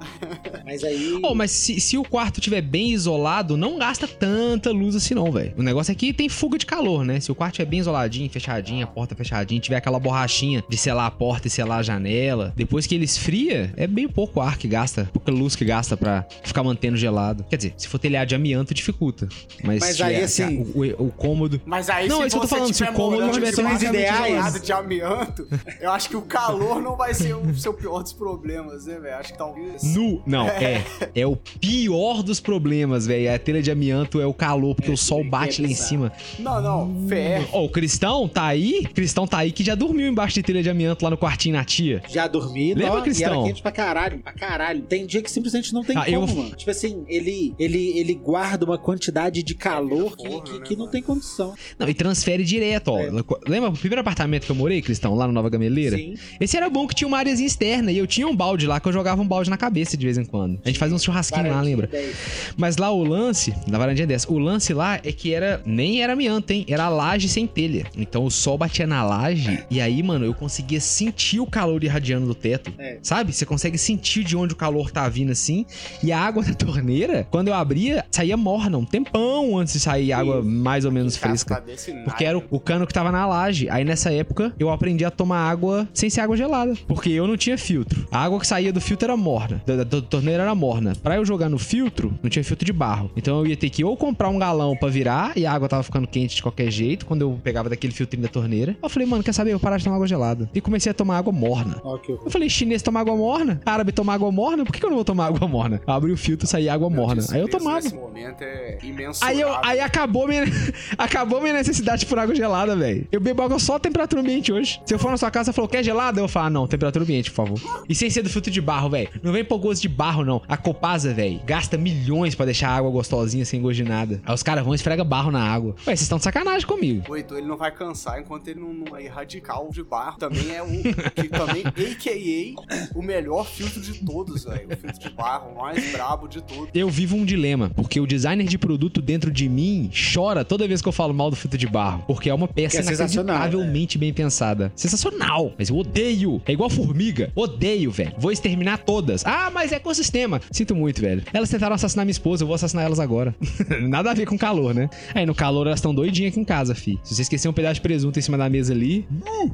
Mas 0.65 0.83
aí. 0.83 1.19
Oh, 1.23 1.35
mas 1.35 1.51
se, 1.51 1.79
se 1.79 1.97
o 1.97 2.03
quarto 2.03 2.39
tiver 2.41 2.61
bem 2.61 2.91
isolado, 2.91 3.57
não 3.57 3.77
gasta 3.77 4.07
tanta 4.07 4.71
luz 4.71 4.95
assim 4.95 5.13
não, 5.13 5.31
velho. 5.31 5.53
O 5.57 5.63
negócio 5.63 5.91
é 5.91 5.95
que 5.95 6.13
tem 6.13 6.29
fuga 6.29 6.57
de 6.57 6.65
calor, 6.65 7.03
né? 7.03 7.19
Se 7.19 7.31
o 7.31 7.35
quarto 7.35 7.61
é 7.61 7.65
bem 7.65 7.79
isoladinho, 7.79 8.29
fechadinho, 8.29 8.83
a 8.83 8.87
porta 8.87 9.15
fechadinha, 9.15 9.59
tiver 9.59 9.77
aquela 9.77 9.99
borrachinha 9.99 10.63
de 10.67 10.77
selar 10.77 11.05
a 11.05 11.11
porta 11.11 11.47
e 11.47 11.49
selar 11.51 11.79
a 11.79 11.83
janela, 11.83 12.53
depois 12.55 12.87
que 12.87 12.95
ele 12.95 13.05
esfria, 13.05 13.73
é 13.75 13.87
bem 13.87 14.07
pouco 14.07 14.39
ar 14.41 14.57
que 14.57 14.67
gasta, 14.67 15.09
pouca 15.11 15.31
luz 15.31 15.55
que 15.55 15.65
gasta 15.65 15.97
pra 15.97 16.25
ficar 16.43 16.63
mantendo 16.63 16.97
gelado. 16.97 17.43
Quer 17.49 17.57
dizer, 17.57 17.73
se 17.77 17.87
for 17.87 17.99
telhado 17.99 18.27
de 18.29 18.35
amianto, 18.35 18.73
dificulta. 18.73 19.27
Mas, 19.63 19.79
Mas 19.79 19.95
se 19.97 20.03
aí, 20.03 20.13
tiver- 20.13 20.25
assim- 20.25 20.57
o, 20.73 20.79
o- 21.03 21.07
o 21.07 21.11
cômodo... 21.11 21.61
Mas 21.65 21.89
aí, 21.89 22.07
Não, 22.07 22.17
se 22.17 22.23
é 22.23 22.27
isso 22.27 22.35
que 22.39 22.45
eu 22.45 22.47
tô 22.49 22.55
falando, 22.55 22.73
se 22.73 22.83
o 22.83 22.93
cômodo 22.93 23.39
de 23.45 23.86
ideais. 23.86 24.62
de 24.62 24.71
amianto, 24.73 25.47
eu 25.80 25.91
acho 25.91 26.10
que 26.10 26.15
o 26.17 26.21
calor 26.21 26.82
não 26.82 26.95
vai 26.95 27.13
ser 27.13 27.36
o 27.36 27.56
seu 27.58 27.73
pior 27.73 28.01
dos 28.04 28.13
problemas, 28.13 28.86
né, 28.86 28.99
velho? 28.99 29.15
Acho 29.15 29.32
que 29.32 29.38
talvez... 29.38 29.84
Nu. 29.95 30.21
Não, 30.25 30.47
é. 30.47 30.84
É 31.15 31.25
o 31.25 31.36
pior 31.36 32.21
dos 32.23 32.39
problemas, 32.39 33.06
velho. 33.08 33.34
A 33.34 33.39
telha 33.39 33.62
de 33.62 33.71
amianto 33.71 34.19
é 34.21 34.25
o 34.25 34.34
calor, 34.34 34.75
porque 34.75 34.91
É, 34.91 34.93
o 34.93 34.97
sol 34.97 35.23
bate 35.23 35.62
é 35.62 35.65
lá 35.65 35.71
em 35.71 35.75
cima. 35.75 36.12
Não, 36.39 36.62
não, 36.62 37.08
fé. 37.08 37.45
Ó, 37.51 37.65
o 37.65 37.69
Cristão 37.69 38.27
tá 38.27 38.45
aí? 38.45 38.84
Cristão 38.93 39.25
tá 39.27 39.39
aí 39.39 39.51
que 39.51 39.63
já 39.63 39.75
dormiu 39.75 40.08
embaixo 40.08 40.36
de 40.36 40.43
telha 40.43 40.62
de 40.63 40.69
amianto 40.69 41.04
lá 41.04 41.12
no 41.12 41.17
quartinho 41.17 41.56
na 41.56 41.63
tia. 41.63 42.01
Já 42.10 42.27
dormi, 42.27 42.73
Lembra, 42.73 42.93
ó, 42.93 42.99
e 42.99 43.01
Cristão? 43.04 43.34
era 43.34 43.43
quente 43.43 43.62
pra 43.62 43.71
caralho, 43.71 44.19
pra 44.19 44.34
caralho. 44.34 44.82
Tem 44.84 45.06
dia 45.06 45.21
que 45.21 45.32
simplesmente 45.32 45.73
não 45.73 45.84
tem 45.84 45.97
Ah, 45.97 46.06
como, 46.06 46.15
eu- 46.17 46.27
mano. 46.36 46.56
Tipo 46.56 46.71
assim, 46.71 47.04
ele, 47.08 47.54
ele, 47.60 47.97
ele 47.97 48.13
guarda 48.13 48.65
uma 48.65 48.77
quantidade 48.77 49.43
de 49.43 49.56
calor 49.56 50.15
que, 50.17 50.27
forno, 50.27 50.41
que, 50.43 50.54
né, 50.60 50.65
que 50.65 50.75
não 50.75 50.88
tem 50.88 51.01
condição. 51.01 51.54
Não, 51.77 51.88
e 51.88 51.93
transfere 51.93 52.43
direto, 52.43 52.89
ó. 52.89 52.99
É. 52.99 53.10
Lembra 53.47 53.69
o 53.69 53.73
primeiro 53.73 54.01
apartamento 54.01 54.45
que 54.45 54.51
eu 54.51 54.55
morei, 54.55 54.81
Cristão, 54.81 55.15
lá 55.15 55.27
no 55.27 55.34
Nova 55.34 55.49
Gameleira? 55.49 55.97
Sim. 55.97 56.15
Esse 56.39 56.57
era 56.57 56.69
bom 56.69 56.88
que 56.88 56.95
tinha 56.95 57.07
uma 57.07 57.17
áreazinha 57.17 57.47
externa 57.47 57.91
e 57.91 57.97
eu 57.97 58.07
tinha 58.07 58.27
um 58.27 58.36
balde 58.36 58.67
lá 58.67 58.79
que 58.79 58.88
eu 58.88 58.93
jogava 58.93 59.21
um 59.21 59.27
balde 59.27 59.49
na 59.49 59.57
cabeça 59.57 59.95
de 59.97 60.05
vez 60.05 60.17
em 60.17 60.25
quando. 60.25 60.60
A 60.63 60.67
gente 60.67 60.79
fazia 60.79 60.95
um 60.95 60.99
churrasquinho 60.99 61.43
lá, 61.43 61.49
Varandinha 61.49 61.75
lembra? 61.75 61.88
10. 61.88 62.15
Mas 62.57 62.77
lá 62.77 62.91
o 62.91 63.03
lance, 63.03 63.53
na 63.67 63.77
varandinha 63.77 64.07
dessa, 64.07 64.31
o 64.31 64.38
lance 64.38 64.73
lá 64.73 64.99
é 65.03 65.12
que 65.12 65.34
era. 65.34 65.62
Nem 65.65 66.01
era 66.01 66.13
amianto, 66.13 66.51
hein? 66.51 66.65
Era 66.67 66.89
laje 66.89 67.27
sem 67.27 67.47
telha. 67.47 67.86
Então 67.95 68.25
o 68.25 68.31
sol 68.31 68.57
batia 68.57 68.88
na 68.88 69.03
laje 69.03 69.63
e 69.69 69.79
aí, 69.79 70.01
mano, 70.01 70.25
eu 70.25 70.34
conseguia 70.34 70.79
sentir 70.79 71.39
o 71.39 71.45
calor 71.45 71.84
irradiando 71.84 72.25
do 72.25 72.36
teto. 72.36 72.73
É. 72.77 72.97
Sabe? 73.01 73.34
Você 73.34 73.45
consegue 73.45 73.77
sentir 73.77 74.23
de 74.23 74.36
onde 74.36 74.53
o 74.53 74.55
calor 74.55 74.91
tá 74.91 75.07
vindo 75.07 75.31
assim. 75.31 75.65
E 76.03 76.12
a 76.12 76.19
água 76.19 76.43
da 76.45 76.53
torneira, 76.53 77.27
quando 77.29 77.49
eu 77.49 77.53
abria, 77.53 78.05
saía 78.12 78.36
morna, 78.38 78.77
um 78.77 78.86
tempão 78.86 79.57
antes 79.57 79.73
de 79.73 79.79
sair 79.79 80.12
água 80.12 80.41
mais 80.41 80.86
ou 80.86 80.91
menos 80.91 81.15
fresca. 81.17 81.63
Porque 82.03 82.25
era 82.25 82.38
o, 82.38 82.43
o 82.49 82.60
cano 82.60 82.88
que 82.88 82.93
tava 82.93 83.11
na 83.12 83.26
laje. 83.26 83.67
Aí 83.69 83.84
nessa 83.84 84.12
época 84.12 84.54
eu 84.60 84.69
aprendi 84.69 85.04
a 85.06 85.12
tomar 85.12 85.39
água 85.50 85.88
sem 85.93 86.10
ser 86.10 86.21
água 86.21 86.38
gelada. 86.38 86.74
Porque 86.88 87.10
eu 87.10 87.28
não 87.28 87.38
tinha 87.38 87.58
filtro. 87.58 88.06
A 88.12 88.24
água 88.24 88.39
que 88.39 88.47
saía 88.47 88.71
do 88.74 88.82
filtro 88.82 89.06
era 89.08 89.17
morna. 89.17 89.62
Da, 89.65 89.78
da- 89.78 89.84
da 89.84 90.02
torneira 90.02 90.43
era 90.43 90.56
morna. 90.56 90.93
Pra 91.02 91.15
eu 91.15 91.26
jogar 91.26 91.50
no 91.50 91.58
filtro, 91.58 92.13
não 92.24 92.30
tinha 92.30 92.43
filtro 92.43 92.65
de 92.65 92.74
barro. 92.74 93.12
Então 93.15 93.39
eu 93.39 93.47
ia 93.47 93.58
ter 93.58 93.69
que 93.69 93.84
ou 93.84 93.95
comprar 93.97 94.30
um 94.30 94.38
galão 94.39 94.76
pra 94.76 94.89
virar 94.89 95.34
e 95.36 95.45
a 95.45 95.52
água 95.52 95.67
tava 95.67 95.84
ficando 95.84 96.08
quente 96.08 96.36
de 96.36 96.41
qualquer 96.41 96.69
jeito 96.71 97.06
quando 97.06 97.21
eu 97.21 97.39
pegava 97.43 97.69
daquele 97.69 97.93
filtrinho 97.93 98.24
da 98.24 98.30
torneira. 98.30 98.76
Eu 98.82 98.89
falei, 98.89 99.08
mano, 99.08 99.24
quer 99.24 99.34
saber? 99.34 99.54
Eu 99.54 99.60
parar 99.60 99.78
de 99.78 99.84
tomar 99.84 99.95
água 99.95 100.08
gelada. 100.08 100.50
E 100.54 100.62
comecei 100.62 100.89
a 100.91 100.93
tomar 100.93 101.17
água 101.17 101.34
morna. 101.34 101.76
Que 102.04 102.12
horror. 102.12 102.21
Eu 102.26 102.32
falei, 102.32 102.50
chinês 102.50 102.82
tomar 102.82 103.02
água 103.02 103.15
morna? 103.15 103.62
Árabe 103.65 103.91
tomar 103.91 104.13
água 104.15 104.32
morna? 104.32 104.63
Por 104.65 104.71
que, 104.71 104.80
que 104.80 104.86
eu 104.86 104.89
não 104.89 104.97
vou 104.97 105.06
tomar 105.06 105.28
água 105.28 105.47
morna? 105.47 105.82
Eu 105.86 105.93
abri 105.93 106.12
o 106.12 106.17
filtro 106.17 106.45
e 106.45 106.50
saía 106.50 106.74
água 106.74 106.89
morna. 106.89 107.24
Aí 107.32 107.39
eu 107.41 107.47
tomava. 107.50 107.82
Nesse 107.82 107.95
momento 107.95 108.41
é 108.43 108.78
imenso. 108.84 109.24
Aí, 109.24 109.39
eu, 109.41 109.50
aí 109.63 109.80
acabou 109.80 110.28
minha, 110.28 110.43
acabou 110.97 111.41
minha 111.41 111.54
necessidade 111.54 112.06
por 112.06 112.17
água 112.19 112.36
gelada, 112.36 112.76
velho. 112.76 113.00
Eu 113.11 113.19
bebo 113.19 113.41
água 113.41 113.59
só 113.59 113.75
a 113.75 113.79
temperatura 113.79 114.21
ambiente 114.21 114.51
hoje. 114.51 114.81
Se 114.85 114.93
eu 114.93 114.99
for 114.99 115.11
na 115.11 115.17
sua 115.17 115.31
casa 115.31 115.51
e 115.51 115.53
falou, 115.53 115.69
quer 115.69 115.83
gelada? 115.83 116.19
Eu 116.19 116.27
falo, 116.27 116.47
ah, 116.47 116.49
não, 116.49 116.67
temperatura 116.67 117.03
ambiente, 117.03 117.31
por 117.31 117.47
favor. 117.47 117.83
E 117.87 117.95
sem 117.95 118.09
ser 118.09 118.21
do 118.21 118.29
filtro 118.29 118.51
de 118.51 118.61
barro, 118.61 118.89
velho. 118.89 119.09
Não 119.21 119.31
vem 119.31 119.43
pôr 119.43 119.59
gosto 119.59 119.81
de 119.81 119.89
barro, 119.89 120.23
não. 120.23 120.41
A 120.47 120.57
Copasa, 120.57 121.13
velho, 121.13 121.39
gasta 121.45 121.77
milhões 121.77 122.35
pra 122.35 122.45
deixar 122.45 122.69
a 122.69 122.75
água 122.75 122.89
gostosinha, 122.91 123.45
sem 123.45 123.61
gosto 123.61 123.77
de 123.77 123.83
nada. 123.83 124.21
Aí 124.25 124.33
os 124.33 124.43
caras 124.43 124.63
vão 124.63 124.73
e 124.73 124.75
esfrega 124.75 125.03
barro 125.03 125.31
na 125.31 125.41
água. 125.43 125.71
Ué, 125.79 125.95
vocês 125.95 126.01
estão 126.01 126.17
de 126.17 126.23
sacanagem 126.23 126.67
comigo. 126.67 127.05
O 127.09 127.15
Heitor, 127.15 127.37
ele 127.37 127.47
não 127.47 127.57
vai 127.57 127.71
cansar 127.71 128.19
enquanto 128.19 128.47
ele 128.47 128.59
não, 128.59 128.73
não 128.73 128.97
é 128.97 129.07
radical 129.07 129.69
de 129.71 129.83
barro. 129.83 130.17
Também 130.17 130.55
é 130.55 130.61
o. 130.61 130.67
Que 131.13 131.27
também, 131.29 131.63
a.k.a. 131.65 132.97
o 132.97 133.01
melhor 133.01 133.45
filtro 133.45 133.81
de 133.81 133.93
todos, 134.05 134.43
velho. 134.45 134.67
O 134.71 134.77
filtro 134.77 134.99
de 134.99 135.09
barro, 135.09 135.51
o 135.51 135.61
mais 135.61 135.91
brabo 135.91 136.27
de 136.27 136.41
todos. 136.41 136.69
Eu 136.73 136.89
vivo 136.89 137.15
um 137.15 137.25
dilema, 137.25 137.69
porque 137.69 137.99
o 137.99 138.07
designer 138.07 138.45
de 138.47 138.57
produto 138.57 139.01
dentro 139.01 139.31
de 139.31 139.47
mim 139.47 139.89
chora 140.13 140.43
toda 140.43 140.67
vez 140.67 140.81
que 140.81 140.87
eu 140.87 140.91
falo 140.91 141.13
mal 141.13 141.29
do 141.29 141.35
filtro 141.35 141.57
de 141.57 141.67
barro. 141.67 142.03
Porque 142.07 142.29
é 142.29 142.33
uma 142.33 142.47
peça 142.47 142.81
inacreditavelmente 142.99 143.97
bem 143.97 144.13
pensada. 144.13 144.71
Sensacional! 144.75 145.54
Mas 145.58 145.69
eu 145.69 145.77
odeio. 145.77 146.41
É 146.45 146.51
igual 146.51 146.69
formiga. 146.69 147.32
Odeio, 147.36 147.91
velho. 147.91 148.13
Vou 148.17 148.32
exterminar 148.32 148.80
todas. 148.80 149.25
Ah, 149.25 149.49
mas 149.54 149.71
é 149.71 149.75
ecossistema. 149.75 150.41
Sinto 150.51 150.75
muito, 150.75 151.01
velho. 151.01 151.23
Elas 151.34 151.49
tentaram 151.49 151.75
assassinar 151.75 152.06
minha 152.06 152.12
esposa, 152.12 152.43
eu 152.43 152.47
vou 152.47 152.56
assassinar 152.56 152.86
elas 152.86 152.99
agora. 152.99 153.36
Nada 153.82 154.12
a 154.12 154.13
ver 154.13 154.25
com 154.25 154.38
calor, 154.38 154.73
né? 154.73 154.89
Aí 155.13 155.25
no 155.25 155.36
calor 155.36 155.67
elas 155.67 155.80
estão 155.80 155.93
doidinhas 155.93 156.32
aqui 156.32 156.39
em 156.39 156.45
casa, 156.45 156.75
fi. 156.75 156.99
Se 157.04 157.15
você 157.15 157.21
esquecer 157.23 157.47
um 157.47 157.54
pedaço 157.54 157.75
de 157.75 157.82
presunto 157.82 158.19
em 158.19 158.21
cima 158.21 158.38
da 158.38 158.49
mesa 158.49 158.73
ali, 158.73 159.08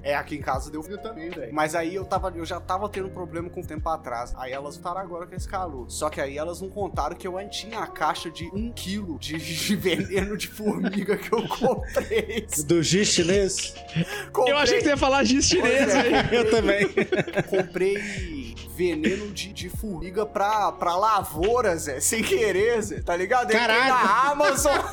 É, 0.04 0.16
aqui 0.16 0.36
em 0.36 0.42
casa 0.42 0.72
deu 0.72 0.82
frio 0.84 0.98
também, 0.98 1.30
velho. 1.30 1.54
Mas 1.54 1.76
aí 1.76 1.96
eu, 1.96 2.06
tava, 2.06 2.34
eu 2.36 2.46
já 2.46 2.60
tava 2.60 2.88
tendo 2.90 3.10
problema 3.10 3.50
com 3.50 3.62
o 3.62 3.66
tempo 3.66 3.88
atrás. 3.90 4.34
Aí 4.38 4.52
elas 4.52 4.76
voltaram 4.76 5.02
agora 5.02 5.26
com 5.26 5.36
esse 5.36 5.48
calor. 5.48 5.86
Só 5.90 6.10
que 6.10 6.20
aí 6.22 6.38
elas 6.38 6.62
não 6.62 6.70
contaram 6.70 7.16
que 7.16 7.28
eu 7.28 7.38
ainda 7.38 7.52
tinha 7.52 7.80
a 7.80 7.88
caixa 7.88 8.30
de 8.30 8.46
um 8.54 8.72
quilo 8.72 9.18
de, 9.20 9.38
de 9.38 9.76
veneno 9.76 10.38
de 10.38 10.48
formiga 10.48 11.18
que 11.18 11.32
eu 11.34 11.48
comprei. 11.48 12.46
Do 12.66 12.82
giz 12.84 13.14
chinês? 13.28 13.74
comprei 14.32 14.54
eu 14.54 14.58
achei 14.58 14.78
que 14.78 14.84
você 14.84 14.90
ia 14.90 14.98
falar 14.98 15.24
giz 15.24 15.46
chinês, 15.46 15.94
é. 15.94 16.04
velho. 16.04 16.36
Eu 16.36 16.52
também. 16.52 16.88
comprei 17.50 18.38
veneno 18.78 19.32
de, 19.32 19.52
de 19.52 19.70
formiga 19.70 20.24
pra, 20.24 20.72
pra 20.72 20.96
lavoura, 20.96 21.76
Zé. 21.76 22.00
Sem 22.00 22.22
querer, 22.22 22.80
Zé. 22.84 23.02
Tá 23.02 23.16
ligado? 23.16 23.46
Entrei 23.46 23.60
Caralho. 23.60 23.90
na 23.90 24.32
Amazon. 24.32 24.78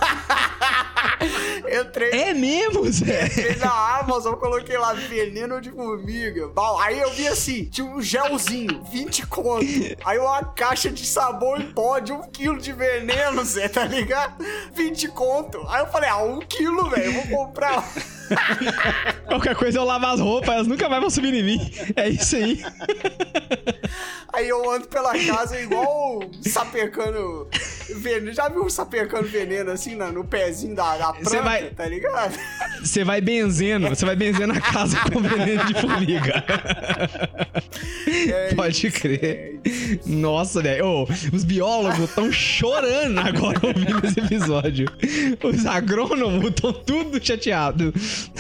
Entrei 1.81 2.11
É 2.11 2.33
mesmo, 2.33 2.91
Zé? 2.91 3.27
Entrei 3.27 3.57
na 3.57 3.99
Amazon, 3.99 4.35
coloquei 4.37 4.79
lá 4.79 4.95
veneno 4.95 5.61
de 5.61 5.71
formiga. 5.71 6.51
Aí 6.81 6.99
eu 6.99 7.11
vi 7.11 7.29
assim, 7.29 7.65
tinha 7.67 7.87
um 7.87 8.01
gelzinho, 8.01 8.83
20 8.91 9.27
conto. 9.27 9.67
Aí 10.03 10.19
uma 10.19 10.43
caixa 10.45 10.91
de 10.91 11.05
sabão 11.05 11.59
em 11.59 11.71
pó 11.73 11.99
de 11.99 12.13
um 12.13 12.23
quilo 12.23 12.59
de 12.59 12.73
veneno, 12.73 13.45
Zé, 13.45 13.69
tá 13.69 13.85
ligado? 13.85 14.43
20 14.73 15.09
conto. 15.09 15.63
Aí 15.69 15.83
eu 15.83 15.89
falei, 15.89 16.09
ah, 16.09 16.23
um 16.23 16.41
quilo, 16.41 16.89
velho, 16.89 17.05
eu 17.05 17.13
vou 17.13 17.47
comprar. 17.47 17.85
Qualquer 19.27 19.55
coisa 19.57 19.79
eu 19.79 19.85
lavo 19.85 20.07
as 20.07 20.21
roupas, 20.21 20.51
elas 20.51 20.67
nunca 20.67 20.89
mais 20.89 21.01
vão 21.01 21.11
subir 21.11 21.35
em 21.35 21.43
mim. 21.43 21.71
É 21.97 22.09
isso 22.09 22.37
aí. 22.37 22.63
Aí 24.35 24.49
eu 24.49 24.69
ando 24.71 24.89
pela 24.89 25.13
casa 25.19 25.61
igual 25.61 26.21
sapecando 26.43 27.49
veneno. 27.97 28.33
Já 28.33 28.49
viu 28.49 28.69
sapecando 28.69 29.29
veneno 29.29 29.71
assim 29.71 29.95
na- 29.95 30.11
no 30.11 30.25
pezinho 30.25 30.75
da, 30.75 30.97
da 30.97 31.13
planta, 31.13 31.43
vai- 31.43 31.71
tá 31.71 31.87
ligado? 31.87 32.37
Você 32.83 33.05
vai 33.05 33.21
benzendo, 33.21 33.89
você 33.89 34.05
vai 34.05 34.17
benzendo 34.17 34.53
a 34.53 34.61
casa 34.61 34.99
com 35.11 35.21
veneno 35.21 35.65
de 35.67 35.81
formiga. 35.81 36.45
É 38.29 38.55
Pode 38.55 38.91
crer. 38.91 39.61
Nossa, 40.07 40.61
velho. 40.63 40.87
Ô, 40.87 41.09
os 41.33 41.45
biólogos 41.45 41.99
estão 42.09 42.31
chorando 42.33 43.19
agora 43.19 43.59
ouvindo 43.63 44.07
esse 44.07 44.21
episódio. 44.21 44.87
Os 45.43 45.67
agrônomos 45.67 46.49
estão 46.51 46.73
tudo 46.73 47.25
chateados. 47.25 48.31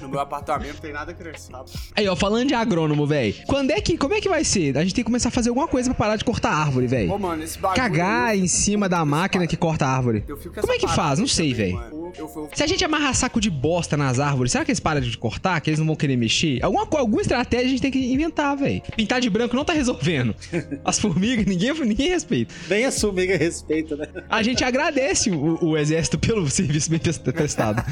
No 0.00 0.08
meu 0.08 0.20
apartamento 0.20 0.80
tem 0.80 0.92
nada 0.92 1.12
crescendo. 1.14 1.64
Aí, 1.94 2.06
ó, 2.08 2.14
falando 2.16 2.48
de 2.48 2.54
agrônomo, 2.54 3.06
velho. 3.06 3.34
Quando 3.46 3.70
é 3.70 3.80
que. 3.80 3.96
Como 3.96 4.14
é 4.14 4.20
que 4.20 4.28
vai 4.28 4.44
ser? 4.44 4.76
A 4.76 4.82
gente 4.82 4.94
tem 4.94 5.02
que 5.04 5.08
começar 5.10 5.28
a 5.28 5.32
fazer 5.36 5.50
alguma 5.50 5.68
coisa 5.68 5.90
pra 5.90 6.06
parar 6.06 6.16
de 6.16 6.24
cortar 6.24 6.50
árvore, 6.50 6.86
Ô, 6.86 6.88
velho. 6.88 7.18
mano, 7.18 7.42
esse 7.44 7.58
bagulho... 7.58 7.80
Cagar 7.80 8.36
em 8.36 8.46
cima 8.48 8.88
da 8.88 9.04
máquina 9.04 9.46
que 9.46 9.56
corta 9.56 9.86
árvore. 9.86 10.24
Fico 10.26 10.54
com 10.54 10.60
Como 10.62 10.72
é 10.72 10.78
que 10.78 10.88
faz? 10.88 11.18
Não 11.18 11.26
sei, 11.26 11.52
velho. 11.54 11.78
Se 12.54 12.62
a 12.62 12.66
gente 12.66 12.82
amarrar 12.84 13.14
saco 13.14 13.40
de 13.40 13.50
bosta 13.50 13.96
nas 13.96 14.18
árvores, 14.18 14.52
será 14.52 14.64
que 14.64 14.70
eles 14.70 14.80
param 14.80 15.00
de 15.00 15.16
cortar? 15.18 15.60
Que 15.60 15.68
eles 15.70 15.78
não 15.78 15.86
vão 15.86 15.94
querer 15.94 16.16
mexer? 16.16 16.64
Alguma, 16.64 16.88
alguma 16.90 17.20
estratégia 17.20 17.66
a 17.66 17.68
gente 17.68 17.82
tem 17.82 17.90
que 17.90 17.98
inventar, 18.12 18.56
velho. 18.56 18.80
Pintar 18.96 19.20
de 19.20 19.28
branco 19.28 19.54
não 19.54 19.64
tá 19.64 19.72
resolvendo. 19.74 20.34
As 20.84 20.98
formigas, 20.98 21.44
ninguém, 21.44 21.72
ninguém 21.84 22.08
respeita. 22.08 22.54
Nem 22.70 22.86
a 22.86 22.90
formiga 22.92 23.36
respeita, 23.36 23.94
né? 23.96 24.06
A 24.30 24.42
gente 24.42 24.64
agradece 24.64 25.30
o, 25.30 25.62
o 25.62 25.76
exército 25.76 26.18
pelo 26.18 26.48
serviço 26.50 26.88
bem 26.90 26.98
tes- 26.98 27.18
testado. 27.18 27.82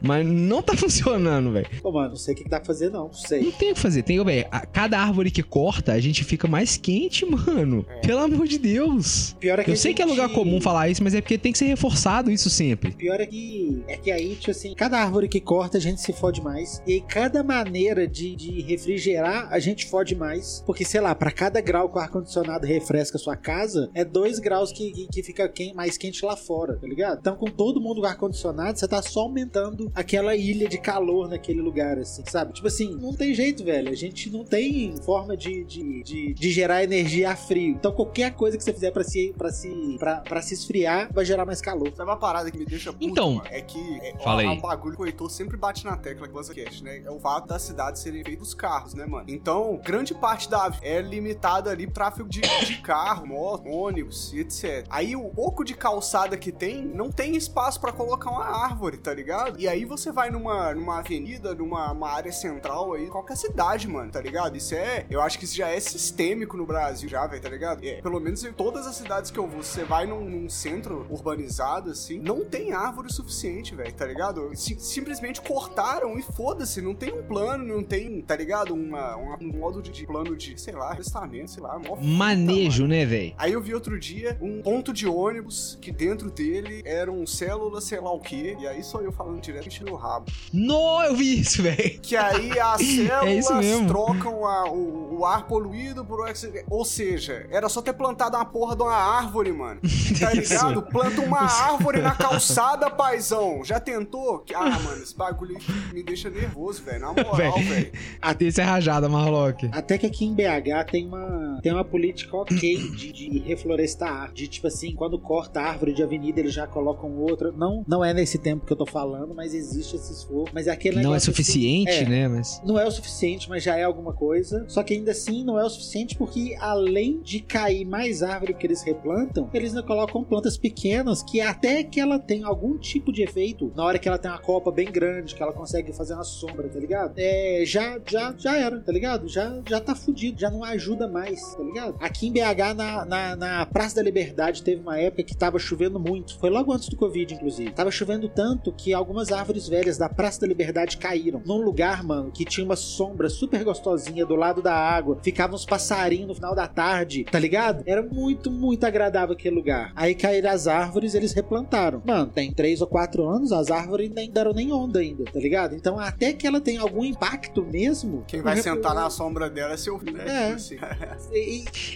Mas 0.00 0.26
não 0.26 0.62
tá 0.62 0.74
funcionando, 0.74 1.52
velho. 1.52 1.66
Pô, 1.82 1.92
mano, 1.92 2.10
não 2.10 2.16
sei 2.16 2.32
o 2.34 2.36
que 2.38 2.48
dá 2.48 2.58
pra 2.58 2.66
fazer, 2.66 2.88
não. 2.90 2.98
Não 2.98 3.06
Não 3.08 3.12
sei. 3.12 3.52
tem 3.52 3.72
o 3.72 3.74
que 3.74 3.80
fazer. 3.80 4.02
Tem, 4.02 4.22
velho, 4.24 4.46
a- 4.50 4.64
cada 4.64 4.98
árvore 4.98 5.30
que 5.30 5.42
corta, 5.42 5.92
a 5.92 6.00
gente 6.00 6.24
fica 6.24 6.48
mais 6.48 6.77
quente, 6.78 7.24
mano. 7.26 7.84
Pelo 8.02 8.20
amor 8.20 8.46
de 8.46 8.58
Deus. 8.58 9.36
Pior 9.38 9.58
é 9.58 9.64
que 9.64 9.70
Eu 9.70 9.76
sei 9.76 9.94
que 9.94 10.02
é 10.02 10.04
lugar 10.04 10.28
comum 10.30 10.60
falar 10.60 10.88
isso, 10.88 11.02
mas 11.02 11.14
é 11.14 11.20
porque 11.20 11.38
tem 11.38 11.52
que 11.52 11.58
ser 11.58 11.66
reforçado 11.66 12.30
isso 12.30 12.48
sempre. 12.48 12.92
Pior 12.92 13.20
é 13.20 13.26
que, 13.26 13.82
é 13.86 13.96
que 13.96 14.10
aí, 14.10 14.34
tipo 14.34 14.50
assim, 14.50 14.74
cada 14.74 14.98
árvore 14.98 15.28
que 15.28 15.40
corta 15.40 15.78
a 15.78 15.80
gente 15.80 16.00
se 16.00 16.12
fode 16.12 16.42
mais. 16.42 16.82
E 16.86 16.94
aí, 16.94 17.00
cada 17.00 17.42
maneira 17.42 18.06
de, 18.06 18.34
de 18.34 18.62
refrigerar 18.62 19.48
a 19.50 19.58
gente 19.58 19.86
fode 19.86 20.14
mais. 20.14 20.62
Porque, 20.66 20.84
sei 20.84 21.00
lá, 21.00 21.14
pra 21.14 21.30
cada 21.30 21.60
grau 21.60 21.88
que 21.88 21.96
o 21.96 22.00
ar-condicionado 22.00 22.66
refresca 22.66 23.16
a 23.16 23.20
sua 23.20 23.36
casa, 23.36 23.90
é 23.94 24.04
dois 24.04 24.38
graus 24.38 24.72
que, 24.72 24.90
que, 24.92 25.06
que 25.06 25.22
fica 25.22 25.52
mais 25.74 25.96
quente 25.96 26.24
lá 26.24 26.36
fora, 26.36 26.76
tá 26.76 26.86
ligado? 26.86 27.18
Então, 27.20 27.36
com 27.36 27.46
todo 27.46 27.80
mundo 27.80 28.00
com 28.00 28.06
ar-condicionado, 28.06 28.78
você 28.78 28.86
tá 28.86 29.02
só 29.02 29.20
aumentando 29.20 29.90
aquela 29.94 30.36
ilha 30.36 30.68
de 30.68 30.78
calor 30.78 31.28
naquele 31.28 31.60
lugar, 31.60 31.98
assim, 31.98 32.22
sabe? 32.26 32.52
Tipo 32.52 32.66
assim, 32.66 32.96
não 33.00 33.12
tem 33.12 33.34
jeito, 33.34 33.64
velho. 33.64 33.90
A 33.90 33.94
gente 33.94 34.30
não 34.30 34.44
tem 34.44 34.94
forma 35.02 35.36
de, 35.36 35.64
de, 35.64 36.02
de, 36.02 36.34
de 36.34 36.50
gerar 36.50 36.67
energia 36.82 37.30
a 37.30 37.36
frio. 37.36 37.74
Então, 37.74 37.92
qualquer 37.92 38.34
coisa 38.34 38.56
que 38.56 38.64
você 38.64 38.72
fizer 38.72 38.90
pra 38.90 39.04
se, 39.04 39.34
pra 39.36 39.50
se, 39.50 39.98
pra 39.98 40.42
se 40.42 40.54
esfriar 40.54 41.08
vai 41.12 41.24
gerar 41.24 41.44
mais 41.44 41.60
calor. 41.60 41.92
Sabe 41.94 42.10
uma 42.10 42.16
parada 42.16 42.50
que 42.50 42.58
me 42.58 42.64
deixa 42.64 42.92
puto, 42.92 43.04
Então, 43.04 43.32
mano? 43.34 43.48
É 43.50 43.60
que 43.60 43.98
é, 44.02 44.14
fala 44.22 44.42
é 44.42 44.46
aí. 44.46 44.56
um 44.56 44.60
bagulho 44.60 44.96
que 44.96 45.02
o 45.02 45.06
Heitor 45.06 45.30
sempre 45.30 45.56
bate 45.56 45.84
na 45.84 45.96
tecla 45.96 46.26
que 46.26 46.34
você 46.34 46.54
quer, 46.54 46.70
né? 46.82 47.02
É 47.04 47.10
o 47.10 47.18
fato 47.18 47.46
das 47.48 47.62
cidades 47.62 48.02
serem 48.02 48.22
feitos 48.24 48.54
carros, 48.54 48.94
né, 48.94 49.06
mano? 49.06 49.24
Então, 49.28 49.80
grande 49.84 50.14
parte 50.14 50.48
da 50.48 50.72
é 50.82 51.00
limitada 51.00 51.70
ali 51.70 51.86
tráfego 51.86 52.28
de, 52.28 52.40
de 52.40 52.76
carro, 52.82 53.26
moto, 53.26 53.68
ônibus 53.68 54.32
e 54.32 54.40
etc. 54.40 54.86
Aí 54.90 55.16
o 55.16 55.28
pouco 55.30 55.64
de 55.64 55.74
calçada 55.74 56.36
que 56.36 56.52
tem, 56.52 56.84
não 56.84 57.10
tem 57.10 57.36
espaço 57.36 57.80
pra 57.80 57.92
colocar 57.92 58.30
uma 58.30 58.44
árvore, 58.44 58.96
tá 58.98 59.12
ligado? 59.12 59.58
E 59.60 59.66
aí 59.68 59.84
você 59.84 60.12
vai 60.12 60.30
numa, 60.30 60.74
numa 60.74 60.98
avenida, 60.98 61.54
numa 61.54 61.92
uma 61.92 62.10
área 62.10 62.32
central 62.32 62.92
aí, 62.92 63.06
qualquer 63.08 63.36
cidade, 63.36 63.88
mano, 63.88 64.10
tá 64.10 64.20
ligado? 64.20 64.56
Isso 64.56 64.74
é, 64.74 65.06
eu 65.10 65.20
acho 65.20 65.38
que 65.38 65.44
isso 65.44 65.56
já 65.56 65.68
é 65.68 65.78
sistêmico 65.80 66.47
no 66.56 66.66
Brasil 66.66 67.08
já, 67.08 67.26
velho, 67.26 67.42
tá 67.42 67.48
ligado? 67.48 67.84
É, 67.84 68.00
pelo 68.00 68.20
menos 68.20 68.42
em 68.44 68.52
todas 68.52 68.86
as 68.86 68.96
cidades 68.96 69.30
que 69.30 69.38
eu 69.38 69.46
vou, 69.46 69.62
você 69.62 69.84
vai 69.84 70.06
num, 70.06 70.24
num 70.28 70.48
centro 70.48 71.06
urbanizado, 71.10 71.90
assim, 71.90 72.18
não 72.18 72.44
tem 72.44 72.72
árvore 72.72 73.12
suficiente, 73.12 73.74
velho, 73.74 73.92
tá 73.92 74.06
ligado? 74.06 74.50
Si- 74.54 74.76
simplesmente 74.78 75.40
cortaram 75.40 76.18
e 76.18 76.22
foda-se, 76.22 76.80
não 76.80 76.94
tem 76.94 77.12
um 77.12 77.22
plano, 77.22 77.64
não 77.64 77.82
tem, 77.82 78.20
tá 78.22 78.36
ligado? 78.36 78.74
Uma, 78.74 79.16
uma- 79.16 79.38
um 79.40 79.48
modo 79.58 79.82
de, 79.82 79.90
de 79.90 80.06
plano 80.06 80.36
de, 80.36 80.60
sei 80.60 80.74
lá, 80.74 80.94
testamento, 80.94 81.50
sei 81.50 81.62
lá, 81.62 81.78
Manejo, 82.00 82.82
mano. 82.82 82.94
né, 82.94 83.04
velho? 83.04 83.34
Aí 83.38 83.52
eu 83.52 83.60
vi 83.60 83.74
outro 83.74 83.98
dia 83.98 84.36
um 84.40 84.62
ponto 84.62 84.92
de 84.92 85.06
ônibus 85.06 85.78
que 85.80 85.90
dentro 85.92 86.30
dele 86.30 86.82
eram 86.84 87.26
células, 87.26 87.84
sei 87.84 88.00
lá 88.00 88.12
o 88.12 88.20
quê. 88.20 88.56
E 88.58 88.66
aí 88.66 88.82
só 88.82 89.00
eu 89.00 89.12
falando 89.12 89.40
direto 89.40 89.68
e 89.68 89.90
o 89.90 89.94
rabo. 89.96 90.26
No, 90.52 91.02
eu 91.02 91.14
vi 91.14 91.40
isso, 91.40 91.62
velho. 91.62 92.00
Que 92.00 92.16
aí 92.16 92.58
as 92.58 92.80
É 92.80 93.06
células 93.06 93.64
mesmo. 93.66 93.86
trocam 93.88 94.46
a- 94.46 94.70
o, 94.70 95.18
o 95.18 95.24
ar 95.26 95.46
poluído 95.46 96.04
por. 96.04 96.28
Ou 96.70 96.84
seja, 96.84 97.46
era 97.50 97.68
só 97.68 97.80
ter 97.80 97.92
plantado 97.92 98.36
uma 98.36 98.44
porra 98.44 98.76
de 98.76 98.82
uma 98.82 98.94
árvore, 98.94 99.52
mano. 99.52 99.80
Tá 100.18 100.32
Isso. 100.32 100.52
ligado? 100.52 100.82
Planta 100.82 101.20
uma 101.20 101.40
árvore 101.40 102.00
na 102.00 102.12
calçada, 102.14 102.90
paizão. 102.90 103.62
Já 103.64 103.78
tentou? 103.78 104.44
Ah, 104.54 104.78
mano, 104.80 105.02
esse 105.02 105.16
bagulho 105.16 105.56
me 105.92 106.02
deixa 106.02 106.28
nervoso, 106.28 106.82
velho. 106.82 107.00
Na 107.00 107.12
moral, 107.12 107.58
velho. 107.60 107.92
Esse 108.40 108.60
é 108.60 108.64
rajada, 108.64 109.08
Marlock. 109.08 109.68
Até 109.70 109.96
que 109.96 110.06
aqui 110.06 110.24
em 110.24 110.34
BH 110.34 110.90
tem 110.90 111.06
uma, 111.06 111.60
tem 111.62 111.72
uma 111.72 111.84
política 111.84 112.36
ok 112.36 112.90
de, 112.90 113.12
de 113.12 113.38
reflorestar. 113.40 114.32
De 114.32 114.48
tipo 114.48 114.66
assim, 114.66 114.94
quando 114.94 115.18
corta 115.18 115.60
a 115.60 115.68
árvore 115.68 115.92
de 115.92 116.02
avenida, 116.02 116.40
eles 116.40 116.52
já 116.52 116.66
colocam 116.66 117.16
outra. 117.18 117.52
Não, 117.52 117.84
não 117.86 118.04
é 118.04 118.12
nesse 118.12 118.38
tempo 118.38 118.66
que 118.66 118.72
eu 118.72 118.76
tô 118.76 118.86
falando, 118.86 119.34
mas 119.34 119.54
existe 119.54 119.96
esse 119.96 120.12
esforço. 120.12 120.52
Mas 120.54 120.66
é 120.66 120.70
aquele 120.72 120.96
Não 120.96 121.02
é 121.02 121.04
negócio 121.04 121.30
assim, 121.30 121.42
suficiente, 121.42 121.90
é, 121.90 122.08
né? 122.08 122.28
Mas. 122.28 122.60
Não 122.64 122.78
é 122.78 122.86
o 122.86 122.90
suficiente, 122.90 123.48
mas 123.48 123.62
já 123.62 123.76
é 123.76 123.84
alguma 123.84 124.12
coisa. 124.12 124.64
Só 124.68 124.82
que 124.82 124.94
ainda 124.94 125.10
assim 125.12 125.44
não 125.44 125.58
é 125.58 125.64
o 125.64 125.70
suficiente 125.70 126.16
porque 126.16 126.27
além 126.58 127.20
de 127.20 127.40
cair 127.40 127.84
mais 127.84 128.22
árvore 128.22 128.54
que 128.54 128.66
eles 128.66 128.82
replantam, 128.82 129.48
eles 129.52 129.78
colocam 129.82 130.24
plantas 130.24 130.56
pequenas 130.56 131.22
que 131.22 131.40
até 131.40 131.82
que 131.82 132.00
ela 132.00 132.18
tem 132.18 132.44
algum 132.44 132.76
tipo 132.78 133.12
de 133.12 133.22
efeito 133.22 133.72
na 133.74 133.84
hora 133.84 133.98
que 133.98 134.08
ela 134.08 134.18
tem 134.18 134.30
uma 134.30 134.38
copa 134.38 134.70
bem 134.70 134.90
grande, 134.90 135.34
que 135.34 135.42
ela 135.42 135.52
consegue 135.52 135.92
fazer 135.92 136.14
uma 136.14 136.24
sombra, 136.24 136.68
tá 136.68 136.78
ligado? 136.78 137.14
É, 137.16 137.62
já, 137.64 137.98
já, 138.06 138.34
já 138.36 138.56
era, 138.56 138.80
tá 138.80 138.92
ligado? 138.92 139.28
Já, 139.28 139.60
já 139.68 139.80
tá 139.80 139.94
fudido, 139.94 140.40
já 140.40 140.50
não 140.50 140.64
ajuda 140.64 141.08
mais, 141.08 141.40
tá 141.54 141.62
ligado? 141.62 141.96
Aqui 142.00 142.28
em 142.28 142.32
BH, 142.32 142.74
na, 142.76 143.04
na, 143.04 143.36
na 143.36 143.66
Praça 143.66 143.96
da 143.96 144.02
Liberdade, 144.02 144.62
teve 144.62 144.80
uma 144.82 144.98
época 144.98 145.22
que 145.22 145.36
tava 145.36 145.58
chovendo 145.58 145.98
muito. 145.98 146.38
Foi 146.38 146.50
logo 146.50 146.72
antes 146.72 146.88
do 146.88 146.96
Covid, 146.96 147.34
inclusive. 147.34 147.72
Tava 147.72 147.90
chovendo 147.90 148.28
tanto 148.28 148.72
que 148.72 148.92
algumas 148.92 149.32
árvores 149.32 149.68
velhas 149.68 149.98
da 149.98 150.08
Praça 150.08 150.40
da 150.40 150.46
Liberdade 150.46 150.96
caíram. 150.96 151.42
Num 151.44 151.62
lugar, 151.62 152.02
mano, 152.02 152.30
que 152.30 152.44
tinha 152.44 152.64
uma 152.64 152.76
sombra 152.76 153.28
super 153.28 153.62
gostosinha 153.64 154.26
do 154.26 154.34
lado 154.34 154.62
da 154.62 154.74
água. 154.74 155.18
Ficavam 155.22 155.54
uns 155.54 155.64
passarinhos 155.64 156.17
no 156.26 156.34
final 156.34 156.54
da 156.54 156.66
tarde, 156.66 157.24
tá 157.24 157.38
ligado? 157.38 157.82
Era 157.86 158.02
muito, 158.02 158.50
muito 158.50 158.84
agradável 158.84 159.34
aquele 159.34 159.54
lugar. 159.54 159.92
Aí 159.94 160.14
caíram 160.14 160.50
as 160.50 160.66
árvores, 160.66 161.14
eles 161.14 161.32
replantaram. 161.32 162.02
Mano, 162.04 162.26
tem 162.26 162.52
três 162.52 162.80
ou 162.80 162.86
quatro 162.86 163.28
anos, 163.28 163.52
as 163.52 163.70
árvores 163.70 164.10
nem 164.10 164.30
deram 164.30 164.52
nem 164.52 164.72
onda 164.72 165.00
ainda, 165.00 165.24
tá 165.24 165.38
ligado? 165.38 165.74
Então, 165.74 165.98
até 165.98 166.32
que 166.32 166.46
ela 166.46 166.60
tenha 166.60 166.80
algum 166.80 167.04
impacto 167.04 167.64
mesmo. 167.64 168.24
Quem 168.26 168.42
vai 168.42 168.56
sentar 168.60 168.94
na 168.94 169.10
sombra 169.10 169.48
dela 169.48 169.74
é 169.74 169.76
seu 169.76 169.98
filho, 169.98 170.16
né? 170.16 170.24
É. 170.26 170.52
Assim. 170.52 170.76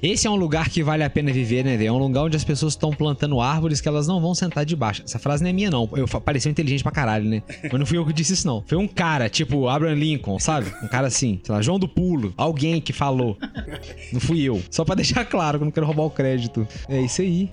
Esse 0.03 0.27
é 0.27 0.31
um 0.31 0.37
lugar 0.37 0.69
que 0.69 0.83
vale 0.83 1.05
a 1.05 1.11
pena 1.11 1.33
viver, 1.33 1.65
né, 1.65 1.77
velho? 1.77 1.89
É 1.89 1.93
um 1.93 1.99
lugar 1.99 2.25
onde 2.25 2.37
as 2.37 2.45
pessoas 2.45 2.73
estão 2.73 2.91
plantando 2.91 3.41
árvores 3.41 3.81
que 3.81 3.89
elas 3.89 4.07
não 4.07 4.21
vão 4.21 4.35
sentar 4.35 4.65
debaixo. 4.65 5.03
Essa 5.05 5.19
frase 5.19 5.43
não 5.43 5.51
é 5.51 5.53
minha, 5.53 5.71
não. 5.71 5.89
Eu 5.95 6.07
pareceu 6.21 6.51
inteligente 6.51 6.83
pra 6.83 6.93
caralho, 6.93 7.25
né? 7.25 7.43
Mas 7.63 7.73
não 7.73 7.87
fui 7.87 7.99
eu 7.99 8.07
que 8.07 8.13
disse 8.13 8.33
isso, 8.33 8.47
não. 8.47 8.63
Foi 8.67 8.79
um 8.79 8.89
cara, 8.89 9.29
tipo 9.29 9.69
Abraham 9.69 9.95
Lincoln, 9.95 10.39
sabe? 10.39 10.73
Um 10.83 10.89
cara 10.89 11.07
assim, 11.07 11.41
sei 11.43 11.55
lá, 11.55 11.63
João 11.63 11.79
do 11.79 11.89
Pulo. 11.89 12.33
Alguém 12.37 12.81
que 12.81 12.93
falou. 12.93 13.37
Não 14.13 14.21
fui 14.21 14.43
eu. 14.43 14.63
Só 14.71 14.85
pra 14.85 14.95
deixar 14.95 15.25
claro 15.25 15.59
que 15.59 15.63
eu 15.63 15.67
não 15.67 15.73
quero 15.73 15.87
roubar 15.87 16.05
o 16.05 16.11
crédito. 16.11 16.67
É 16.89 17.01
isso 17.01 17.23
aí. 17.23 17.51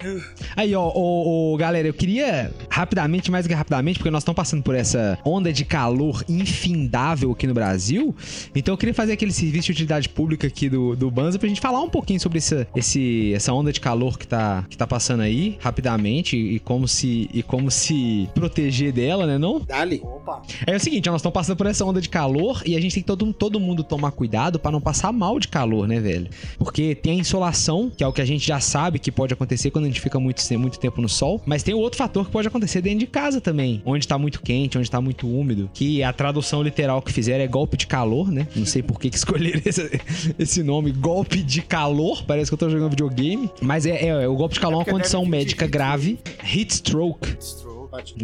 Aí, 0.55 0.75
ó, 0.75 0.87
ô, 0.89 1.53
ô, 1.53 1.57
galera, 1.57 1.87
eu 1.87 1.93
queria 1.93 2.51
rapidamente, 2.69 3.31
mais 3.31 3.47
que 3.47 3.53
rapidamente, 3.53 3.99
porque 3.99 4.11
nós 4.11 4.21
estamos 4.21 4.35
passando 4.35 4.63
por 4.63 4.75
essa 4.75 5.17
onda 5.25 5.51
de 5.51 5.65
calor 5.65 6.23
infindável 6.27 7.31
aqui 7.31 7.47
no 7.47 7.53
Brasil. 7.53 8.15
Então 8.55 8.73
eu 8.73 8.77
queria 8.77 8.93
fazer 8.93 9.13
aquele 9.13 9.31
serviço 9.31 9.67
de 9.67 9.71
utilidade 9.71 10.09
pública 10.09 10.47
aqui 10.47 10.69
do, 10.69 10.95
do 10.95 11.09
Banza 11.09 11.39
pra 11.39 11.47
gente 11.47 11.61
falar 11.61 11.81
um 11.81 11.89
pouquinho 11.89 12.19
sobre 12.19 12.37
essa, 12.37 12.67
esse, 12.75 13.33
essa 13.33 13.53
onda 13.53 13.71
de 13.71 13.79
calor 13.79 14.17
que 14.17 14.27
tá, 14.27 14.65
que 14.69 14.77
tá 14.77 14.85
passando 14.87 15.21
aí, 15.21 15.57
rapidamente, 15.59 16.35
e 16.37 16.59
como 16.59 16.87
se, 16.87 17.29
e 17.33 17.43
como 17.43 17.71
se 17.71 18.29
proteger 18.33 18.91
dela, 18.91 19.25
né, 19.25 19.37
não? 19.37 19.59
Dali. 19.59 20.01
Opa. 20.03 20.41
É 20.65 20.75
o 20.75 20.79
seguinte, 20.79 21.09
nós 21.09 21.21
estamos 21.21 21.33
passando 21.33 21.57
por 21.57 21.67
essa 21.67 21.85
onda 21.85 22.01
de 22.01 22.09
calor 22.09 22.61
e 22.65 22.75
a 22.75 22.81
gente 22.81 22.93
tem 22.93 23.03
que 23.03 23.07
todo, 23.07 23.31
todo 23.33 23.59
mundo 23.59 23.83
tomar 23.83 24.11
cuidado 24.11 24.59
pra 24.59 24.71
não 24.71 24.81
passar 24.81 25.11
mal 25.11 25.39
de 25.39 25.47
calor, 25.47 25.87
né, 25.87 25.99
velho? 25.99 26.29
Porque 26.57 26.95
tem 26.95 27.13
a 27.13 27.21
insolação, 27.21 27.91
que 27.95 28.03
é 28.03 28.07
o 28.07 28.13
que 28.13 28.21
a 28.21 28.25
gente 28.25 28.45
já 28.45 28.59
sabe 28.59 28.99
que 28.99 29.11
pode 29.11 29.33
acontecer 29.33 29.71
quando 29.71 29.85
a 29.85 29.87
gente 29.87 30.01
fica 30.01 30.19
muito, 30.19 30.41
muito 30.57 30.79
tempo 30.79 31.01
no 31.01 31.09
sol, 31.09 31.41
mas 31.45 31.63
tem 31.63 31.73
o 31.73 31.79
outro 31.79 31.97
fator 31.97 32.25
que 32.25 32.31
pode 32.31 32.47
acontecer 32.47 32.81
dentro 32.81 32.99
de 32.99 33.07
casa 33.07 33.39
também, 33.41 33.81
onde 33.85 34.07
tá 34.07 34.17
muito 34.17 34.41
quente, 34.41 34.77
onde 34.77 34.89
tá 34.89 34.99
muito 35.01 35.27
úmido, 35.27 35.69
que 35.73 36.03
a 36.03 36.11
tradução 36.13 36.61
literal 36.61 37.01
que 37.01 37.11
fizeram 37.11 37.43
é 37.43 37.47
golpe 37.47 37.77
de 37.77 37.87
calor, 37.87 38.31
né? 38.31 38.47
Não 38.55 38.65
sei 38.65 38.81
por 38.81 38.99
que, 38.99 39.09
que 39.09 39.17
escolheram 39.17 39.61
esse, 39.65 40.01
esse 40.37 40.63
nome, 40.63 40.91
golpe 40.91 41.41
de 41.41 41.61
calor, 41.61 42.23
parece 42.25 42.49
que 42.49 42.53
eu 42.53 42.57
tô 42.57 42.69
jogando 42.69 42.91
videogame, 42.91 43.49
mas 43.61 43.85
é, 43.85 44.07
é- 44.07 44.27
o 44.27 44.35
golpe 44.35 44.55
de 44.55 44.59
calor 44.59 44.75
é 44.75 44.77
uma 44.77 44.83
porque 44.85 44.97
condição 44.99 45.25
médica 45.25 45.65
heat 45.65 45.71
grave, 45.71 46.19
heat 46.43 46.73
stroke, 46.73 47.37
Stroke. 47.39 47.68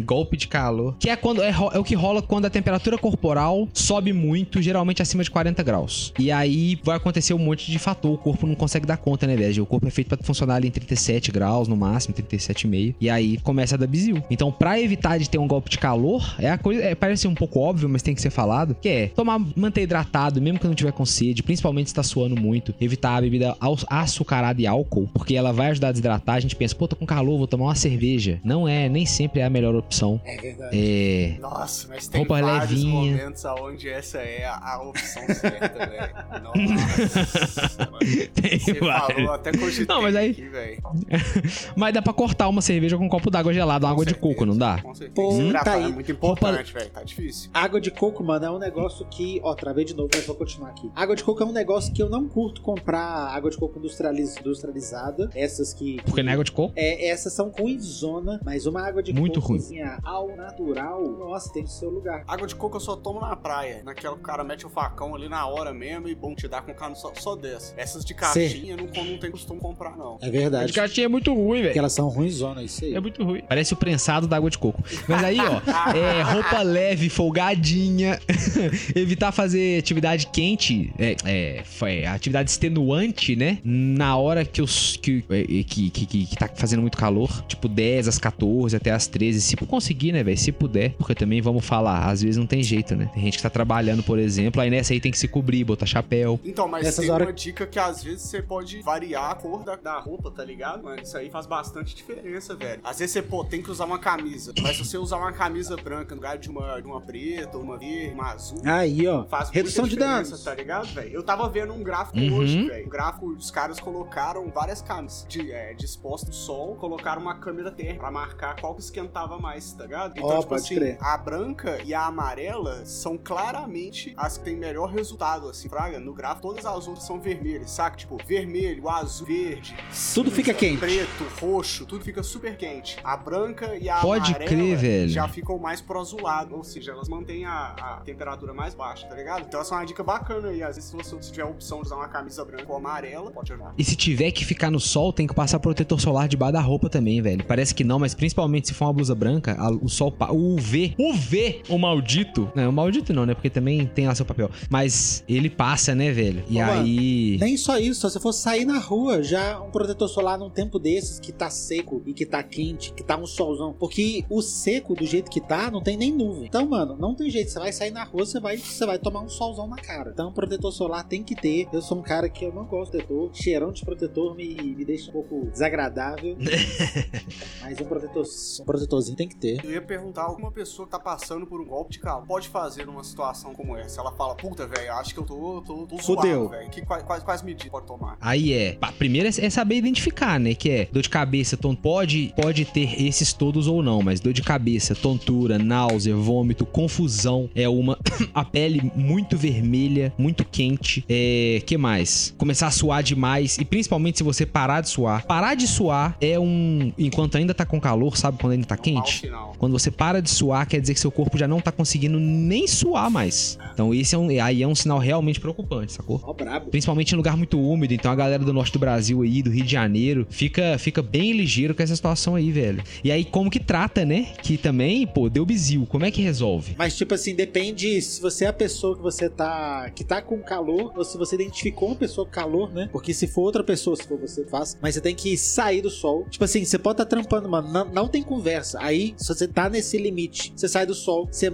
Golpe 0.02 0.36
de 0.36 0.48
calor. 0.48 0.94
Que 0.98 1.10
é 1.10 1.16
quando 1.16 1.42
é, 1.42 1.50
é 1.50 1.78
o 1.78 1.84
que 1.84 1.94
rola 1.94 2.22
quando 2.22 2.46
a 2.46 2.50
temperatura 2.50 2.96
corporal 2.98 3.68
sobe 3.72 4.12
muito, 4.12 4.62
geralmente 4.62 5.02
acima 5.02 5.22
de 5.22 5.30
40 5.30 5.62
graus. 5.62 6.12
E 6.18 6.30
aí 6.30 6.78
vai 6.82 6.96
acontecer 6.96 7.34
um 7.34 7.38
monte 7.38 7.70
de 7.70 7.78
fator. 7.78 8.12
O 8.12 8.18
corpo 8.18 8.46
não 8.46 8.54
consegue 8.54 8.86
dar 8.86 8.96
conta, 8.96 9.26
né, 9.26 9.36
velho? 9.36 9.62
O 9.62 9.66
corpo 9.66 9.86
é 9.86 9.90
feito 9.90 10.08
pra 10.08 10.18
funcionar 10.22 10.56
ali 10.56 10.68
em 10.68 10.70
37 10.70 11.30
graus, 11.32 11.68
no 11.68 11.76
máximo, 11.76 12.14
37,5. 12.14 12.94
E 13.00 13.10
aí 13.10 13.38
começa 13.38 13.74
a 13.74 13.78
dar 13.78 13.86
bizil. 13.86 14.22
Então, 14.30 14.50
pra 14.52 14.80
evitar 14.80 15.18
de 15.18 15.28
ter 15.28 15.38
um 15.38 15.46
golpe 15.46 15.70
de 15.70 15.78
calor, 15.78 16.34
é 16.38 16.50
a 16.50 16.58
coisa. 16.58 16.82
é, 16.82 16.94
parece 16.94 17.26
um 17.26 17.34
pouco 17.34 17.60
óbvio, 17.60 17.88
mas 17.88 18.02
tem 18.02 18.14
que 18.14 18.20
ser 18.20 18.30
falado. 18.30 18.76
Que 18.80 18.88
é 18.88 19.06
tomar, 19.08 19.40
manter 19.56 19.82
hidratado, 19.82 20.40
mesmo 20.40 20.58
que 20.58 20.66
não 20.66 20.74
tiver 20.74 20.92
com 20.92 21.04
sede, 21.04 21.42
principalmente 21.42 21.88
se 21.88 21.94
tá 21.94 22.02
suando 22.02 22.40
muito. 22.40 22.74
Evitar 22.80 23.16
a 23.16 23.20
bebida 23.20 23.56
açucarada 23.88 24.60
e 24.60 24.66
álcool, 24.66 25.08
porque 25.12 25.34
ela 25.34 25.52
vai 25.52 25.70
ajudar 25.70 25.88
a 25.88 25.92
desidratar. 25.92 26.36
A 26.36 26.40
gente 26.40 26.56
pensa, 26.56 26.74
pô, 26.74 26.86
tô 26.86 26.96
com 26.96 27.06
calor, 27.06 27.38
vou 27.38 27.46
tomar 27.46 27.66
uma 27.66 27.74
cerveja. 27.74 28.40
Não 28.44 28.68
é, 28.68 28.88
nem 28.88 29.06
sempre 29.06 29.40
é 29.40 29.44
a 29.44 29.50
melhor 29.56 29.74
opção. 29.74 30.20
É 30.24 30.36
verdade. 30.36 30.76
É. 30.76 31.38
Nossa, 31.40 31.88
mas 31.88 32.06
tem 32.08 32.20
Roupa 32.20 32.40
vários 32.40 32.70
levinha. 32.82 32.92
momentos 32.94 33.44
onde 33.44 33.88
essa 33.88 34.18
é 34.18 34.44
a, 34.44 34.56
a 34.74 34.82
opção 34.82 35.22
certa, 35.34 35.86
velho. 35.86 36.14
Nossa, 36.42 37.90
mano. 37.90 37.98
Tem 38.34 38.58
Você 38.58 38.72
vários. 38.74 39.16
falou, 39.16 39.32
até 39.32 39.52
cogitei 39.52 39.86
Não, 39.94 40.02
mas 40.02 40.14
aí- 40.16 40.30
aqui, 40.30 40.48
velho. 40.48 40.82
Mas 41.76 41.92
dá 41.94 42.00
pra 42.02 42.12
cortar 42.12 42.48
uma 42.48 42.62
cerveja 42.62 42.96
com 42.96 43.04
um 43.04 43.08
copo 43.08 43.30
d'água 43.30 43.52
gelada, 43.52 43.86
uma 43.86 43.92
água 43.92 44.04
de 44.06 44.14
coco, 44.14 44.44
não 44.46 44.56
dá? 44.56 44.80
Com 44.82 44.94
certeza. 44.94 45.14
Pô, 45.14 45.64
tá 45.64 45.72
aí. 45.72 45.84
é 45.84 45.88
muito 45.88 46.10
importante, 46.12 46.72
velho. 46.72 46.90
Tá 46.90 47.02
difícil. 47.02 47.50
Água 47.52 47.80
de 47.80 47.90
coco, 47.90 48.22
mano, 48.24 48.44
é 48.44 48.50
um 48.50 48.58
negócio 48.58 49.04
que. 49.06 49.40
Ó, 49.42 49.54
travei 49.54 49.84
de 49.84 49.94
novo, 49.94 50.08
mas 50.14 50.24
vou 50.26 50.36
continuar 50.36 50.70
aqui. 50.70 50.90
Água 50.94 51.14
de 51.16 51.24
coco 51.24 51.42
é 51.42 51.46
um 51.46 51.52
negócio 51.52 51.92
que 51.92 52.02
eu 52.02 52.08
não 52.08 52.28
curto 52.28 52.60
comprar 52.60 53.00
água 53.34 53.50
de 53.50 53.56
coco 53.56 53.78
industrializ- 53.78 54.36
industrializada. 54.38 55.30
Essas 55.34 55.72
que. 55.74 55.96
Porque 56.04 56.22
não 56.22 56.30
é 56.30 56.32
água 56.34 56.44
de 56.44 56.52
coco? 56.52 56.72
É, 56.76 57.08
essas 57.08 57.32
são 57.32 57.50
ruimzona, 57.50 58.40
mas 58.44 58.66
uma 58.66 58.86
água 58.86 59.02
de 59.02 59.12
Muito 59.12 59.40
coco 59.40 59.45
ruim. 59.46 59.58
assim, 59.58 59.80
ao 60.02 60.36
natural, 60.36 61.02
nossa, 61.02 61.52
tem 61.52 61.64
o 61.64 61.68
seu 61.68 61.90
lugar. 61.90 62.24
Água 62.26 62.46
de 62.46 62.54
coco 62.54 62.76
eu 62.76 62.80
só 62.80 62.96
tomo 62.96 63.20
na 63.20 63.36
praia. 63.36 63.82
Naquela 63.84 64.14
que 64.14 64.20
o 64.20 64.24
cara 64.24 64.44
mete 64.44 64.66
o 64.66 64.70
facão 64.70 65.14
ali 65.14 65.28
na 65.28 65.46
hora 65.46 65.72
mesmo 65.72 66.08
e 66.08 66.14
bom 66.14 66.34
te 66.34 66.48
dá 66.48 66.60
com 66.60 66.74
cano 66.74 66.96
só, 66.96 67.12
só 67.14 67.36
dessa. 67.36 67.74
Essas 67.76 68.04
de 68.04 68.14
caixinha 68.14 68.76
não, 68.76 68.86
não 68.86 69.18
tem 69.18 69.30
costume 69.30 69.60
comprar, 69.60 69.96
não. 69.96 70.18
É 70.20 70.30
verdade. 70.30 70.66
De 70.68 70.72
caixinha 70.72 71.06
é 71.06 71.08
muito 71.08 71.32
ruim, 71.32 71.58
Porque 71.58 71.68
velho. 71.68 71.78
elas 71.78 71.92
são 71.92 72.08
ruimzona, 72.08 72.62
isso 72.62 72.84
aí. 72.84 72.94
É 72.94 73.00
muito 73.00 73.22
ruim. 73.22 73.42
Parece 73.48 73.72
o 73.72 73.76
prensado 73.76 74.26
da 74.26 74.36
água 74.36 74.50
de 74.50 74.58
coco. 74.58 74.82
Mas 75.08 75.24
aí, 75.24 75.38
ó, 75.40 75.60
é 75.96 76.22
roupa 76.22 76.62
leve, 76.62 77.08
folgadinha, 77.08 78.18
evitar 78.94 79.32
fazer 79.32 79.78
atividade 79.78 80.26
quente, 80.28 80.92
é, 80.98 81.16
é, 81.24 81.62
foi, 81.64 82.04
atividade 82.04 82.50
extenuante, 82.50 83.36
né? 83.36 83.58
Na 83.64 84.16
hora 84.16 84.44
que 84.44 84.62
os 84.62 84.96
que, 84.96 85.24
é, 85.30 85.44
que, 85.64 85.90
que, 85.90 86.06
que, 86.06 86.26
que 86.26 86.36
tá 86.36 86.48
fazendo 86.54 86.80
muito 86.80 86.96
calor, 86.96 87.30
tipo 87.46 87.68
10 87.68 88.08
às 88.08 88.18
14 88.18 88.76
até 88.76 88.90
às 88.90 89.06
13, 89.06 89.35
se 89.40 89.56
conseguir, 89.56 90.12
né, 90.12 90.22
velho? 90.22 90.36
Se 90.38 90.52
puder, 90.52 90.94
porque 90.94 91.14
também 91.14 91.40
vamos 91.40 91.64
falar, 91.64 92.06
às 92.10 92.22
vezes 92.22 92.36
não 92.36 92.46
tem 92.46 92.62
jeito, 92.62 92.94
né? 92.94 93.10
Tem 93.14 93.22
gente 93.24 93.36
que 93.36 93.42
tá 93.42 93.50
trabalhando, 93.50 94.02
por 94.02 94.18
exemplo, 94.18 94.60
aí 94.60 94.70
nessa 94.70 94.92
aí 94.92 95.00
tem 95.00 95.10
que 95.12 95.18
se 95.18 95.28
cobrir, 95.28 95.64
botar 95.64 95.86
chapéu. 95.86 96.38
Então, 96.44 96.68
mas 96.68 96.84
Nessas 96.84 97.04
tem 97.04 97.12
horas- 97.14 97.26
uma 97.28 97.32
dica 97.32 97.66
que 97.66 97.78
às 97.78 98.02
vezes 98.02 98.22
você 98.22 98.42
pode 98.42 98.80
variar 98.82 99.30
a 99.30 99.34
cor 99.34 99.64
da, 99.64 99.76
da 99.76 99.98
roupa, 99.98 100.30
tá 100.30 100.44
ligado? 100.44 100.82
Mano, 100.84 101.02
isso 101.02 101.16
aí 101.16 101.30
faz 101.30 101.46
bastante 101.46 101.94
diferença, 101.94 102.54
velho. 102.54 102.80
Às 102.84 102.98
vezes 102.98 103.12
você, 103.12 103.22
pô, 103.22 103.44
tem 103.44 103.62
que 103.62 103.70
usar 103.70 103.84
uma 103.86 103.98
camisa. 103.98 104.52
Mas 104.60 104.76
se 104.76 104.84
você 104.84 104.98
usar 104.98 105.16
uma 105.18 105.32
camisa 105.32 105.76
branca 105.76 106.14
no 106.14 106.20
lugar 106.20 106.38
de 106.38 106.48
uma, 106.50 106.80
de 106.80 106.86
uma 106.86 107.00
preta, 107.00 107.58
uma 107.58 107.76
verde, 107.78 108.14
uma 108.14 108.32
azul. 108.32 108.58
Aí, 108.64 109.06
ó. 109.06 109.24
Faz 109.24 109.50
Redução 109.50 109.82
muita 109.84 109.96
de 109.96 110.02
diferença, 110.02 110.30
danos. 110.30 110.44
tá 110.44 110.54
ligado, 110.54 110.86
velho? 110.88 111.10
Eu 111.12 111.22
tava 111.22 111.48
vendo 111.48 111.72
um 111.72 111.82
gráfico 111.82 112.18
Uhum. 112.18 112.36
hoje, 112.36 112.66
velho. 112.68 112.86
O 112.86 112.90
gráfico, 112.90 113.26
os 113.30 113.50
caras 113.50 113.78
colocaram 113.80 114.50
várias 114.50 114.80
camisas 114.82 115.24
de, 115.28 115.50
é, 115.52 115.74
dispostas 115.74 116.28
no 116.28 116.34
sol, 116.34 116.74
colocaram 116.76 117.20
uma 117.22 117.34
câmera 117.36 117.70
térmica 117.70 118.00
pra 118.00 118.10
marcar 118.10 118.56
qual 118.60 118.74
que 118.74 118.80
esquentava 118.80 119.25
mais, 119.38 119.72
tá 119.72 119.84
ligado? 119.84 120.12
Então, 120.16 120.24
Ó, 120.28 120.36
tipo 120.38 120.48
pode 120.50 120.62
assim, 120.62 120.74
crer. 120.76 120.98
a 121.00 121.16
branca 121.18 121.78
e 121.84 121.92
a 121.92 122.06
amarela 122.06 122.84
são 122.86 123.18
claramente 123.18 124.14
as 124.16 124.38
que 124.38 124.44
têm 124.44 124.56
melhor 124.56 124.90
resultado, 124.90 125.48
assim, 125.48 125.68
fraga. 125.68 125.98
No 125.98 126.12
gráfico, 126.14 126.48
todas 126.48 126.64
as 126.64 126.86
outras 126.86 127.04
são 127.06 127.20
vermelhas, 127.20 127.70
saca? 127.70 127.96
Tipo, 127.96 128.18
vermelho, 128.26 128.88
azul, 128.88 129.26
verde. 129.26 129.76
Tudo 130.14 130.30
fica 130.30 130.52
quente. 130.54 130.78
Preto, 130.78 131.24
roxo, 131.40 131.84
tudo 131.86 132.04
fica 132.04 132.22
super 132.22 132.56
quente. 132.56 132.98
A 133.02 133.16
branca 133.16 133.76
e 133.76 133.88
a 133.88 134.00
Pode 134.00 134.30
amarela 134.30 134.50
crer, 134.50 134.76
velho. 134.76 135.08
já 135.08 135.26
ficam 135.28 135.58
mais 135.58 135.80
pro 135.80 136.00
azulado, 136.00 136.54
ou 136.54 136.62
seja, 136.64 136.92
elas 136.92 137.08
mantêm 137.08 137.44
a, 137.44 137.74
a 137.78 138.00
temperatura 138.04 138.52
mais 138.54 138.74
baixa, 138.74 139.06
tá 139.06 139.14
ligado? 139.14 139.44
Então 139.46 139.60
essa 139.60 139.74
é 139.74 139.78
uma 139.78 139.86
dica 139.86 140.02
bacana 140.02 140.48
aí. 140.48 140.62
Às 140.62 140.76
vezes, 140.76 140.90
se 140.90 140.96
você 140.96 141.16
tiver 141.30 141.42
a 141.42 141.46
opção 141.46 141.80
de 141.80 141.86
usar 141.86 141.96
uma 141.96 142.08
camisa 142.08 142.44
branca 142.44 142.70
ou 142.70 142.76
amarela, 142.76 143.30
pode 143.30 143.52
ajudar. 143.52 143.74
E 143.76 143.84
se 143.84 143.96
tiver 143.96 144.30
que 144.30 144.44
ficar 144.44 144.70
no 144.70 144.78
sol, 144.78 145.12
tem 145.12 145.26
que 145.26 145.34
passar 145.34 145.58
protetor 145.58 146.00
solar 146.00 146.28
debaixo 146.28 146.52
da 146.52 146.60
roupa 146.60 146.88
também, 146.88 147.20
velho. 147.20 147.44
Parece 147.44 147.74
que 147.74 147.82
não, 147.82 147.98
mas 147.98 148.14
principalmente 148.14 148.68
se 148.68 148.74
for 148.74 148.84
uma 148.86 148.92
blusa 148.92 149.14
branca, 149.16 149.56
a- 149.58 149.70
o 149.70 149.88
sol. 149.88 150.14
O 150.30 150.54
UV. 150.54 150.94
O 150.98 151.10
UV, 151.10 151.62
o 151.68 151.78
maldito. 151.78 152.50
Não, 152.54 152.70
o 152.70 152.72
maldito 152.72 153.12
não, 153.12 153.26
né? 153.26 153.34
Porque 153.34 153.50
também 153.50 153.86
tem 153.86 154.06
lá 154.06 154.14
seu 154.14 154.24
papel. 154.24 154.50
Mas 154.70 155.24
ele 155.28 155.50
passa, 155.50 155.94
né, 155.94 156.12
velho? 156.12 156.44
E 156.48 156.56
Ô, 156.62 156.66
mano, 156.66 156.80
aí. 156.82 157.36
Nem 157.40 157.56
só 157.56 157.78
isso, 157.78 158.00
se 158.00 158.12
você 158.14 158.20
for 158.20 158.32
sair 158.32 158.64
na 158.64 158.78
rua, 158.78 159.22
já 159.22 159.60
um 159.60 159.70
protetor 159.70 160.08
solar 160.08 160.38
num 160.38 160.50
tempo 160.50 160.78
desses 160.78 161.18
que 161.18 161.32
tá 161.32 161.50
seco 161.50 162.02
e 162.06 162.12
que 162.12 162.24
tá 162.26 162.42
quente, 162.42 162.92
que 162.92 163.02
tá 163.02 163.16
um 163.16 163.26
solzão. 163.26 163.72
Porque 163.78 164.24
o 164.30 164.40
seco, 164.42 164.94
do 164.94 165.04
jeito 165.06 165.30
que 165.30 165.40
tá, 165.40 165.70
não 165.70 165.82
tem 165.82 165.96
nem 165.96 166.12
nuvem. 166.12 166.46
Então, 166.46 166.66
mano, 166.66 166.96
não 166.98 167.14
tem 167.14 167.30
jeito. 167.30 167.50
Você 167.50 167.58
vai 167.58 167.72
sair 167.72 167.90
na 167.90 168.04
rua, 168.04 168.24
você 168.26 168.38
vai, 168.38 168.56
você 168.56 168.86
vai 168.86 168.98
tomar 168.98 169.20
um 169.22 169.28
solzão 169.28 169.66
na 169.66 169.76
cara. 169.76 170.10
Então, 170.12 170.32
protetor 170.32 170.72
solar 170.72 171.06
tem 171.06 171.22
que 171.22 171.34
ter. 171.34 171.66
Eu 171.72 171.82
sou 171.82 171.98
um 171.98 172.02
cara 172.02 172.28
que 172.28 172.44
eu 172.44 172.52
não 172.52 172.64
gosto 172.64 172.92
de 172.92 172.98
protetor. 173.04 173.30
Cheirão 173.32 173.72
de 173.72 173.84
protetor 173.84 174.36
me, 174.36 174.54
me 174.54 174.84
deixa 174.84 175.10
um 175.10 175.12
pouco 175.12 175.46
desagradável. 175.50 176.36
Mas 177.60 177.80
um 177.80 177.84
protetor, 177.84 178.24
um 178.60 178.64
protetorzinho 179.06 179.16
tem 179.16 179.28
que 179.28 179.36
ter. 179.36 179.64
Eu 179.64 179.70
ia 179.70 179.82
perguntar, 179.82 180.22
alguma 180.22 180.50
pessoa 180.50 180.86
que 180.86 180.92
tá 180.92 180.98
passando 180.98 181.46
por 181.46 181.60
um 181.60 181.64
golpe 181.64 181.92
de 181.92 181.98
calor 181.98 182.26
pode 182.26 182.48
fazer 182.48 182.86
numa 182.86 183.04
situação 183.04 183.54
como 183.54 183.76
essa? 183.76 184.00
Ela 184.00 184.12
fala, 184.12 184.34
puta, 184.34 184.66
velho, 184.66 184.92
acho 184.94 185.14
que 185.14 185.20
eu 185.20 185.24
tô, 185.24 185.62
tô, 185.62 185.86
tô 185.86 185.96
zoado, 186.00 186.48
velho. 186.48 186.70
Que- 186.70 186.86
Quais, 186.86 187.22
quais, 187.22 187.42
medidas 187.42 187.68
pode 187.68 187.86
tomar? 187.86 188.16
Aí 188.20 188.52
é. 188.52 188.78
Primeiro 188.96 189.28
é 189.28 189.46
é 189.46 189.50
saber 189.50 189.76
identificar, 189.76 190.38
né? 190.38 190.54
Que 190.54 190.70
é 190.70 190.88
dor 190.90 191.02
de 191.02 191.10
cabeça, 191.10 191.56
ton... 191.56 191.74
pode, 191.74 192.32
pode 192.40 192.64
ter 192.64 193.02
esses 193.02 193.32
todos 193.32 193.66
ou 193.66 193.82
não, 193.82 194.02
mas 194.02 194.20
dor 194.20 194.32
de 194.32 194.42
cabeça, 194.42 194.94
tontura, 194.94 195.58
náusea, 195.58 196.14
vômito, 196.14 196.64
confusão. 196.64 197.50
É 197.54 197.68
uma. 197.68 197.98
a 198.32 198.44
pele 198.44 198.90
muito 198.94 199.36
vermelha, 199.36 200.12
muito 200.16 200.44
quente. 200.44 201.04
É. 201.08 201.60
que 201.66 201.76
mais? 201.76 202.34
Começar 202.38 202.68
a 202.68 202.70
suar 202.70 203.02
demais. 203.02 203.58
E 203.58 203.64
principalmente 203.64 204.18
se 204.18 204.24
você 204.24 204.46
parar 204.46 204.80
de 204.80 204.88
suar. 204.88 205.26
Parar 205.26 205.54
de 205.54 205.66
suar 205.66 206.16
é 206.20 206.38
um. 206.38 206.92
Enquanto 206.96 207.36
ainda 207.36 207.52
tá 207.52 207.66
com 207.66 207.80
calor, 207.80 208.16
sabe? 208.16 208.38
Quando 208.38 208.52
ainda 208.52 208.66
tá 208.66 208.76
quente. 208.86 209.30
Quando 209.58 209.72
você 209.72 209.90
para 209.90 210.20
de 210.20 210.30
suar, 210.30 210.66
quer 210.66 210.80
dizer 210.80 210.94
que 210.94 211.00
seu 211.00 211.10
corpo 211.10 211.38
já 211.38 211.46
não 211.46 211.60
tá 211.60 211.72
conseguindo 211.72 212.18
nem 212.18 212.66
suar 212.66 213.10
mais. 213.10 213.58
Então, 213.72 213.94
esse 213.94 214.14
é 214.14 214.18
um, 214.18 214.28
aí 214.42 214.62
é 214.62 214.66
um 214.66 214.74
sinal 214.74 214.98
realmente 214.98 215.40
preocupante, 215.40 215.92
sacou? 215.92 216.20
Ó, 216.22 216.32
brabo. 216.32 216.70
Principalmente 216.70 217.12
em 217.12 217.16
lugar 217.16 217.36
muito 217.36 217.60
úmido, 217.60 217.94
então 217.94 218.10
a 218.10 218.14
galera 218.14 218.44
do 218.44 218.52
norte 218.52 218.72
do 218.72 218.78
Brasil 218.78 219.22
aí, 219.22 219.42
do 219.42 219.50
Rio 219.50 219.64
de 219.64 219.72
Janeiro, 219.72 220.26
fica, 220.30 220.78
fica 220.78 221.02
bem 221.02 221.32
ligeiro 221.32 221.74
com 221.74 221.82
essa 221.82 221.94
situação 221.96 222.34
aí, 222.34 222.50
velho. 222.50 222.82
E 223.02 223.10
aí, 223.10 223.24
como 223.24 223.50
que 223.50 223.60
trata, 223.60 224.04
né? 224.04 224.28
Que 224.42 224.56
também, 224.56 225.06
pô, 225.06 225.28
deu 225.28 225.44
bizil, 225.44 225.86
como 225.86 226.04
é 226.04 226.10
que 226.10 226.22
resolve? 226.22 226.74
Mas, 226.78 226.96
tipo 226.96 227.14
assim, 227.14 227.34
depende 227.34 228.00
se 228.02 228.20
você 228.20 228.44
é 228.44 228.48
a 228.48 228.52
pessoa 228.52 228.96
que 228.96 229.02
você 229.02 229.28
tá. 229.28 229.90
que 229.94 230.04
tá 230.04 230.20
com 230.20 230.38
calor, 230.38 230.92
ou 230.96 231.04
se 231.04 231.16
você 231.16 231.34
identificou 231.34 231.88
uma 231.88 231.96
pessoa 231.96 232.26
com 232.26 232.32
calor, 232.32 232.72
né? 232.72 232.88
Porque 232.92 233.12
se 233.12 233.26
for 233.26 233.42
outra 233.42 233.64
pessoa, 233.64 233.96
se 233.96 234.04
for 234.04 234.18
você, 234.18 234.44
faz. 234.44 234.78
Mas 234.80 234.94
você 234.94 235.00
tem 235.00 235.14
que 235.14 235.36
sair 235.36 235.82
do 235.82 235.90
sol. 235.90 236.26
Tipo 236.30 236.44
assim, 236.44 236.64
você 236.64 236.78
pode 236.78 236.96
tá 236.96 237.04
trampando, 237.04 237.48
mano. 237.48 237.70
Não, 237.70 237.84
não 237.84 238.08
tem 238.08 238.22
conversa. 238.22 238.75
Aí, 238.78 239.14
se 239.16 239.28
você 239.28 239.46
tá 239.48 239.68
nesse 239.68 239.98
limite, 239.98 240.52
você 240.56 240.68
sai 240.68 240.86
do 240.86 240.94
sol, 240.94 241.28
você 241.30 241.50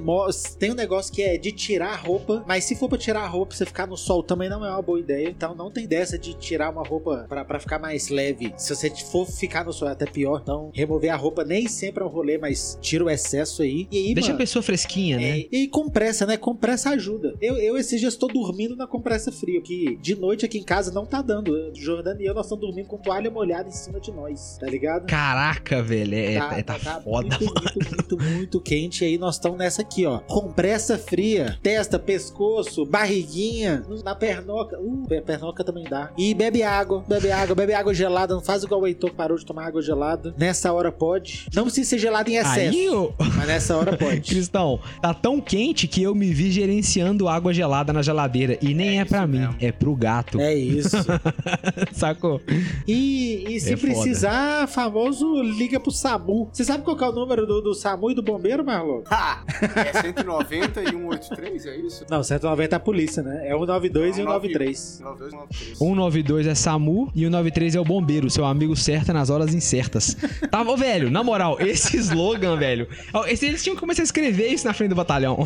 Tem 0.59 0.71
um 0.71 0.75
negócio 0.75 1.13
que 1.13 1.23
é 1.23 1.37
de 1.37 1.53
tirar 1.53 1.93
a 1.93 1.97
roupa. 1.97 2.45
Mas 2.47 2.65
se 2.65 2.75
for 2.77 2.89
pra 2.89 2.99
tirar 2.99 3.23
a 3.23 3.27
roupa, 3.27 3.55
você 3.55 3.65
ficar 3.65 3.87
no 3.87 3.97
sol 3.97 4.23
também 4.23 4.49
não 4.49 4.65
é 4.65 4.71
uma 4.71 4.83
boa 4.83 4.99
ideia. 5.01 5.29
Então 5.29 5.55
não 5.55 5.71
tem 5.71 5.87
dessa 5.87 6.19
de 6.19 6.35
tirar 6.35 6.71
uma 6.71 6.83
roupa 6.87 7.27
pra, 7.29 7.45
pra 7.45 7.61
ficar 7.61 7.79
mais 7.79 8.09
leve. 8.09 8.53
Se 8.57 8.75
você 8.75 8.91
for 8.91 9.27
ficar 9.27 9.65
no 9.65 9.73
sol, 9.73 9.89
é 9.89 9.93
até 9.93 10.07
pior. 10.07 10.41
Então, 10.43 10.71
remover 10.75 11.13
a 11.13 11.17
roupa 11.17 11.45
nem 11.45 11.69
sempre 11.69 12.03
é 12.03 12.07
um 12.07 12.11
rolê, 12.11 12.39
mas 12.39 12.79
tira 12.81 13.05
o 13.05 13.11
excesso 13.11 13.63
aí. 13.63 13.87
E 13.91 13.99
aí, 13.99 14.15
Deixa 14.15 14.29
mano, 14.31 14.37
a 14.37 14.43
pessoa 14.43 14.63
fresquinha, 14.63 15.17
né? 15.19 15.41
é, 15.41 15.49
e 15.51 15.69
compressa, 15.69 16.27
né? 16.27 16.37
Compressa 16.37 16.91
ajuda. 16.91 17.35
Eu, 17.41 17.57
eu 17.57 17.77
esses 17.77 18.01
dias 18.01 18.15
estou 18.15 18.29
dormindo 18.29 18.77
na 18.77 18.87
compressa 18.87 19.31
fria, 19.33 19.61
que 19.61 19.97
de 19.97 20.15
noite 20.15 20.45
aqui 20.45 20.59
em 20.59 20.63
casa 20.65 20.91
não 20.93 21.07
tá 21.07 21.23
dando. 21.23 21.53
Jordana 21.75 22.21
e 22.21 22.27
eu, 22.27 22.35
nós 22.35 22.47
estamos 22.47 22.65
dormindo 22.65 22.87
com 22.87 22.97
toalha 22.99 23.31
molhada 23.31 23.69
em 23.69 23.73
cima 23.73 24.01
de 24.01 24.11
nós, 24.13 24.57
tá 24.59 24.67
ligado? 24.67 25.07
Caraca, 25.07 25.83
velho, 25.83 26.15
é, 26.15 26.35
é- 26.35 26.63
tá, 26.63 26.79
foda, 26.79 27.03
muito, 27.21 27.45
mano. 27.45 27.61
muito, 27.65 27.91
muito, 28.17 28.19
muito 28.23 28.61
quente. 28.61 29.05
E 29.05 29.09
aí 29.09 29.19
nós 29.19 29.35
estamos 29.37 29.59
nessa 29.59 29.83
aqui, 29.83 30.07
ó. 30.07 30.19
Compressa 30.21 30.97
fria, 30.99 31.59
testa, 31.63 31.99
pescoço, 31.99 32.85
barriguinha, 32.87 33.83
na 34.05 34.15
pernoca. 34.15 34.79
Uh, 34.81 35.05
per- 35.07 35.23
pernoca 35.23 35.63
também 35.65 35.85
dá. 35.85 36.11
E 36.17 36.35
bebe 36.35 36.63
água, 36.63 37.05
bebe 37.07 37.31
água, 37.31 37.55
bebe 37.55 37.75
água 37.75 37.95
gelada. 37.95 38.35
Não 38.35 38.41
faz 38.43 38.63
igual 38.63 38.81
o 38.83 38.87
Heitor 38.87 39.11
que 39.11 39.17
parou 39.17 39.37
de 39.37 39.45
tomar 39.45 39.67
água 39.67 39.83
gelada. 39.83 40.35
Nessa 40.39 40.73
hora 40.73 40.91
pode. 40.93 41.47
Não 41.55 41.65
precisa 41.65 41.91
ser 41.91 41.99
gelada 41.99 42.31
em 42.31 42.37
excesso, 42.37 42.77
Aí, 42.77 42.89
ô, 42.89 43.13
mas 43.19 43.47
nessa 43.47 43.77
hora 43.77 43.97
pode. 43.97 44.21
Cristão, 44.29 44.81
tá 45.01 45.13
tão 45.15 45.41
quente 45.41 45.87
que 45.89 46.03
eu 46.03 46.15
me 46.15 46.33
vi 46.33 46.51
gerenciando 46.51 47.29
água 47.29 47.53
gelada 47.53 47.93
na 47.93 48.03
geladeira. 48.03 48.59
E 48.63 48.75
nem 48.75 48.99
é, 48.99 49.03
É 49.03 49.05
pra 49.05 49.27
mim, 49.27 49.39
mesmo. 49.41 49.57
é 49.61 49.73
pro 49.73 49.95
gato. 49.95 50.41
É 50.41 50.55
isso. 50.55 50.97
Sacou? 51.93 52.41
E, 52.87 53.45
e 53.49 53.61
se 53.61 53.73
É 53.73 53.77
foda. 53.77 53.93
precisar, 53.93 54.69
famoso 54.69 55.43
liga 55.43 55.79
pro 55.81 55.91
SAMU. 55.91 56.49
Você 56.53 56.65
sabe 56.65 56.85
qual 56.85 56.97
que 57.03 57.07
é 57.07 57.09
o 57.09 57.13
número 57.13 57.45
do, 57.47 57.61
do 57.61 57.75
SAMU 57.75 58.13
e 58.13 58.15
do 58.15 58.23
bombeiro, 58.23 58.65
Marlon? 58.65 59.03
Ha! 59.11 59.43
É 59.75 60.01
190 60.03 60.83
e 60.83 60.87
183, 60.91 61.67
é 61.67 61.77
isso? 61.79 62.07
Não, 62.09 62.23
190 62.23 62.75
é 62.75 62.77
a 62.77 62.81
polícia, 62.81 63.23
né? 63.25 63.49
É 63.49 63.57
o 63.57 63.67
92 63.67 64.19
e 64.19 64.23
o 64.23 64.25
93. 64.25 65.01
92, 65.01 65.33
93. 65.33 65.79
192 65.79 66.47
é 66.47 66.55
SAMU 66.55 67.11
e 67.15 67.27
o 67.27 67.31
93 67.31 67.75
é 67.75 67.81
o 67.81 67.85
bombeiro, 67.85 68.31
seu 68.31 68.45
amigo 68.45 68.77
certo 68.77 69.13
nas 69.13 69.31
horas 69.31 69.53
incertas. 69.53 70.17
Tá, 70.51 70.63
ô, 70.63 70.77
velho, 70.77 71.11
na 71.11 71.25
moral, 71.25 71.57
esse 71.61 71.97
slogan, 71.97 72.57
velho. 72.57 72.87
esse- 73.27 73.47
Eles 73.47 73.63
tinham 73.63 73.75
que 73.75 73.81
começar 73.81 74.03
a 74.03 74.05
escrever 74.05 74.47
isso 74.49 74.65
na 74.67 74.73
frente 74.73 74.91
do 74.91 74.95
batalhão. 74.95 75.39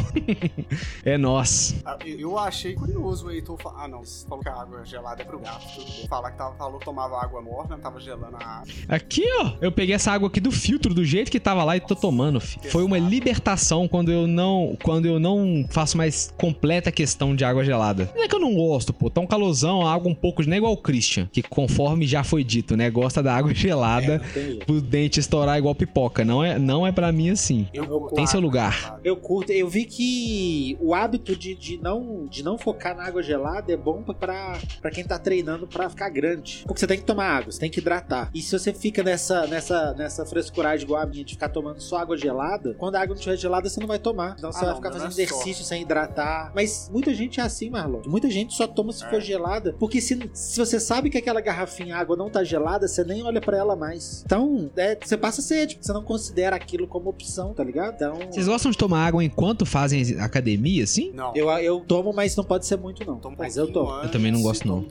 é 1.05 1.17
nós. 1.17 1.75
Ah, 1.85 1.97
Eu 2.05 2.27
eu 2.27 2.39
achei 2.39 2.75
curioso 2.75 3.27
o 3.29 3.31
Heitor 3.31 3.57
falar. 3.63 3.85
Ah, 3.85 3.89
não, 3.89 4.05
você 4.05 4.27
falou 4.29 4.43
que 4.43 4.49
a 4.51 4.55
água 4.61 4.85
gelada 4.85 5.23
é 5.23 5.25
pro 5.25 5.39
gato. 5.39 5.65
Tudo 5.75 5.87
bem. 5.93 6.07
Falar 6.09 6.33
que 6.33 6.39
tava, 6.39 6.55
falou 6.57 6.79
que 6.79 6.85
tomava 6.85 7.23
água 7.23 7.41
morna, 7.41 7.79
tava 7.79 7.99
gelando 8.01 8.37
a 8.39 8.45
água. 8.59 8.67
Aqui, 8.89 9.25
ó. 9.41 9.53
Eu 9.61 9.71
peguei 9.73 9.95
essa 9.95 10.13
água 10.13 10.29
aqui 10.29 10.41
do 10.41 10.51
filtro, 10.51 10.93
do 10.93 11.05
jeito 11.05 11.31
que 11.31 11.39
tava 11.47 11.63
lá 11.63 11.77
e 11.77 11.81
tô 11.81 11.95
tomando. 11.95 12.41
filho. 12.41 12.69
Foi 12.73 12.83
uma 12.83 12.99
libertação 12.99 13.87
quando 13.87 14.11
eu 14.11 14.27
não 14.27 14.77
quando 14.83 15.07
eu 15.07 15.21
não 15.21 15.65
faço 15.71 15.97
mais 15.97 16.35
completa 16.37 16.91
questão 16.91 17.37
de 17.37 17.45
água 17.45 17.65
gelada. 17.65 18.11
Não 18.17 18.25
é 18.25 18.27
que 18.27 18.35
eu 18.35 18.41
não 18.41 18.53
gosto, 18.53 18.93
pô. 18.93 19.09
Tá 19.09 19.21
um 19.21 19.27
calorzão, 19.29 19.87
água 19.87 20.11
um 20.11 20.15
pouco, 20.15 20.43
não 20.45 20.55
é 20.55 20.57
igual 20.57 20.73
o 20.73 20.77
Christian, 20.77 21.29
que 21.33 21.43
conforme 21.43 22.05
já 22.05 22.25
foi 22.25 22.43
dito, 22.43 22.77
né, 22.77 22.91
gosta 22.91 23.23
da 23.23 23.33
água 23.33 23.55
gelada 23.55 24.21
jeito. 24.35 24.67
pro 24.67 24.81
dente 24.81 25.21
estourar 25.21 25.57
igual 25.57 25.73
pipoca. 25.73 26.25
Não 26.25 26.43
é, 26.43 26.59
não 26.59 26.85
é 26.85 26.91
para 26.91 27.13
mim 27.13 27.31
assim. 27.31 27.69
Eu 27.73 28.11
Tem 28.13 28.27
seu 28.27 28.41
lugar. 28.41 28.99
Eu 29.05 29.17
curto, 29.17 29.53
eu 29.53 29.69
vi 29.69 29.85
que 29.85 30.77
o 30.81 30.95
hábito 30.95 31.37
de, 31.37 31.55
de, 31.55 31.79
não, 31.79 32.27
de 32.27 32.43
não 32.43 32.59
focar 32.59 32.97
na 32.97 33.05
água 33.05 33.23
gelada 33.23 33.73
é 33.73 33.77
bom 33.77 34.03
pra 34.03 34.59
quem 34.93 35.05
tá 35.05 35.17
treinando 35.17 35.69
pra 35.69 35.89
ficar 35.89 36.09
grande. 36.09 36.65
Porque 36.67 36.81
você 36.81 36.89
tem 36.89 36.99
que 36.99 37.05
tomar 37.05 37.29
água, 37.29 37.53
você 37.53 37.61
tem 37.61 37.71
que 37.71 37.79
hidratar. 37.79 38.31
E 38.35 38.43
se 38.43 38.59
você 38.59 38.75
fica 38.75 39.05
nessa, 39.05 39.47
nessa, 39.47 39.95
nessa 39.95 40.27
frescuragem 40.27 40.85
igual 40.85 41.03
a 41.03 41.07
minha 41.07 41.25
de 41.25 41.36
ficar 41.37 41.49
tomando 41.49 41.81
só 41.81 41.99
água 41.99 42.17
gelada, 42.17 42.75
quando 42.79 42.97
a 42.97 43.01
água 43.01 43.09
não 43.15 43.17
estiver 43.17 43.37
gelada, 43.37 43.69
você 43.69 43.79
não 43.81 43.87
vai 43.87 43.99
tomar. 43.99 44.35
Então 44.39 44.51
você 44.51 44.59
Ah, 44.59 44.61
vai 44.63 44.69
não, 44.71 44.77
ficar 44.77 44.93
fazendo 44.93 45.09
é 45.09 45.13
exercício 45.13 45.65
sem 45.65 45.83
hidratar. 45.83 46.53
Mas 46.55 46.91
muita 46.93 47.15
gente 47.15 47.41
é 47.41 47.43
assim, 47.43 47.71
Marlon. 47.71 48.03
Muita 48.07 48.31
gente 48.31 48.55
só 48.55 48.67
toma 48.67 48.93
se 48.93 49.05
É. 49.05 49.11
for 49.11 49.21
gelada. 49.21 49.75
Porque 49.79 50.01
se, 50.01 50.19
se 50.33 50.59
você 50.59 50.81
sabe 50.81 51.11
que 51.11 51.19
aquela 51.19 51.41
garrafinha 51.41 51.97
água 51.97 52.17
não 52.17 52.29
tá 52.31 52.43
gelada, 52.43 52.89
você 52.89 53.05
nem 53.05 53.23
olha 53.23 53.41
pra 53.41 53.57
ela 53.57 53.77
mais. 53.77 54.23
Então, 54.25 54.71
é, 54.77 54.97
você 55.01 55.17
passa 55.17 55.41
sede, 55.43 55.75
porque 55.77 55.87
você 55.87 55.93
não 55.93 56.03
considera 56.03 56.57
aquilo 56.57 56.87
como 56.87 57.11
opção, 57.11 57.53
tá 57.55 57.63
ligado? 57.63 57.95
Então. 57.95 58.19
Vocês 58.31 58.47
gostam 58.49 58.71
de 58.71 58.79
tomar 58.79 59.07
água 59.07 59.23
enquanto 59.23 59.65
fazem 59.67 60.19
academia, 60.21 60.85
assim? 60.85 61.13
Não. 61.13 61.33
Eu, 61.35 61.49
eu 61.59 61.81
tomo, 61.81 62.13
mas 62.13 62.35
não 62.37 62.45
pode 62.45 62.67
ser 62.67 62.77
muito, 62.77 63.05
não. 63.07 63.19
Tomo 63.19 63.37
mas 63.39 63.57
eu 63.57 63.71
tomo. 63.71 63.91
antes 63.93 64.07
Eu 64.07 64.11
também 64.13 64.33
não 64.33 64.43
gosto, 64.43 64.67
não. 64.67 64.85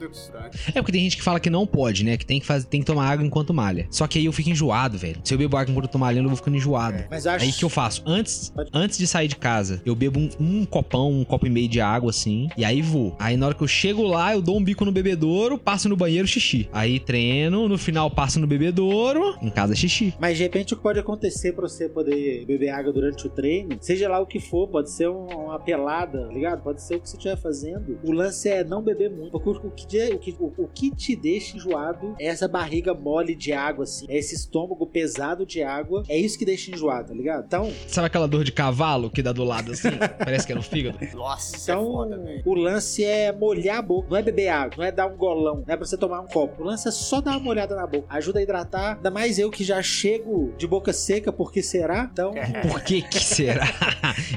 É 0.74 0.80
porque 0.80 0.92
tem 0.92 1.02
gente 1.02 1.16
que 1.16 1.22
fala 1.22 1.40
que 1.40 1.50
não 1.50 1.66
pode, 1.66 2.04
né? 2.04 2.16
Que 2.16 2.24
tem 2.26 2.40
que, 2.40 2.46
fazer, 2.46 2.66
tem 2.66 2.80
que 2.80 2.86
tomar 2.86 3.08
água 3.08 3.24
enquanto 3.24 3.52
malha. 3.52 3.86
Só 3.90 4.06
que 4.06 4.18
aí 4.18 4.24
eu 4.26 4.32
fico 4.32 4.50
enjoado, 4.50 4.96
velho. 4.98 5.20
Se 5.24 5.34
eu 5.34 5.38
bebo 5.38 5.56
água 5.56 5.70
enquanto 5.70 5.86
eu 5.86 5.90
tô 5.92 5.98
malhando, 5.98 6.28
eu 6.30 6.35
vou 6.36 6.38
ficando 6.38 6.56
enjoado. 6.56 7.04
Mas 7.10 7.24
eu 7.26 7.32
acho. 7.32 7.44
Aí 7.44 7.50
o 7.50 7.54
que 7.54 7.64
eu 7.64 7.68
faço? 7.68 8.02
Antes, 8.06 8.52
antes 8.72 8.98
de 8.98 9.06
sair 9.06 9.28
de 9.28 9.36
casa, 9.36 9.80
eu 9.84 9.94
bebo 9.94 10.20
um, 10.20 10.28
um 10.40 10.64
copão, 10.64 11.10
um 11.10 11.24
copo 11.24 11.46
e 11.46 11.50
meio 11.50 11.68
de 11.68 11.80
água, 11.80 12.10
assim, 12.10 12.48
e 12.56 12.64
aí 12.64 12.82
vou. 12.82 13.14
Aí 13.18 13.36
na 13.36 13.46
hora 13.46 13.54
que 13.54 13.62
eu 13.62 13.68
chego 13.68 14.02
lá, 14.02 14.32
eu 14.34 14.42
dou 14.42 14.56
um 14.56 14.62
bico 14.62 14.84
no 14.84 14.92
bebedouro, 14.92 15.58
passo 15.58 15.88
no 15.88 15.96
banheiro, 15.96 16.26
xixi. 16.26 16.68
Aí 16.72 16.98
treino, 17.00 17.68
no 17.68 17.78
final 17.78 18.10
passo 18.10 18.38
no 18.40 18.46
bebedouro, 18.46 19.36
em 19.42 19.50
casa 19.50 19.74
xixi. 19.74 20.14
Mas 20.20 20.36
de 20.36 20.42
repente 20.44 20.74
o 20.74 20.76
que 20.76 20.82
pode 20.82 20.98
acontecer 20.98 21.52
pra 21.52 21.68
você 21.68 21.88
poder 21.88 22.44
beber 22.46 22.68
água 22.70 22.92
durante 22.92 23.26
o 23.26 23.30
treino, 23.30 23.76
seja 23.80 24.08
lá 24.08 24.20
o 24.20 24.26
que 24.26 24.40
for, 24.40 24.68
pode 24.68 24.90
ser 24.90 25.08
um- 25.08 25.26
uma 25.46 25.58
pelada, 25.58 26.26
tá 26.26 26.32
ligado? 26.32 26.62
Pode 26.62 26.82
ser 26.82 26.96
o 26.96 27.00
que 27.00 27.08
você 27.08 27.16
estiver 27.16 27.36
fazendo. 27.36 27.98
O 28.04 28.12
lance 28.12 28.48
é 28.48 28.62
não 28.64 28.82
beber 28.82 29.10
muito. 29.10 29.30
Porque 29.38 29.66
o, 29.66 29.70
que, 29.70 29.86
de- 29.86 30.14
o, 30.14 30.18
que, 30.18 30.36
o, 30.38 30.52
o 30.58 30.68
que 30.72 30.90
te 30.94 31.14
deixa 31.16 31.56
enjoado 31.56 32.14
é 32.18 32.26
essa 32.26 32.46
barriga 32.48 32.94
mole 32.94 33.34
de 33.34 33.52
água, 33.52 33.84
assim. 33.84 34.06
É 34.08 34.18
esse 34.18 34.34
estômago 34.34 34.86
pesado 34.86 35.44
de 35.46 35.62
água. 35.62 36.02
É 36.08 36.18
isso 36.26 36.38
que 36.38 36.44
deixa 36.44 36.70
enjoado, 36.70 37.08
tá 37.08 37.14
ligado? 37.14 37.44
Então, 37.46 37.72
Sabe 37.86 38.06
aquela 38.06 38.26
dor 38.28 38.44
de 38.44 38.52
cavalo 38.52 39.10
que 39.10 39.22
dá 39.22 39.32
do 39.32 39.44
lado 39.44 39.72
assim? 39.72 39.90
Parece 40.18 40.46
que 40.46 40.52
é 40.52 40.56
no 40.56 40.62
fígado. 40.62 40.98
Nossa, 41.14 41.56
é 41.56 41.60
então 41.62 41.84
foda, 41.84 42.18
velho. 42.18 42.42
o 42.44 42.54
lance 42.54 43.04
é 43.04 43.32
molhar 43.32 43.78
a 43.78 43.82
boca. 43.82 44.08
Não 44.10 44.16
é 44.16 44.22
beber 44.22 44.48
água, 44.48 44.74
não 44.78 44.84
é 44.84 44.92
dar 44.92 45.06
um 45.06 45.16
golão, 45.16 45.62
não 45.66 45.74
é 45.74 45.76
pra 45.76 45.86
você 45.86 45.96
tomar 45.96 46.20
um 46.20 46.26
copo. 46.26 46.62
O 46.62 46.66
lance 46.66 46.88
é 46.88 46.90
só 46.90 47.20
dar 47.20 47.32
uma 47.32 47.40
molhada 47.40 47.74
na 47.74 47.86
boca. 47.86 48.06
Ajuda 48.10 48.38
a 48.38 48.42
hidratar. 48.42 48.96
Ainda 48.96 49.10
mais 49.10 49.38
eu 49.38 49.50
que 49.50 49.64
já 49.64 49.80
chego 49.82 50.52
de 50.58 50.66
boca 50.66 50.92
seca, 50.92 51.32
porque 51.32 51.62
será? 51.62 52.08
Então. 52.12 52.34
Por 52.62 52.82
que 52.82 53.02
que 53.02 53.20
será? 53.20 53.66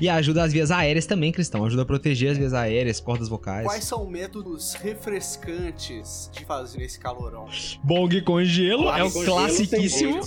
e 0.01 0.07
ajuda 0.07 0.43
as 0.43 0.53
vias 0.53 0.71
aéreas 0.71 1.05
também, 1.05 1.31
Cristão. 1.31 1.65
Ajuda 1.65 1.83
a 1.83 1.85
proteger 1.85 2.31
as 2.31 2.37
vias 2.37 2.53
aéreas, 2.53 2.99
cordas 2.99 3.27
vocais. 3.27 3.65
Quais 3.65 3.83
são 3.83 4.05
métodos 4.07 4.73
refrescantes 4.73 6.29
de 6.31 6.45
fazer 6.45 6.83
esse 6.83 6.99
calorão? 6.99 7.47
Bong 7.83 8.21
com 8.21 8.43
gelo 8.43 8.83
Bong 8.83 8.99
é 8.99 9.03
o 9.03 9.11
classiquíssimo. 9.11 10.19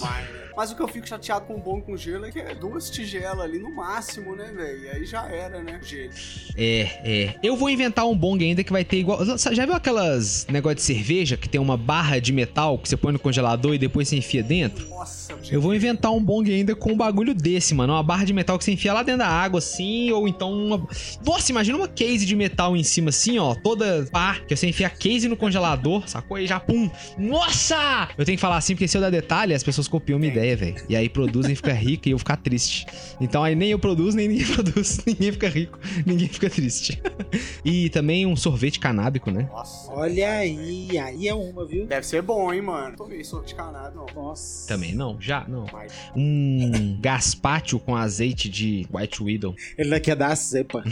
Mas 0.57 0.71
o 0.71 0.77
que 0.77 0.83
eu 0.83 0.89
fico 0.89 1.09
chateado 1.09 1.47
com 1.47 1.55
o 1.55 1.59
bom 1.59 1.81
com 1.81 1.97
gelo 1.97 2.27
é 2.27 2.31
que 2.31 2.39
é 2.39 2.55
duas 2.55 2.91
tigelas 2.91 3.41
ali 3.41 3.59
no 3.59 3.71
máximo, 3.75 4.35
né, 4.37 4.53
velho? 4.55 4.85
E 4.85 4.89
aí 4.89 5.05
já 5.05 5.27
era, 5.27 5.63
né? 5.63 5.81
Gelo. 5.83 6.11
É, 6.57 6.81
é. 7.05 7.35
Eu 7.43 7.57
vou 7.57 7.71
inventar 7.71 8.07
um 8.07 8.17
bong 8.17 8.45
ainda 8.45 8.63
que 8.63 8.73
vai 8.73 8.85
ter 8.85 8.99
igual. 8.99 9.21
Já 9.37 9.67
viu 9.67 9.75
aquelas 9.75 10.47
negócio 10.49 10.77
de 10.77 10.83
cerveja 10.83 11.37
que 11.37 11.49
tem 11.49 11.61
uma 11.61 11.77
barra 11.77 12.19
de 12.19 12.33
metal 12.33 12.79
que 12.79 12.89
você 12.89 12.97
põe 12.97 13.13
no 13.13 13.19
congelador 13.19 13.75
e 13.75 13.79
depois 13.79 14.09
você 14.09 14.17
enfia 14.17 14.43
dentro? 14.43 14.89
Nossa, 14.89 15.35
Eu 15.51 15.61
vou 15.61 15.75
inventar 15.75 16.13
um 16.13 16.23
bong 16.23 16.53
ainda 16.53 16.75
com 16.75 16.93
um 16.93 16.97
bagulho 16.97 17.35
desse, 17.35 17.75
mano. 17.75 17.93
Uma 17.95 18.03
barra 18.03 18.25
de 18.25 18.33
metal 18.33 18.59
que 18.59 18.65
você 18.65 18.73
enfia 18.73 18.93
lá 18.93 19.03
dentro 19.03 19.21
da 19.21 19.29
água, 19.29 19.59
assim, 19.59 20.11
ou 20.11 20.29
então 20.29 20.53
uma. 20.53 20.87
Nossa, 21.25 21.51
imagina 21.51 21.77
uma 21.79 21.89
case 21.89 22.27
de 22.27 22.37
metal 22.37 22.77
em 22.77 22.83
cima, 22.83 23.11
assim, 23.11 23.39
ó, 23.39 23.55
toda 23.55 24.07
pá, 24.11 24.39
que 24.47 24.55
você 24.55 24.67
enfia 24.67 24.87
a 24.87 24.91
case 24.91 25.29
no 25.29 25.37
congelador, 25.37 26.07
sacou? 26.09 26.39
E 26.39 26.47
já 26.47 26.61
pum. 26.61 26.91
Nossa! 27.19 28.09
Eu 28.17 28.25
tenho 28.25 28.37
que 28.37 28.43
falar 28.43 28.57
assim, 28.57 28.75
porque 28.75 28.89
se 28.89 28.97
eu 28.97 29.01
dar 29.01 29.11
detalhe, 29.11 29.55
as 29.55 29.63
pessoas 29.63 29.89
copiam 29.89 30.19
minha 30.19 30.31
ideia, 30.31 30.42
velho. 30.57 30.77
E 30.89 30.97
aí 30.97 31.09
produzem, 31.09 31.55
fica 31.55 31.73
rica 31.73 32.09
e 32.09 32.13
eu 32.13 32.19
ficar 32.19 32.37
triste. 32.37 32.87
Então 33.21 33.43
aí 33.43 33.55
nem 33.55 33.71
eu 33.71 33.79
produzo, 33.79 34.17
nem 34.17 34.29
ninguém 34.29 34.47
produz. 34.53 35.01
Ninguém 35.07 35.33
fica 35.33 35.49
rico, 35.49 35.79
ninguém 36.07 36.29
fica 36.29 36.51
triste. 36.51 37.01
e 37.65 37.89
também 37.91 38.27
um 38.27 38.37
sorvete 38.37 38.79
canábico, 38.79 39.31
né? 39.31 39.49
Nossa. 39.51 39.91
Olha 39.93 40.31
aí, 40.31 40.99
aí 40.99 41.29
é 41.29 41.35
uma, 41.35 41.67
viu? 41.67 41.87
Deve 41.87 42.07
ser 42.07 42.23
bom, 42.23 42.53
hein, 42.53 42.63
mano? 42.63 42.97
Tomei 42.97 43.23
sorvete 43.25 43.55
não. 43.95 44.07
Nossa. 44.15 44.69
Também 44.69 44.95
não, 44.95 45.21
já 45.21 45.45
não. 45.47 45.67
Mas 45.73 45.93
Um 46.17 46.99
gazpacho 47.01 47.79
com 47.79 47.95
azeite 47.95 48.49
de 48.49 48.87
White 48.93 49.23
Widow. 49.23 49.55
Ele 49.77 49.91
não 49.91 50.01
quer 50.01 50.17
dar 50.17 50.33
a 50.33 50.37
cepa. 50.37 50.83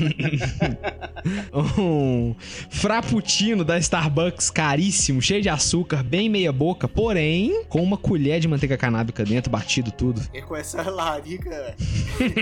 Um 1.66 2.34
frappuccino 2.70 3.64
da 3.64 3.78
Starbucks 3.78 4.50
caríssimo, 4.50 5.22
cheio 5.22 5.42
de 5.42 5.48
açúcar, 5.48 6.02
bem 6.02 6.28
meia 6.28 6.52
boca, 6.52 6.88
porém 6.88 7.64
com 7.68 7.82
uma 7.82 7.96
colher 7.96 8.40
de 8.40 8.48
manteiga 8.48 8.76
canábica 8.76 9.24
dentro, 9.24 9.39
batido 9.48 9.90
tudo. 9.90 10.20
e 10.34 10.42
com 10.42 10.54
essa 10.56 10.82
larica 10.90 11.74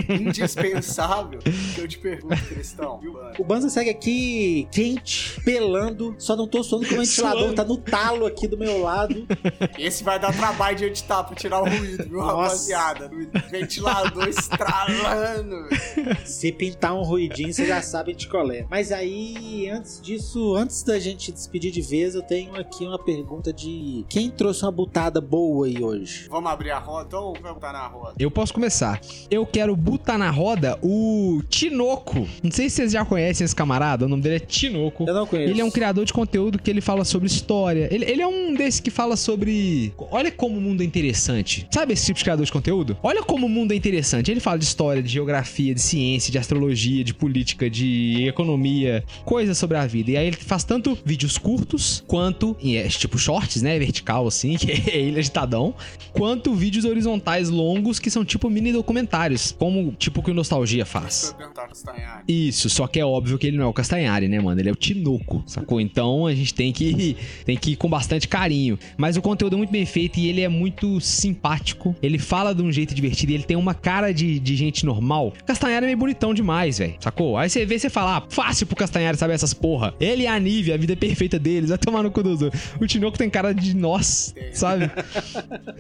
indispensável 0.09 1.39
que 1.75 1.81
eu 1.81 1.89
te 1.89 1.99
pergunto, 1.99 2.37
Cristão? 2.47 3.01
O 3.39 3.45
Banza 3.45 3.69
segue 3.69 3.91
aqui 3.91 4.67
quente, 4.71 5.41
pelando. 5.43 6.15
Só 6.19 6.35
não 6.35 6.47
tô 6.47 6.63
suando 6.63 6.87
que 6.87 6.95
o 6.95 6.99
ventilador 6.99 7.53
tá 7.55 7.65
no 7.65 7.77
talo 7.77 8.27
aqui 8.27 8.47
do 8.47 8.57
meu 8.57 8.81
lado. 8.83 9.27
Esse 9.79 10.03
vai 10.03 10.19
dar 10.19 10.33
trabalho 10.35 10.77
de 10.77 10.85
editar 10.85 11.25
pra 11.25 11.37
tirar 11.37 11.61
o 11.63 11.69
ruído, 11.69 12.05
viu, 12.05 12.19
Nossa. 12.19 12.37
rapaziada? 12.37 13.11
Ventilador 13.51 14.29
estralando. 14.29 15.69
Se 16.25 16.53
pintar 16.53 16.95
um 16.95 17.03
ruidinho, 17.03 17.53
você 17.53 17.67
já 17.67 17.83
sabe 17.83 18.15
de 18.15 18.29
colé. 18.29 18.67
Mas 18.71 18.93
aí, 18.93 19.69
antes 19.71 20.01
disso, 20.01 20.55
antes 20.55 20.83
da 20.83 20.99
gente 20.99 21.33
despedir 21.33 21.71
de 21.71 21.83
vez, 21.83 22.15
eu 22.15 22.23
tenho 22.23 22.55
aqui 22.57 22.85
uma 22.85 22.99
pergunta 22.99 23.53
de 23.53 24.05
quem 24.09 24.31
trouxe 24.31 24.63
uma 24.65 24.73
butada 24.73 25.21
boa 25.21 25.67
aí 25.67 25.83
hoje? 25.83 26.27
Vamos 26.31 26.51
abrir 26.51 26.71
a 26.71 26.79
roda 26.89 27.21
ou 27.21 27.35
vamos 27.35 27.53
botar 27.53 27.73
na 27.73 27.87
roda? 27.87 28.15
Eu 28.19 28.31
posso 28.31 28.55
começar. 28.55 28.99
Eu 29.31 29.45
quero 29.45 29.77
botar 29.77 30.17
na 30.17 30.31
roda 30.31 30.79
o 30.83 31.43
Tinoco. 31.51 32.27
Não 32.43 32.51
sei 32.51 32.71
se 32.71 32.77
vocês 32.77 32.93
já 32.93 33.05
conhecem 33.05 33.45
esse 33.45 33.55
camarada, 33.55 34.07
o 34.07 34.09
nome 34.09 34.23
dele 34.23 34.37
é 34.37 34.41
Tinoco. 34.41 35.05
Eu 35.07 35.13
não 35.13 35.27
conheço. 35.27 35.51
Ele 35.51 35.61
é 35.61 35.65
um 35.65 35.71
criador 35.71 36.07
de 36.07 36.13
conteúdo 36.15 36.59
que 36.59 36.71
ele 36.71 36.81
fala 36.81 37.05
sobre 37.05 37.27
história. 37.27 37.89
Ele, 37.93 38.07
ele 38.07 38.23
é 38.23 38.27
um 38.27 38.55
desses 38.55 38.81
que 38.81 38.91
fala 38.91 39.17
sobre. 39.17 39.93
Olha 40.11 40.33
como 40.33 40.57
o 40.57 40.61
mundo 40.61 40.83
é 40.83 40.87
interessante. 40.87 41.69
Sabe 41.71 41.93
esse 41.93 42.07
tipo 42.07 42.17
de 42.17 42.25
criador 42.25 42.47
de 42.47 42.53
conteúdo? 42.53 42.97
Olha 43.03 43.23
como 43.23 43.47
o 43.47 43.49
mundo 43.51 43.73
é 43.73 43.77
interessante. 43.77 44.31
Ele 44.31 44.41
fala 44.41 44.59
de 44.59 44.65
história, 44.65 45.03
de 45.03 45.11
geografia, 45.11 45.75
de 45.75 45.83
ciência, 45.83 46.33
de 46.33 46.39
astrologia, 46.39 47.05
de 47.05 47.13
política, 47.13 47.69
de 47.69 48.27
economia, 48.27 49.05
coisas 49.27 49.59
sobre 49.59 49.77
a 49.77 49.87
vida. 49.87 50.13
E 50.13 50.17
aí 50.17 50.27
ele 50.27 50.37
faz 50.37 50.65
tanto 50.65 50.97
vídeos 51.05 51.37
curtos, 51.37 52.03
quanto, 52.07 52.57
é, 52.65 52.89
tipo 52.89 53.19
shorts, 53.19 53.61
né? 53.61 53.79
Vertical, 53.79 54.27
assim, 54.27 54.57
que 54.59 54.91
é 54.91 54.97
ele 54.97 55.19
agitadão, 55.19 55.75
quanto 56.13 56.55
vídeos 56.55 56.78
horizontais 56.85 57.49
longos, 57.49 57.99
que 57.99 58.11
são 58.11 58.25
tipo 58.25 58.49
mini 58.51 58.73
documentários, 58.73 59.53
como 59.59 59.93
tipo 59.93 60.21
o 60.21 60.23
que 60.23 60.31
o 60.31 60.35
Nostalgia 60.35 60.85
faz. 60.85 61.35
Isso, 62.27 62.69
só 62.69 62.87
que 62.87 63.01
é 63.01 63.05
óbvio 63.05 63.39
que 63.39 63.47
ele 63.47 63.57
não 63.57 63.65
é 63.65 63.69
o 63.69 63.73
Castanhari, 63.73 64.29
né, 64.29 64.41
mano? 64.41 64.61
Ele 64.61 64.69
é 64.69 64.73
o 64.73 64.77
Tinoco, 64.77 65.43
sacou? 65.47 65.81
Então 65.81 66.27
a 66.27 66.35
gente 66.35 66.55
tem 66.55 66.73
que, 66.73 67.17
tem 67.45 67.57
que 67.57 67.73
ir 67.73 67.77
com 67.77 67.89
bastante 67.89 68.29
carinho. 68.29 68.79
Mas 68.97 69.17
o 69.17 69.23
conteúdo 69.23 69.55
é 69.55 69.57
muito 69.57 69.71
bem 69.71 69.87
feito 69.87 70.19
e 70.19 70.29
ele 70.29 70.41
é 70.41 70.49
muito 70.49 71.01
simpático. 71.01 71.95
Ele 72.03 72.19
fala 72.19 72.55
de 72.55 72.63
um 72.63 72.71
jeito 72.71 72.95
divertido 72.95 73.33
e 73.33 73.35
ele 73.37 73.45
tem 73.45 73.57
uma 73.57 73.75
cara 73.75 74.13
de, 74.13 74.39
de 74.39 74.57
gente 74.57 74.85
normal. 74.85 75.33
O 75.41 75.45
Castanhari 75.45 75.85
é 75.85 75.89
meio 75.89 75.99
bonitão 75.99 76.35
demais, 76.35 76.79
velho, 76.79 76.95
sacou? 77.01 77.37
Aí 77.37 77.49
você 77.49 77.65
vê 77.65 77.77
e 77.77 77.79
você 77.79 77.91
fala, 77.91 78.19
ah, 78.19 78.23
fácil 78.29 78.67
pro 78.67 78.77
Castanhari 78.77 79.17
saber 79.17 79.35
essas 79.35 79.55
porra. 79.55 79.95
Ele 80.01 80.25
e 80.25 80.27
a 80.27 80.39
Nívia, 80.39 80.75
a 80.75 80.79
vida 80.79 80.93
é 80.93 80.97
perfeita 80.97 81.39
deles, 81.39 81.71
vai 81.71 81.79
tomar 81.79 82.03
no 82.03 82.11
cu 82.11 82.23
dos 82.23 82.43
outros. 82.43 82.63
O 82.81 82.87
Tinoco 82.87 83.19
tem 83.19 83.31
cara 83.31 83.53
de 83.53 83.77
nós, 83.77 84.35
sabe? 84.53 84.91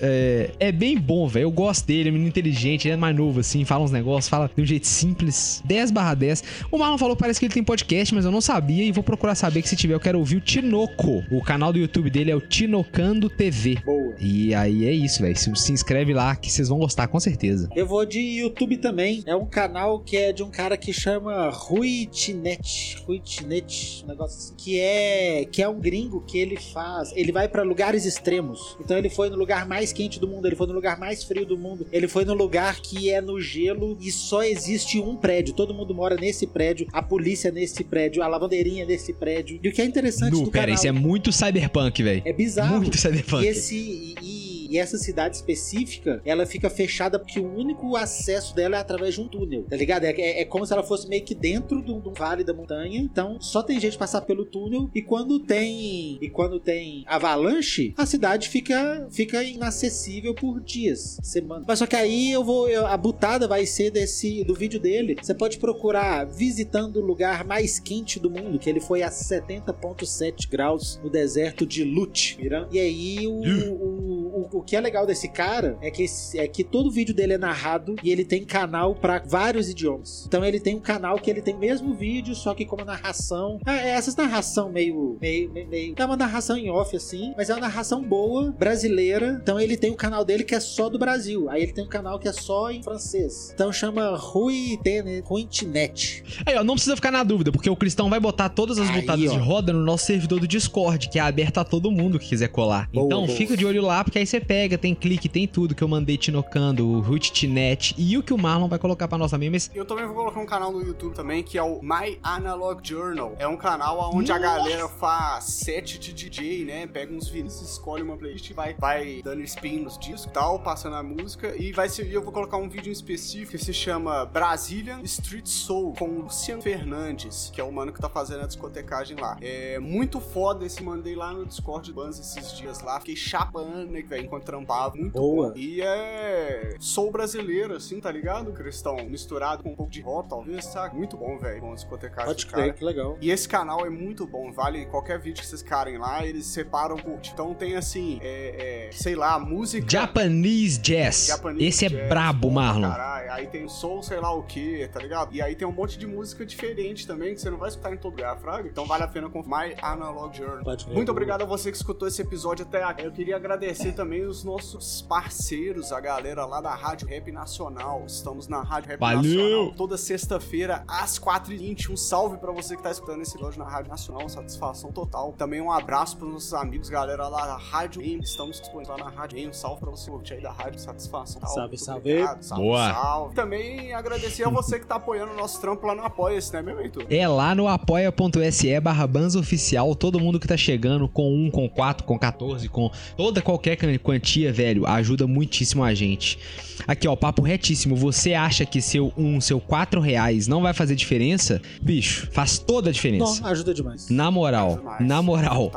É, 0.00 0.50
é 0.60 0.72
bem 0.72 0.87
bom, 0.96 1.26
velho. 1.26 1.44
Eu 1.44 1.50
gosto 1.50 1.86
dele, 1.86 2.08
é 2.08 2.10
um 2.10 2.14
menino 2.14 2.28
inteligente, 2.28 2.86
ele 2.86 2.94
é 2.94 2.96
mais 2.96 3.16
novo, 3.16 3.40
assim, 3.40 3.64
fala 3.64 3.84
uns 3.84 3.90
negócios, 3.90 4.28
fala 4.28 4.50
de 4.54 4.62
um 4.62 4.66
jeito 4.66 4.86
simples. 4.86 5.62
10 5.64 5.90
barra 5.90 6.14
10. 6.14 6.44
O 6.70 6.78
Marlon 6.78 6.98
falou 6.98 7.16
que 7.16 7.20
parece 7.20 7.40
que 7.40 7.46
ele 7.46 7.54
tem 7.54 7.64
podcast, 7.64 8.14
mas 8.14 8.24
eu 8.24 8.30
não 8.30 8.40
sabia 8.40 8.84
e 8.84 8.92
vou 8.92 9.02
procurar 9.02 9.34
saber 9.34 9.62
que 9.62 9.68
se 9.68 9.76
tiver 9.76 9.94
eu 9.94 10.00
quero 10.00 10.18
ouvir 10.18 10.36
o 10.36 10.40
Tinoco. 10.40 11.24
O 11.30 11.42
canal 11.42 11.72
do 11.72 11.78
YouTube 11.78 12.10
dele 12.10 12.30
é 12.30 12.36
o 12.36 12.40
Tinocando 12.40 13.28
TV. 13.28 13.78
Boa. 13.84 14.14
E 14.20 14.54
aí 14.54 14.86
é 14.86 14.92
isso, 14.92 15.22
velho. 15.22 15.36
Se, 15.36 15.54
se 15.56 15.72
inscreve 15.72 16.12
lá 16.12 16.34
que 16.36 16.50
vocês 16.50 16.68
vão 16.68 16.78
gostar, 16.78 17.08
com 17.08 17.20
certeza. 17.20 17.68
Eu 17.74 17.86
vou 17.86 18.04
de 18.04 18.20
YouTube 18.20 18.76
também. 18.78 19.22
É 19.26 19.34
um 19.34 19.46
canal 19.46 20.00
que 20.00 20.16
é 20.16 20.32
de 20.32 20.42
um 20.42 20.50
cara 20.50 20.76
que 20.76 20.92
chama 20.92 21.48
Rui 21.50 22.08
Tinet. 22.10 23.02
Rui 23.06 23.20
Tinet, 23.20 24.04
um 24.04 24.08
negócio 24.08 24.36
assim. 24.36 24.54
Que 24.56 24.80
é, 24.80 25.44
que 25.44 25.62
é 25.62 25.68
um 25.68 25.78
gringo 25.80 26.20
que 26.26 26.38
ele 26.38 26.56
faz. 26.56 27.12
Ele 27.14 27.32
vai 27.32 27.48
pra 27.48 27.62
lugares 27.62 28.04
extremos. 28.04 28.76
Então 28.80 28.96
ele 28.96 29.08
foi 29.08 29.30
no 29.30 29.36
lugar 29.36 29.66
mais 29.66 29.92
quente 29.92 30.18
do 30.18 30.28
mundo, 30.28 30.46
ele 30.46 30.56
foi 30.56 30.66
no 30.66 30.74
lugar 30.78 30.98
mais 30.98 31.22
frio 31.24 31.44
do 31.44 31.56
mundo, 31.58 31.86
ele 31.92 32.08
foi 32.08 32.24
no 32.24 32.34
lugar 32.34 32.80
que 32.80 33.10
é 33.10 33.20
no 33.20 33.40
gelo 33.40 33.96
e 34.00 34.10
só 34.10 34.42
existe 34.42 35.00
um 35.00 35.16
prédio. 35.16 35.54
Todo 35.54 35.74
mundo 35.74 35.94
mora 35.94 36.16
nesse 36.16 36.46
prédio, 36.46 36.86
a 36.92 37.02
polícia 37.02 37.50
nesse 37.50 37.84
prédio, 37.84 38.22
a 38.22 38.26
lavandeirinha 38.28 38.84
nesse 38.86 39.12
prédio. 39.12 39.58
E 39.62 39.68
o 39.68 39.72
que 39.72 39.82
é 39.82 39.84
interessante 39.84 40.32
Nu, 40.32 40.44
do 40.44 40.50
pera, 40.50 40.66
canal 40.66 40.74
isso 40.76 40.86
é 40.86 40.92
muito 40.92 41.32
cyberpunk, 41.32 42.02
velho. 42.02 42.22
é 42.24 42.32
bizarro. 42.32 42.76
Muito 42.78 42.96
cyberpunk. 42.96 43.44
E, 43.44 43.48
esse, 43.48 43.76
e, 43.76 44.14
e- 44.22 44.47
e 44.68 44.78
essa 44.78 44.98
cidade 44.98 45.36
específica, 45.36 46.20
ela 46.24 46.46
fica 46.46 46.68
fechada 46.70 47.18
porque 47.18 47.40
o 47.40 47.54
único 47.54 47.96
acesso 47.96 48.54
dela 48.54 48.76
é 48.76 48.80
através 48.80 49.14
de 49.14 49.20
um 49.20 49.28
túnel, 49.28 49.64
tá 49.68 49.76
ligado? 49.76 50.04
É, 50.04 50.10
é- 50.12 50.40
é 50.42 50.44
como 50.44 50.64
se 50.66 50.72
ela 50.72 50.82
fosse 50.82 51.08
meio 51.08 51.24
que 51.24 51.34
dentro 51.34 51.82
de 51.82 51.90
um, 51.92 52.00
de 52.00 52.08
um 52.08 52.12
vale 52.12 52.44
da 52.44 52.52
montanha. 52.54 52.98
Então, 53.00 53.40
só 53.40 53.62
tem 53.62 53.80
gente 53.80 53.96
passar 53.98 54.22
pelo 54.22 54.44
túnel. 54.44 54.90
E 54.94 55.02
quando 55.02 55.38
tem 55.40 56.18
e 56.20 56.28
quando 56.30 56.58
tem 56.60 57.04
avalanche, 57.06 57.94
a 57.96 58.06
cidade 58.06 58.48
fica, 58.48 59.06
fica 59.10 59.42
inacessível 59.42 60.34
por 60.34 60.60
dias, 60.60 61.18
semanas. 61.22 61.64
Mas 61.66 61.78
só 61.78 61.86
que 61.86 61.96
aí 61.96 62.30
eu 62.32 62.44
vou. 62.44 62.68
eu- 62.68 62.86
a 62.86 62.96
butada 62.96 63.46
vai 63.48 63.66
ser 63.66 63.90
desse 63.90 64.44
do 64.44 64.54
vídeo 64.54 64.78
dele. 64.80 65.16
Você 65.20 65.34
pode 65.34 65.58
procurar 65.58 66.24
visitando 66.26 66.96
o 66.96 67.04
lugar 67.04 67.44
mais 67.44 67.78
quente 67.78 68.18
do 68.18 68.30
mundo, 68.30 68.58
que 68.58 68.68
ele 68.68 68.80
foi 68.80 69.02
a 69.02 69.10
70,7 69.10 70.48
graus 70.48 70.98
no 71.02 71.10
deserto 71.10 71.66
de 71.66 71.84
Lut, 71.84 72.36
Irã. 72.40 72.66
E 72.70 72.78
aí 72.78 73.26
o, 73.26 73.32
o, 73.32 74.17
o, 74.52 74.58
o 74.58 74.62
que 74.62 74.76
é 74.76 74.80
legal 74.80 75.06
desse 75.06 75.28
cara 75.28 75.76
é 75.80 75.90
que, 75.90 76.02
esse- 76.04 76.38
é 76.38 76.46
que 76.46 76.62
todo 76.64 76.90
vídeo 76.90 77.14
dele 77.14 77.34
é 77.34 77.38
narrado 77.38 77.94
e 78.02 78.10
ele 78.10 78.24
tem 78.24 78.44
canal 78.44 78.94
pra 78.94 79.22
vários 79.24 79.68
idiomas. 79.68 80.24
Então 80.26 80.44
ele 80.44 80.60
tem 80.60 80.74
um 80.76 80.80
canal 80.80 81.18
que 81.18 81.30
ele 81.30 81.42
tem 81.42 81.54
o 81.54 81.58
mesmo 81.58 81.94
vídeo, 81.94 82.34
só 82.34 82.54
que 82.54 82.64
com 82.64 82.76
uma 82.76 82.84
narração. 82.84 83.60
Ah, 83.64 83.76
é 83.76 83.90
essas 83.90 84.14
narração 84.16 84.70
meio, 84.70 85.16
meio, 85.20 85.50
meio, 85.52 85.68
meio. 85.68 85.94
É 85.96 86.04
uma 86.04 86.16
narração 86.16 86.56
em 86.56 86.70
off, 86.70 86.96
assim, 86.96 87.32
mas 87.36 87.50
é 87.50 87.54
uma 87.54 87.60
narração 87.62 88.02
boa, 88.02 88.50
brasileira. 88.58 89.38
Então 89.42 89.58
ele 89.58 89.76
tem 89.76 89.90
o 89.90 89.96
canal 89.96 90.24
dele 90.24 90.44
que 90.44 90.54
é 90.54 90.60
só 90.60 90.88
do 90.88 90.98
Brasil. 90.98 91.48
Aí 91.50 91.62
ele 91.62 91.72
tem 91.72 91.84
um 91.84 91.88
canal 91.88 92.18
que 92.18 92.28
é 92.28 92.32
só 92.32 92.70
em 92.70 92.82
francês. 92.82 93.50
Então 93.54 93.72
chama 93.72 94.16
Rui 94.16 94.78
Tene, 94.82 95.20
Rui 95.24 95.44
Tinet. 95.44 96.22
Aí, 96.46 96.56
ó, 96.56 96.62
não 96.64 96.74
precisa 96.74 96.96
ficar 96.96 97.10
na 97.10 97.22
dúvida, 97.22 97.50
porque 97.52 97.68
o 97.70 97.76
Cristão 97.76 98.08
vai 98.10 98.20
botar 98.20 98.48
todas 98.48 98.78
as 98.78 98.88
Aí, 98.88 99.00
botadas 99.00 99.28
ó. 99.28 99.32
de 99.32 99.38
roda 99.38 99.72
no 99.72 99.80
nosso 99.84 100.06
servidor 100.06 100.40
do 100.40 100.48
Discord, 100.48 101.08
que 101.08 101.18
é 101.18 101.22
aberto 101.22 101.58
a 101.58 101.64
todo 101.64 101.90
mundo 101.90 102.18
que 102.18 102.28
quiser 102.28 102.48
colar. 102.48 102.88
Boa, 102.92 103.06
então, 103.06 103.26
boa. 103.26 103.36
fica 103.36 103.56
de 103.56 103.64
olho 103.66 103.82
lá, 103.82 104.04
porque 104.04 104.18
aí 104.18 104.26
você 104.28 104.40
pega, 104.40 104.76
tem 104.76 104.94
clique, 104.94 105.28
tem 105.28 105.48
tudo 105.48 105.74
que 105.74 105.82
eu 105.82 105.88
mandei 105.88 106.18
tinocando, 106.18 106.86
o 106.86 107.00
Root 107.00 107.32
Tinet 107.32 107.94
e 107.96 108.18
o 108.18 108.22
que 108.22 108.34
o 108.34 108.38
Marlon 108.38 108.68
vai 108.68 108.78
colocar 108.78 109.08
pra 109.08 109.16
nossa. 109.16 109.38
Mas 109.38 109.70
Eu 109.74 109.84
também 109.84 110.04
vou 110.04 110.14
colocar 110.14 110.40
um 110.40 110.46
canal 110.46 110.70
no 110.70 110.82
YouTube 110.82 111.14
também, 111.14 111.42
que 111.42 111.56
é 111.56 111.62
o 111.62 111.80
My 111.80 112.18
Analog 112.22 112.86
Journal. 112.86 113.34
É 113.38 113.48
um 113.48 113.56
canal 113.56 114.10
onde 114.14 114.30
a 114.30 114.38
galera 114.38 114.86
faz 114.88 115.44
set 115.44 115.98
de 115.98 116.12
DJ, 116.12 116.64
né? 116.64 116.86
Pega 116.86 117.12
uns 117.12 117.28
vídeos, 117.28 117.60
escolhe 117.62 118.02
uma 118.02 118.16
playlist, 118.16 118.52
vai, 118.52 118.74
vai 118.74 119.22
dando 119.22 119.42
spin 119.42 119.80
nos 119.80 119.98
discos 119.98 120.24
e 120.24 120.30
tal, 120.30 120.58
passando 120.58 120.96
a 120.96 121.02
música. 121.02 121.54
E 121.56 121.72
vai 121.72 121.88
ser, 121.88 122.10
eu 122.12 122.22
vou 122.22 122.32
colocar 122.32 122.58
um 122.58 122.68
vídeo 122.68 122.90
em 122.90 122.92
específico 122.92 123.52
que 123.52 123.58
se 123.58 123.72
chama 123.72 124.26
Brazilian 124.26 125.00
Street 125.04 125.46
Soul, 125.46 125.94
com 125.94 126.06
o 126.06 126.22
Luciano 126.22 126.60
Fernandes, 126.60 127.50
que 127.52 127.60
é 127.60 127.64
o 127.64 127.72
mano 127.72 127.92
que 127.92 128.00
tá 128.00 128.10
fazendo 128.10 128.42
a 128.42 128.46
discotecagem 128.46 129.16
lá. 129.16 129.38
É 129.40 129.78
muito 129.78 130.20
foda 130.20 130.66
esse, 130.66 130.82
mandei 130.82 131.14
lá 131.14 131.32
no 131.32 131.46
Discord 131.46 131.90
do 131.90 131.94
Banz 131.94 132.18
esses 132.18 132.54
dias 132.56 132.80
lá. 132.82 132.98
Fiquei 132.98 133.16
chapando, 133.16 133.90
né, 133.90 134.02
velho, 134.02 134.17
enquanto 134.20 134.44
trampava. 134.44 134.96
Muito 134.96 135.12
Boa. 135.12 135.48
bom. 135.48 135.56
E 135.56 135.80
é 135.80 136.74
soul 136.78 137.10
brasileiro, 137.10 137.74
assim, 137.74 138.00
tá 138.00 138.10
ligado? 138.10 138.52
Cristão, 138.52 138.96
misturado 139.08 139.62
com 139.62 139.70
um 139.70 139.76
pouco 139.76 139.90
de 139.90 140.00
rock, 140.00 140.28
talvez, 140.28 140.64
sabe? 140.64 140.96
Muito 140.96 141.16
bom, 141.16 141.38
velho, 141.38 141.60
com 141.60 141.72
a 141.72 141.74
discotecagem 141.74 142.26
Pode 142.26 142.46
crer, 142.46 142.74
que 142.74 142.84
legal. 142.84 143.16
E 143.20 143.30
esse 143.30 143.48
canal 143.48 143.86
é 143.86 143.90
muito 143.90 144.26
bom, 144.26 144.52
vale 144.52 144.86
qualquer 144.86 145.18
vídeo 145.18 145.40
que 145.40 145.46
vocês 145.46 145.62
querem 145.62 145.98
lá, 145.98 146.24
eles 146.24 146.46
separam 146.46 146.96
por. 146.96 147.18
Então 147.32 147.54
tem 147.54 147.76
assim, 147.76 148.18
é, 148.22 148.88
é, 148.88 148.92
sei 148.92 149.14
lá, 149.14 149.38
música. 149.38 149.86
Japanese 149.88 150.78
Jazz. 150.80 151.26
Japanese 151.26 151.66
Esse 151.66 151.86
é 151.86 151.88
jazz, 151.88 152.08
brabo, 152.08 152.48
bom 152.48 152.54
Marlon. 152.54 152.90
Caralho. 152.90 153.32
Aí 153.32 153.46
tem 153.46 153.68
soul, 153.68 154.02
sei 154.02 154.18
lá 154.18 154.32
o 154.32 154.42
que, 154.42 154.88
tá 154.88 155.00
ligado? 155.00 155.34
E 155.34 155.42
aí 155.42 155.54
tem 155.54 155.66
um 155.66 155.72
monte 155.72 155.98
de 155.98 156.06
música 156.06 156.44
diferente 156.44 157.06
também, 157.06 157.34
que 157.34 157.40
você 157.40 157.50
não 157.50 157.58
vai 157.58 157.68
escutar 157.68 157.92
em 157.92 157.96
todo 157.96 158.12
lugar, 158.12 158.36
Fraga. 158.38 158.68
Então 158.68 158.86
vale 158.86 159.04
a 159.04 159.08
pena 159.08 159.28
com 159.28 159.42
My 159.42 159.74
Analog 159.80 160.36
Journal. 160.36 160.64
Pode 160.64 160.84
crer. 160.84 160.94
Muito 160.94 161.10
obrigado 161.10 161.42
a 161.42 161.44
você 161.44 161.70
que 161.70 161.76
escutou 161.76 162.08
esse 162.08 162.22
episódio 162.22 162.64
até 162.64 162.82
aqui. 162.82 163.04
Eu 163.04 163.12
queria 163.12 163.36
agradecer 163.36 163.92
também 163.92 164.07
os 164.08 164.42
nossos 164.42 165.02
parceiros, 165.02 165.92
a 165.92 166.00
galera 166.00 166.46
lá 166.46 166.60
da 166.60 166.74
Rádio 166.74 167.06
Rap 167.06 167.30
Nacional. 167.30 168.04
Estamos 168.06 168.48
na 168.48 168.62
Rádio 168.62 168.88
Rap 168.90 169.00
Valeu! 169.00 169.22
Nacional 169.22 169.72
toda 169.76 169.98
sexta-feira 169.98 170.82
às 170.88 171.18
4h20. 171.18 171.90
Um 171.90 171.96
salve 171.96 172.38
pra 172.38 172.50
você 172.50 172.74
que 172.74 172.82
tá 172.82 172.90
escutando 172.90 173.20
esse 173.20 173.36
episódio 173.36 173.58
na 173.58 173.68
Rádio 173.68 173.90
Nacional. 173.90 174.26
Satisfação 174.28 174.90
total. 174.90 175.34
Também 175.36 175.60
um 175.60 175.70
abraço 175.70 176.16
pros 176.16 176.32
nossos 176.32 176.54
amigos, 176.54 176.88
galera 176.88 177.28
lá 177.28 177.46
da 177.46 177.56
Rádio 177.56 178.00
M. 178.00 178.22
Estamos 178.22 178.58
disponíveis 178.58 178.88
lá 178.88 179.04
na 179.04 179.10
Rádio 179.10 179.38
M. 179.38 179.50
Um 179.50 179.52
salve 179.52 179.80
pra 179.80 179.90
você 179.90 180.10
curtir 180.10 180.34
aí 180.34 180.42
da 180.42 180.52
Rádio. 180.52 180.80
Satisfação 180.80 181.40
total. 181.40 181.54
Salve, 181.54 181.76
salve. 181.78 182.00
obrigado. 182.12 182.42
Salve, 182.42 182.64
Boa. 182.64 182.94
salve. 182.94 183.34
Também 183.34 183.92
agradecer 183.92 184.44
a 184.44 184.48
você 184.48 184.80
que 184.80 184.86
tá 184.86 184.94
apoiando 184.94 185.32
o 185.32 185.36
nosso 185.36 185.60
trampo 185.60 185.86
lá 185.86 185.94
no 185.94 186.02
Apoia-se, 186.02 186.52
né, 186.54 186.62
meu 186.62 186.80
Heitor? 186.80 187.04
É 187.10 187.28
lá 187.28 187.54
no 187.54 187.68
apoia.se 187.68 188.80
barra 188.80 189.06
Oficial. 189.38 189.94
Todo 189.94 190.18
mundo 190.18 190.40
que 190.40 190.48
tá 190.48 190.56
chegando 190.56 191.08
com 191.08 191.32
1, 191.46 191.50
com 191.50 191.68
4, 191.68 192.06
com 192.06 192.18
14, 192.18 192.68
com 192.68 192.90
toda 193.16 193.42
qualquer 193.42 193.76
quantia, 193.98 194.52
velho, 194.52 194.86
ajuda 194.86 195.26
muitíssimo 195.26 195.82
a 195.84 195.92
gente. 195.94 196.38
Aqui, 196.86 197.08
ó, 197.08 197.16
papo 197.16 197.42
retíssimo. 197.42 197.96
Você 197.96 198.34
acha 198.34 198.64
que 198.64 198.80
seu 198.80 199.12
1, 199.16 199.40
seu 199.40 199.60
4 199.60 200.00
reais 200.00 200.46
não 200.46 200.62
vai 200.62 200.72
fazer 200.72 200.94
diferença? 200.94 201.60
Bicho, 201.82 202.28
faz 202.30 202.58
toda 202.58 202.88
a 202.88 202.92
diferença. 202.92 203.40
Não, 203.42 203.48
ajuda 203.48 203.74
demais. 203.74 204.08
Na 204.08 204.30
moral, 204.30 204.80
na 205.00 205.20
moral. 205.20 205.72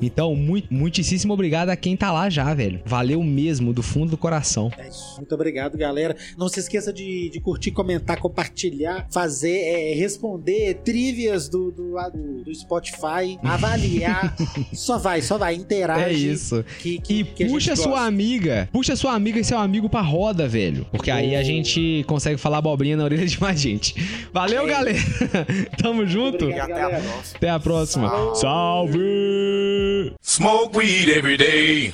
Então, 0.00 0.34
muito, 0.36 0.72
muitíssimo 0.72 1.32
obrigado 1.32 1.70
a 1.70 1.76
quem 1.76 1.96
tá 1.96 2.12
lá 2.12 2.28
já, 2.28 2.52
velho. 2.52 2.80
Valeu 2.84 3.22
mesmo, 3.24 3.72
do 3.72 3.82
fundo 3.82 4.10
do 4.10 4.18
coração. 4.18 4.70
É 4.76 4.88
isso. 4.88 5.14
Muito 5.16 5.34
obrigado, 5.34 5.76
galera. 5.78 6.14
Não 6.36 6.48
se 6.48 6.60
esqueça 6.60 6.92
de, 6.92 7.30
de 7.30 7.40
curtir, 7.40 7.70
comentar, 7.70 8.18
compartilhar, 8.18 9.06
fazer, 9.10 9.56
é, 9.56 9.94
responder 9.94 10.74
trivias 10.84 11.48
do, 11.48 11.70
do, 11.72 11.92
do- 12.12 12.44
do 12.44 12.54
Spotify, 12.54 13.38
avaliar. 13.42 14.36
só 14.74 14.98
vai, 14.98 15.22
só 15.22 15.38
vai, 15.38 15.54
interage. 15.54 16.04
É 16.04 16.12
isso. 16.12 16.64
Que, 16.78 16.98
que, 17.00 17.20
E 17.20 17.24
que 17.24 17.44
a 17.44 17.48
gente 17.48 17.52
puxa 17.70 17.76
sua 17.76 17.92
gosta. 17.92 18.06
amiga, 18.06 18.68
puxa 18.72 18.96
sua 18.96 19.12
amiga 19.14 19.38
e 19.40 19.44
seu 19.44 19.58
amigo 19.58 19.88
pra 19.88 20.00
roda, 20.00 20.46
velho. 20.48 20.86
Porque 20.90 21.10
aí 21.10 21.34
a 21.36 21.42
gente 21.42 22.04
consegue 22.06 22.36
falar 22.36 22.58
abobrinha 22.58 22.96
na 22.96 23.04
orelha 23.04 23.26
de 23.26 23.40
mais 23.40 23.60
gente. 23.60 23.94
Valeu, 24.32 24.66
É 24.66 24.70
galera. 24.70 24.98
Tamo 25.82 26.06
junto. 26.06 26.44
E 26.50 26.60
Obrigado. 26.60 26.70
até 26.72 26.82
a 26.84 26.88
próxima. 27.00 27.36
Até 27.36 27.50
a 27.50 27.60
próxima. 27.60 28.08
Salve. 28.34 28.92
Salve! 28.98 30.12
Smoke 30.22 30.76
weed 30.78 31.08
every 31.08 31.36
day. 31.36 31.92